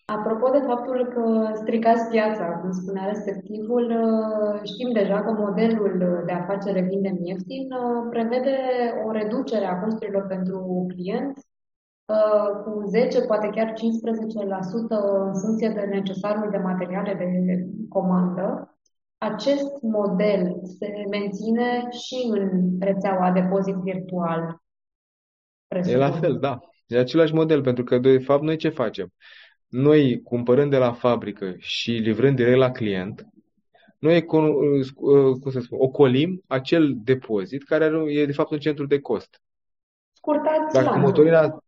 Apropo 0.06 0.50
de 0.50 0.62
faptul 0.66 1.12
că 1.14 1.50
stricați 1.54 2.10
piața, 2.10 2.44
cum 2.44 2.70
spunea 2.70 3.04
respectivul, 3.04 3.84
uh, 3.90 4.60
știm 4.62 4.92
deja 4.92 5.22
că 5.22 5.32
modelul 5.32 6.22
de 6.26 6.32
afacere 6.32 6.80
vinde 6.80 7.16
ieftin 7.22 7.72
uh, 7.72 8.06
prevede 8.10 8.56
o 9.06 9.10
reducere 9.10 9.64
a 9.64 9.80
costurilor 9.80 10.26
pentru 10.26 10.86
client 10.88 11.38
uh, 12.06 12.62
cu 12.64 12.82
10, 12.86 13.20
poate 13.20 13.48
chiar 13.48 13.72
15% 13.72 13.74
în 15.26 15.34
funcție 15.34 15.68
de 15.68 15.80
necesarul 15.80 16.50
de 16.50 16.56
materiale 16.56 17.14
de 17.14 17.66
comandă. 17.88 18.74
Acest 19.18 19.82
model 19.82 20.60
se 20.78 21.04
menține 21.10 21.88
și 21.90 22.28
în 22.30 22.76
rețeaua 22.80 23.30
depozit 23.32 23.74
virtual, 23.74 24.40
E 25.68 25.96
la 25.96 26.10
presupun. 26.10 26.20
fel, 26.20 26.38
da. 26.38 26.60
E 26.86 26.98
același 26.98 27.34
model, 27.34 27.62
pentru 27.62 27.84
că, 27.84 27.98
de 27.98 28.18
fapt, 28.18 28.42
noi 28.42 28.56
ce 28.56 28.68
facem? 28.68 29.12
Noi, 29.68 30.22
cumpărând 30.22 30.70
de 30.70 30.76
la 30.76 30.92
fabrică 30.92 31.54
și 31.58 31.90
livrând 31.90 32.36
direct 32.36 32.56
la 32.58 32.70
client, 32.70 33.26
noi, 33.98 34.20
econo- 34.22 34.54
uh, 34.94 35.36
cum 35.40 35.50
să 35.50 35.60
spun, 35.60 35.78
ocolim 35.80 36.42
acel 36.46 36.92
depozit 36.96 37.62
care 37.64 37.84
are, 37.84 38.12
e, 38.12 38.26
de 38.26 38.32
fapt, 38.32 38.50
un 38.50 38.58
centru 38.58 38.86
de 38.86 39.00
cost. 39.00 39.40
Scurtați 40.12 40.72
Dacă 40.72 40.84
lanțul. 40.86 41.02
motorina, 41.02 41.58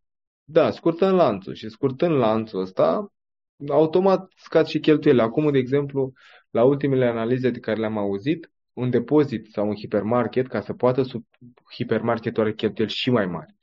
da, 0.43 0.71
scurtăm 0.71 1.15
lanțul 1.15 1.53
și 1.53 1.69
scurtând 1.69 2.15
lanțul 2.15 2.61
ăsta, 2.61 3.13
automat 3.69 4.27
scad 4.35 4.65
și 4.65 4.79
cheltuielile. 4.79 5.23
Acum, 5.23 5.51
de 5.51 5.57
exemplu, 5.57 6.11
la 6.49 6.63
ultimele 6.63 7.05
analize 7.05 7.49
de 7.49 7.59
care 7.59 7.79
le-am 7.79 7.97
auzit, 7.97 8.51
un 8.73 8.89
depozit 8.89 9.47
sau 9.51 9.67
un 9.67 9.75
hipermarket, 9.75 10.47
ca 10.47 10.61
să 10.61 10.73
poată 10.73 11.01
sub 11.01 11.25
hipermarketul 11.73 12.43
are 12.43 12.53
cheltuieli 12.53 12.91
și 12.91 13.09
mai 13.09 13.25
mari. 13.25 13.55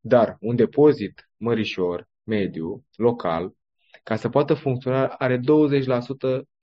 Dar 0.00 0.36
un 0.40 0.56
depozit 0.56 1.30
mărișor, 1.36 2.08
mediu, 2.22 2.84
local, 2.96 3.54
ca 4.02 4.16
să 4.16 4.28
poată 4.28 4.54
funcționa, 4.54 5.06
are 5.06 5.38
20% 5.38 5.40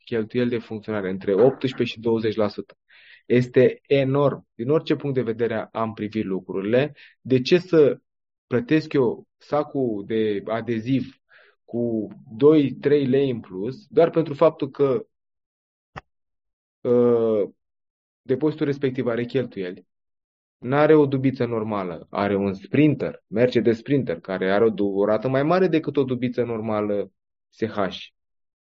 cheltuieli 0.06 0.50
de 0.50 0.58
funcționare, 0.58 1.10
între 1.10 1.34
18 1.34 1.84
și 1.84 2.00
20%. 2.00 2.78
Este 3.26 3.82
enorm. 3.88 4.48
Din 4.54 4.70
orice 4.70 4.96
punct 4.96 5.16
de 5.16 5.22
vedere 5.22 5.70
am 5.72 5.94
privit 5.94 6.26
lucrurile. 6.26 6.94
De 7.22 7.42
ce 7.42 7.58
să 7.58 7.98
plătesc 8.48 8.94
eu 8.94 9.28
sacul 9.38 10.04
de 10.08 10.42
adeziv 10.46 11.22
cu 11.66 12.08
2-3 12.84 13.08
lei 13.08 13.30
în 13.30 13.40
plus, 13.40 13.86
doar 13.88 14.10
pentru 14.10 14.34
faptul 14.34 14.70
că 14.70 14.84
uh, 14.84 15.06
depozitul 18.22 18.66
respectiv 18.66 19.08
are 19.08 19.26
cheltuieli, 19.26 19.88
N-are 20.58 20.96
o 20.96 21.06
dubiță 21.06 21.46
normală, 21.46 22.08
are 22.10 22.36
un 22.36 22.54
sprinter, 22.54 23.24
merge 23.28 23.60
de 23.60 23.72
sprinter, 23.72 24.20
care 24.20 24.52
are 24.52 24.64
o, 24.64 24.70
du- 24.70 24.88
o 24.96 25.06
rată 25.06 25.28
mai 25.28 25.44
mare 25.44 25.68
decât 25.68 25.98
o 25.98 26.04
dubiță 26.04 26.44
normală 26.44 27.12
SH. 27.50 28.08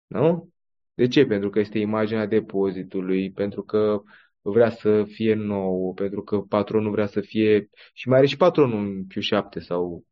Nu? 0.07 0.51
De 0.93 1.07
ce? 1.07 1.25
Pentru 1.25 1.49
că 1.49 1.59
este 1.59 1.79
imaginea 1.79 2.25
depozitului, 2.25 3.31
pentru 3.31 3.63
că 3.63 4.01
vrea 4.41 4.69
să 4.69 5.03
fie 5.03 5.33
nou, 5.33 5.93
pentru 5.93 6.23
că 6.23 6.39
patronul 6.39 6.91
vrea 6.91 7.05
să 7.05 7.21
fie... 7.21 7.69
Și 7.93 8.07
mai 8.07 8.17
are 8.17 8.27
și 8.27 8.37
patronul 8.37 8.79
un 8.79 9.03
Q7 9.03 9.61
sau 9.61 10.05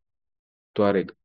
Touareg. 0.71 1.15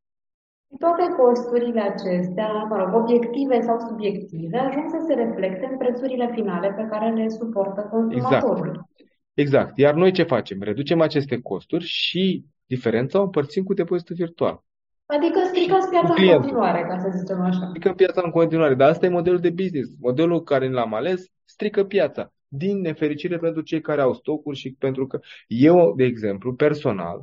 Toate 0.78 1.02
costurile 1.16 1.80
acestea, 1.80 2.48
mă 2.68 2.76
rog, 2.76 3.02
obiective 3.02 3.60
sau 3.60 3.78
subiective, 3.88 4.58
ajung 4.58 4.88
să 4.88 5.04
se 5.06 5.14
reflecte 5.14 5.68
în 5.70 5.76
prețurile 5.78 6.30
finale 6.34 6.72
pe 6.76 6.86
care 6.90 7.10
le 7.14 7.28
suportă 7.28 7.80
Exact. 7.80 7.90
consumatorul. 7.90 8.88
Exact. 9.34 9.78
Iar 9.78 9.94
noi 9.94 10.12
ce 10.12 10.22
facem? 10.22 10.58
Reducem 10.62 11.00
aceste 11.00 11.40
costuri 11.40 11.84
și 11.84 12.44
diferența 12.66 13.18
o 13.20 13.22
împărțim 13.22 13.64
cu 13.64 13.74
depozitul 13.74 14.14
virtual. 14.16 14.62
Adică 15.06 15.38
Și 15.38 15.46
stricați 15.46 15.84
cu 15.84 15.90
piața 15.90 16.08
în 16.08 16.14
clientul. 16.14 16.40
continuare, 16.40 16.82
ca 16.88 16.98
să 16.98 17.08
zicem 17.18 17.40
așa. 17.40 17.66
Strică 17.68 17.92
piața 17.92 18.20
în 18.24 18.30
continuare. 18.30 18.74
Dar 18.74 18.88
asta 18.88 19.06
e 19.06 19.08
modelul 19.08 19.40
de 19.40 19.50
business. 19.50 19.90
Modelul 20.00 20.42
care 20.42 20.70
l-am 20.70 20.94
ales 20.94 21.24
strică 21.44 21.84
piața. 21.84 22.32
Din 22.48 22.80
nefericire 22.80 23.38
pentru 23.38 23.62
cei 23.62 23.80
care 23.80 24.00
au 24.00 24.14
stocuri 24.14 24.56
și 24.56 24.74
pentru 24.78 25.06
că 25.06 25.18
eu, 25.46 25.94
de 25.96 26.04
exemplu, 26.04 26.54
personal, 26.54 27.22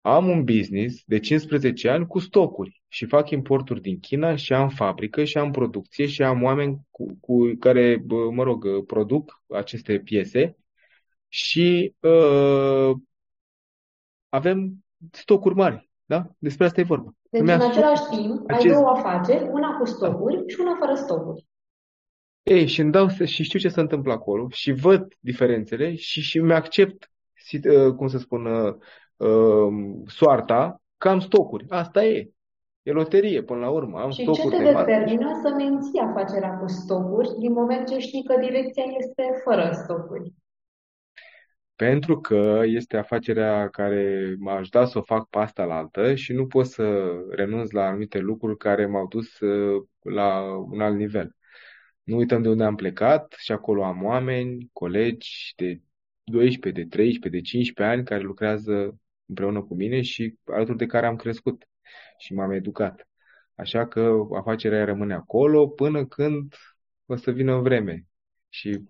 am 0.00 0.28
un 0.28 0.44
business 0.44 1.02
de 1.06 1.18
15 1.18 1.88
ani 1.88 2.06
cu 2.06 2.18
stocuri 2.18 2.82
și 2.88 3.06
fac 3.06 3.30
importuri 3.30 3.80
din 3.80 4.00
China 4.00 4.36
și 4.36 4.52
am 4.52 4.68
fabrică 4.68 5.24
și 5.24 5.38
am 5.38 5.50
producție 5.50 6.06
și 6.06 6.22
am 6.22 6.42
oameni 6.42 6.80
cu, 6.90 7.16
cu 7.20 7.54
care, 7.58 7.96
bă, 7.96 8.30
mă 8.30 8.42
rog, 8.42 8.84
produc 8.86 9.42
aceste 9.48 9.98
piese 9.98 10.56
și 11.28 11.94
uh, 12.00 12.92
avem 14.28 14.84
stocuri 15.12 15.54
mari. 15.54 15.90
Da? 16.04 16.26
Despre 16.38 16.64
asta 16.64 16.80
e 16.80 16.84
vorba. 16.84 17.14
Deci, 17.30 17.40
Îmi 17.40 17.52
în 17.52 17.60
asum 17.60 17.70
același 17.70 18.02
timp, 18.10 18.50
ai 18.50 18.56
acest... 18.56 18.74
două 18.74 18.88
afaceri, 18.88 19.48
una 19.48 19.76
cu 19.78 19.84
Da. 19.84 19.90
stocuri 19.90 20.44
și 20.46 20.60
una 20.60 20.76
fără 20.78 20.94
stocuri. 20.94 21.46
Ei, 22.42 22.66
și 22.66 22.80
îmi 22.80 22.92
dau 22.92 23.08
se- 23.08 23.24
și 23.24 23.42
știu 23.42 23.58
ce 23.58 23.68
se 23.68 23.80
întâmplă 23.80 24.12
acolo 24.12 24.48
și 24.50 24.72
văd 24.72 25.12
diferențele 25.20 25.94
și 25.94 26.20
și 26.20 26.38
îmi 26.38 26.52
accept, 26.52 27.10
si- 27.34 27.68
uh, 27.68 27.94
cum 27.94 28.08
să 28.08 28.18
spun, 28.18 28.44
uh, 28.46 28.74
uh, 28.74 28.74
soarta 30.06 30.80
că 30.98 31.08
am 31.08 31.20
stocuri. 31.20 31.64
Asta 31.68 32.04
e. 32.04 32.30
E 32.82 32.92
loterie 32.92 33.42
până 33.42 33.60
la 33.60 33.70
urmă. 33.70 33.98
Am 33.98 34.10
Și 34.10 34.16
ce 34.16 34.22
stocuri 34.22 34.56
te 34.56 34.62
de 34.62 34.70
masă 34.70 34.90
și 34.90 34.96
determină 34.96 35.40
să 35.42 35.54
menții 35.54 36.00
afacerea 36.00 36.50
cu 36.50 36.68
stocuri, 36.68 37.38
din 37.38 37.52
moment 37.52 37.86
ce 37.86 37.98
știi 37.98 38.24
că 38.24 38.40
direcția 38.40 38.84
este 38.98 39.22
fără 39.44 39.70
stocuri? 39.72 40.32
pentru 41.80 42.20
că 42.20 42.62
este 42.64 42.96
afacerea 42.96 43.68
care 43.68 44.34
m-a 44.38 44.54
ajutat 44.54 44.88
să 44.88 44.98
o 44.98 45.02
fac 45.02 45.28
pe 45.28 45.38
asta 45.38 45.64
la 45.64 45.74
altă 45.74 46.14
și 46.14 46.32
nu 46.32 46.46
pot 46.46 46.66
să 46.66 47.10
renunț 47.30 47.70
la 47.70 47.86
anumite 47.86 48.18
lucruri 48.18 48.56
care 48.56 48.86
m-au 48.86 49.06
dus 49.06 49.40
uh, 49.40 49.82
la 50.02 50.42
un 50.70 50.80
alt 50.80 50.96
nivel. 50.96 51.36
Nu 52.02 52.16
uităm 52.16 52.42
de 52.42 52.48
unde 52.48 52.64
am 52.64 52.74
plecat 52.74 53.34
și 53.38 53.52
acolo 53.52 53.84
am 53.84 54.04
oameni, 54.04 54.68
colegi 54.72 55.52
de 55.56 55.80
12, 56.24 56.82
de 56.82 56.88
13, 56.88 57.28
de 57.28 57.40
15 57.40 57.96
ani 57.96 58.06
care 58.06 58.22
lucrează 58.22 58.98
împreună 59.30 59.62
cu 59.62 59.74
mine 59.74 60.00
și 60.00 60.38
alături 60.44 60.78
de 60.78 60.86
care 60.86 61.06
am 61.06 61.16
crescut 61.16 61.64
și 62.18 62.34
m-am 62.34 62.50
educat. 62.50 63.08
Așa 63.54 63.86
că 63.86 64.12
afacerea 64.36 64.84
rămâne 64.84 65.14
acolo 65.14 65.68
până 65.68 66.06
când 66.06 66.54
o 67.06 67.16
să 67.16 67.30
vină 67.30 67.56
vreme 67.56 68.04
și 68.48 68.88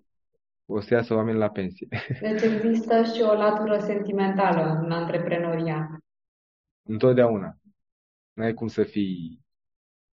o 0.65 0.79
să 0.79 0.93
iasă 0.93 1.13
oameni 1.13 1.37
la 1.37 1.49
pensie. 1.49 1.87
Deci 2.21 2.41
există 2.41 3.03
și 3.03 3.21
o 3.21 3.33
latură 3.33 3.77
sentimentală 3.79 4.81
în 4.83 4.91
antreprenoriat. 4.91 5.87
Întotdeauna. 6.83 7.55
N-ai 8.33 8.53
cum 8.53 8.67
să 8.67 8.83
fii 8.83 9.39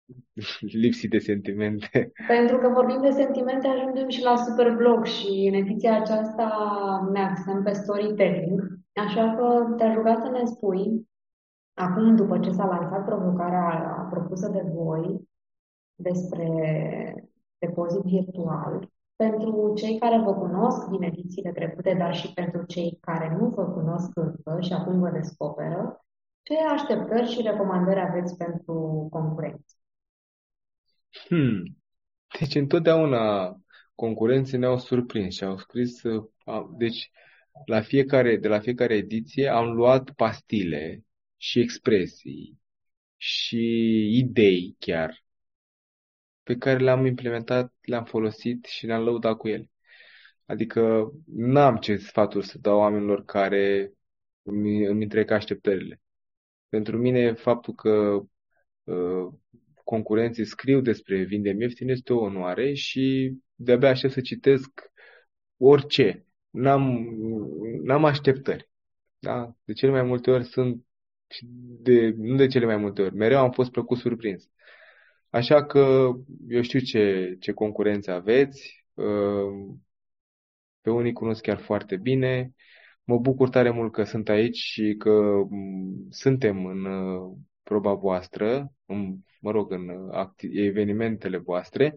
lipsit 0.84 1.10
de 1.10 1.18
sentimente. 1.18 2.12
Pentru 2.28 2.58
că 2.58 2.68
vorbim 2.68 3.02
de 3.02 3.10
sentimente, 3.10 3.68
ajungem 3.68 4.10
și 4.10 4.24
la 4.24 4.36
Superblog 4.36 5.06
și 5.06 5.50
în 5.52 5.54
ediția 5.54 6.02
aceasta 6.02 6.50
ne 7.12 7.20
axăm 7.20 7.64
pe 7.64 7.72
storytelling. 7.72 8.83
Așa 8.94 9.36
că 9.36 9.74
te-aș 9.78 9.94
ruga 9.94 10.16
să 10.16 10.30
ne 10.30 10.46
spui, 10.46 11.10
acum 11.74 12.16
după 12.16 12.39
ce 12.39 12.52
s-a 12.52 12.66
lansat 12.66 13.06
provocarea 13.06 14.08
propusă 14.12 14.50
de 14.50 14.62
voi 14.74 15.30
despre 15.96 16.48
depozit 17.58 18.02
virtual, 18.02 18.89
pentru 19.16 19.74
cei 19.76 19.98
care 20.00 20.18
vă 20.18 20.34
cunosc 20.34 20.88
din 20.88 21.02
edițiile 21.02 21.52
trecute, 21.52 21.94
dar 21.94 22.16
și 22.16 22.34
pentru 22.34 22.66
cei 22.66 22.98
care 23.02 23.36
nu 23.39 23.50
vă 23.50 23.66
cunosc 23.66 24.10
încă 24.14 24.58
și 24.62 24.74
acum 24.74 25.00
vă 25.00 25.10
descoperă, 25.10 26.06
ce 26.41 26.54
așteptări 26.58 27.30
și 27.30 27.41
recomandări 27.41 28.00
aveți 28.00 28.38
pentru 28.38 29.08
concurenți? 29.12 29.78
Hmm. 31.28 31.78
Deci 32.39 32.56
întotdeauna 32.56 33.56
concurenții 33.96 34.58
ne-au 34.58 34.78
surprins 34.78 35.34
și 35.36 35.44
au 35.44 35.58
scris, 35.58 36.02
deci 36.78 37.12
la 37.66 37.82
fiecare, 37.82 38.38
de 38.38 38.47
la 38.47 38.60
fiecare 38.60 38.95
ediție 38.95 39.47
am 39.47 39.72
luat 39.72 40.12
pastile 40.12 41.04
și 41.38 41.60
expresii 41.60 42.60
și 43.18 43.58
idei 44.18 44.76
chiar 44.80 45.24
pe 46.43 46.56
care 46.58 46.80
le-am 46.80 47.06
implementat, 47.06 47.74
le-am 47.82 48.04
folosit 48.06 48.66
și 48.66 48.86
le-am 48.86 49.04
lăudat 49.04 49.38
cu 49.38 49.47
ele. 49.47 49.70
Adică 50.45 51.12
n-am 51.26 51.78
ce 51.78 51.95
sfaturi 51.95 52.45
să 52.45 52.58
dau 52.58 52.78
oamenilor 52.78 53.26
care 53.26 53.93
îmi, 54.43 54.86
îmi 54.86 55.04
întrec 55.04 55.32
așteptările. 55.32 56.01
Pentru 56.70 56.97
mine, 56.97 57.34
faptul 57.34 57.74
că 57.74 58.22
uh, 58.84 59.34
concurenții 59.84 60.45
scriu 60.45 60.82
despre 60.82 61.24
vindem 61.24 61.62
ieftin 61.62 61.89
este 61.89 62.14
o 62.14 62.20
onoare 62.20 62.74
și 62.74 63.36
de-abia 63.56 63.89
aștept 63.89 64.14
să 64.14 64.22
citesc 64.22 64.91
orice. 65.58 66.26
N-am, 66.54 67.08
n-am 67.84 68.06
așteptări. 68.06 68.70
Da? 69.20 69.56
De 69.64 69.74
cele 69.74 69.91
mai 69.91 70.04
multe 70.04 70.32
ori 70.32 70.43
sunt, 70.43 70.86
de, 71.82 72.14
nu 72.18 72.36
de 72.36 72.47
cele 72.47 72.66
mai 72.66 72.78
multe 72.78 73.01
ori, 73.01 73.16
mereu 73.16 73.39
am 73.39 73.51
fost 73.51 73.72
plăcut 73.72 73.97
surprins. 73.97 74.49
Așa 75.30 75.66
că 75.66 76.12
eu 76.47 76.62
știu 76.62 76.80
ce, 76.80 77.36
ce 77.39 77.51
concurență 77.51 78.12
aveți, 78.12 78.86
uh, 78.93 79.76
pe 80.82 80.89
unii 80.89 81.14
cunosc 81.14 81.41
chiar 81.41 81.60
foarte 81.60 81.97
bine. 81.97 82.54
Mă 83.04 83.18
bucur 83.20 83.49
tare 83.49 83.70
mult 83.70 83.91
că 83.91 84.04
sunt 84.04 84.30
aici 84.30 84.58
și 84.58 84.95
că 84.97 85.12
mm, 85.49 86.08
suntem 86.10 86.66
în 86.66 86.86
uh, 86.86 87.38
proba 87.64 87.93
voastră, 87.93 88.74
în, 88.86 89.16
mă 89.39 89.51
rog, 89.51 89.72
în 89.72 89.89
evenimentele 90.39 91.38
voastre. 91.38 91.95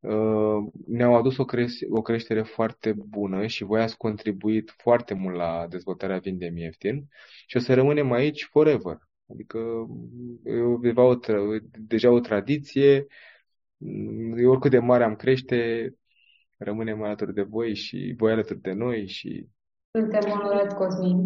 Uh, 0.00 0.72
ne-au 0.86 1.14
adus 1.14 1.36
o, 1.36 1.44
creș- 1.44 1.88
o 1.90 2.02
creștere 2.02 2.42
foarte 2.42 2.92
bună 2.92 3.46
și 3.46 3.64
voi 3.64 3.80
ați 3.80 3.96
contribuit 3.96 4.74
foarte 4.76 5.14
mult 5.14 5.36
la 5.36 5.66
dezvoltarea 5.68 6.18
Vindem 6.18 6.56
Ieftin 6.56 7.08
și 7.46 7.56
o 7.56 7.60
să 7.60 7.74
rămânem 7.74 8.12
aici 8.12 8.48
forever. 8.50 8.98
Adică 9.32 9.58
e 10.44 10.60
o, 10.60 10.78
deja 11.78 12.10
o 12.10 12.20
tradiție, 12.20 13.06
oricât 14.46 14.70
de 14.70 14.78
mare 14.78 15.04
am 15.04 15.16
crește, 15.16 15.94
rămânem 16.56 17.02
alături 17.02 17.34
de 17.34 17.42
voi 17.42 17.74
și 17.74 18.14
voi 18.16 18.32
alături 18.32 18.60
de 18.60 18.72
noi 18.72 19.06
și... 19.06 19.48
Suntem 19.98 20.30
onorați, 20.30 20.74
Cosmin. 20.74 21.16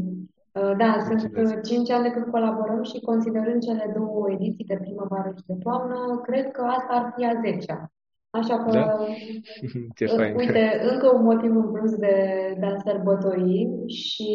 Uh, 0.53 0.77
da, 0.77 0.97
Mulțumesc. 1.09 1.53
sunt 1.53 1.65
5 1.65 1.91
ani 1.91 2.03
de 2.03 2.11
când 2.11 2.27
colaborăm 2.27 2.83
și 2.83 3.01
considerând 3.01 3.63
cele 3.63 3.93
două 3.97 4.31
ediții 4.31 4.65
de 4.65 4.77
primăvară 4.77 5.33
și 5.37 5.45
de 5.47 5.55
toamnă, 5.63 6.21
cred 6.23 6.51
că 6.51 6.63
asta 6.63 6.93
ar 6.93 7.13
fi 7.17 7.25
a 7.25 7.33
10-a. 7.33 7.93
Așa 8.41 8.65
că, 8.65 8.71
da? 8.71 8.97
Ce 9.99 10.07
fain. 10.07 10.35
uite, 10.37 10.81
încă 10.93 11.17
un 11.17 11.23
motiv 11.23 11.57
în 11.57 11.73
plus 11.73 11.95
de, 11.95 12.17
de 12.61 12.67
a 12.67 12.77
sărbători 12.77 13.69
și, 13.87 14.33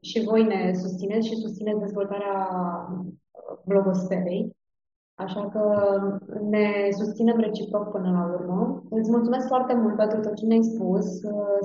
și 0.00 0.24
voi 0.24 0.42
ne 0.42 0.72
susțineți 0.74 1.26
și 1.28 1.36
susțineți 1.36 1.80
dezvoltarea 1.80 2.36
blogosferei. 3.64 4.56
Așa 5.14 5.48
că 5.48 5.64
ne 6.50 6.66
susținem 6.90 7.38
reciproc 7.38 7.90
până 7.90 8.10
la 8.10 8.24
urmă. 8.34 8.82
Îți 8.90 9.10
mulțumesc 9.10 9.46
foarte 9.46 9.74
mult 9.74 9.96
pentru 9.96 10.20
tot 10.20 10.34
ce 10.34 10.46
ne-ai 10.46 10.62
spus. 10.62 11.06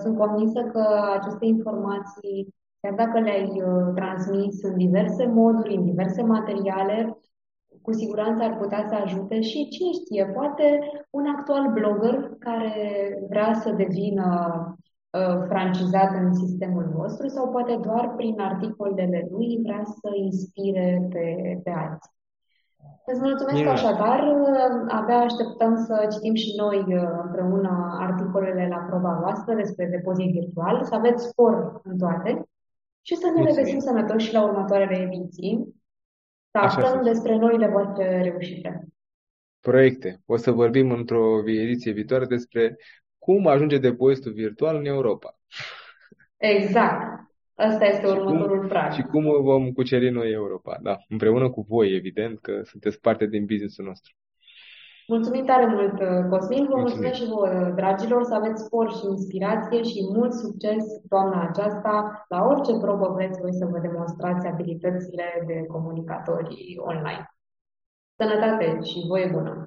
Sunt 0.03 0.17
convinsă 0.17 0.61
că 0.61 0.83
aceste 1.19 1.45
informații, 1.45 2.55
chiar 2.81 2.93
dacă 2.93 3.19
le-ai 3.19 3.61
uh, 3.65 3.93
transmis 3.95 4.63
în 4.63 4.77
diverse 4.77 5.25
moduri, 5.25 5.75
în 5.75 5.83
diverse 5.83 6.21
materiale, 6.21 7.17
cu 7.87 7.93
siguranță 7.93 8.43
ar 8.43 8.57
putea 8.57 8.83
să 8.89 8.95
ajute 8.95 9.41
și 9.41 9.67
cine 9.73 9.91
știe, 9.91 10.25
poate 10.37 10.67
un 11.09 11.25
actual 11.35 11.65
blogger 11.77 12.17
care 12.39 12.73
vrea 13.29 13.53
să 13.53 13.69
devină 13.83 14.27
uh, 14.69 15.35
francizat 15.49 16.11
în 16.21 16.33
sistemul 16.33 16.85
vostru 16.97 17.27
sau 17.27 17.49
poate 17.49 17.79
doar 17.87 18.13
prin 18.15 18.39
articolele 18.39 19.27
lui 19.31 19.59
vrea 19.63 19.83
să 19.83 20.09
inspire 20.13 21.07
pe, 21.09 21.25
pe 21.63 21.71
alții. 21.83 22.11
Îți 23.05 23.21
mulțumesc 23.21 23.57
Bine. 23.57 23.69
așadar. 23.69 24.19
Abia 24.87 25.17
așteptăm 25.17 25.75
să 25.87 26.07
citim 26.11 26.33
și 26.33 26.51
noi 26.63 26.79
uh, 26.87 27.09
împreună 27.23 27.97
articolele 27.99 28.67
la 28.69 28.81
proba 28.89 29.19
voastră 29.21 29.55
despre 29.55 29.85
depozit 29.85 30.31
virtual, 30.31 30.83
să 30.83 30.95
aveți 30.95 31.27
spor 31.27 31.81
în 31.83 31.97
toate 31.97 32.49
și 33.01 33.15
să 33.15 33.27
ne 33.35 33.43
regăsim 33.43 33.79
sănătoși 33.79 34.33
la 34.33 34.43
următoarele 34.43 34.97
ediții 35.07 35.76
să 36.59 36.79
aflăm 36.79 37.03
despre 37.03 37.35
noile 37.35 37.67
voastre 37.67 38.21
reușite. 38.21 38.87
Proiecte. 39.59 40.21
O 40.25 40.35
să 40.35 40.51
vorbim 40.51 40.91
într-o 40.91 41.43
ediție 41.45 41.91
viitoare 41.91 42.25
despre 42.25 42.75
cum 43.17 43.47
ajunge 43.47 43.77
depozitul 43.77 44.31
virtual 44.31 44.75
în 44.75 44.85
Europa. 44.85 45.39
Exact. 46.37 47.25
Asta 47.55 47.85
este 47.85 48.07
următorul 48.07 48.59
cum, 48.59 48.67
prag. 48.67 48.91
Și 48.91 49.01
cum 49.01 49.41
vom 49.41 49.71
cuceri 49.71 50.09
noi 50.09 50.31
Europa, 50.31 50.77
da. 50.81 50.97
Împreună 51.09 51.49
cu 51.49 51.61
voi, 51.61 51.95
evident, 51.95 52.39
că 52.39 52.61
sunteți 52.63 52.99
parte 52.99 53.25
din 53.25 53.45
businessul 53.45 53.85
nostru. 53.85 54.13
Mulțumim 55.07 55.45
tare 55.45 55.65
mult, 55.65 56.29
Cosmin. 56.29 56.65
Vă 56.69 56.77
mulțumesc 56.77 57.15
și 57.15 57.27
vouă, 57.27 57.71
dragilor, 57.75 58.23
să 58.23 58.35
aveți 58.35 58.63
spor 58.63 58.91
și 58.91 59.05
inspirație 59.05 59.81
și 59.83 60.09
mult 60.15 60.33
succes 60.33 60.83
toamna 61.09 61.47
aceasta. 61.47 62.25
La 62.27 62.45
orice 62.45 62.77
probă 62.77 63.11
vreți 63.13 63.39
voi 63.39 63.53
să 63.53 63.65
vă 63.65 63.79
demonstrați 63.79 64.47
abilitățile 64.47 65.43
de 65.45 65.65
comunicatori 65.65 66.75
online. 66.77 67.31
Sănătate 68.15 68.79
și 68.81 69.05
voie 69.07 69.29
bună! 69.33 69.63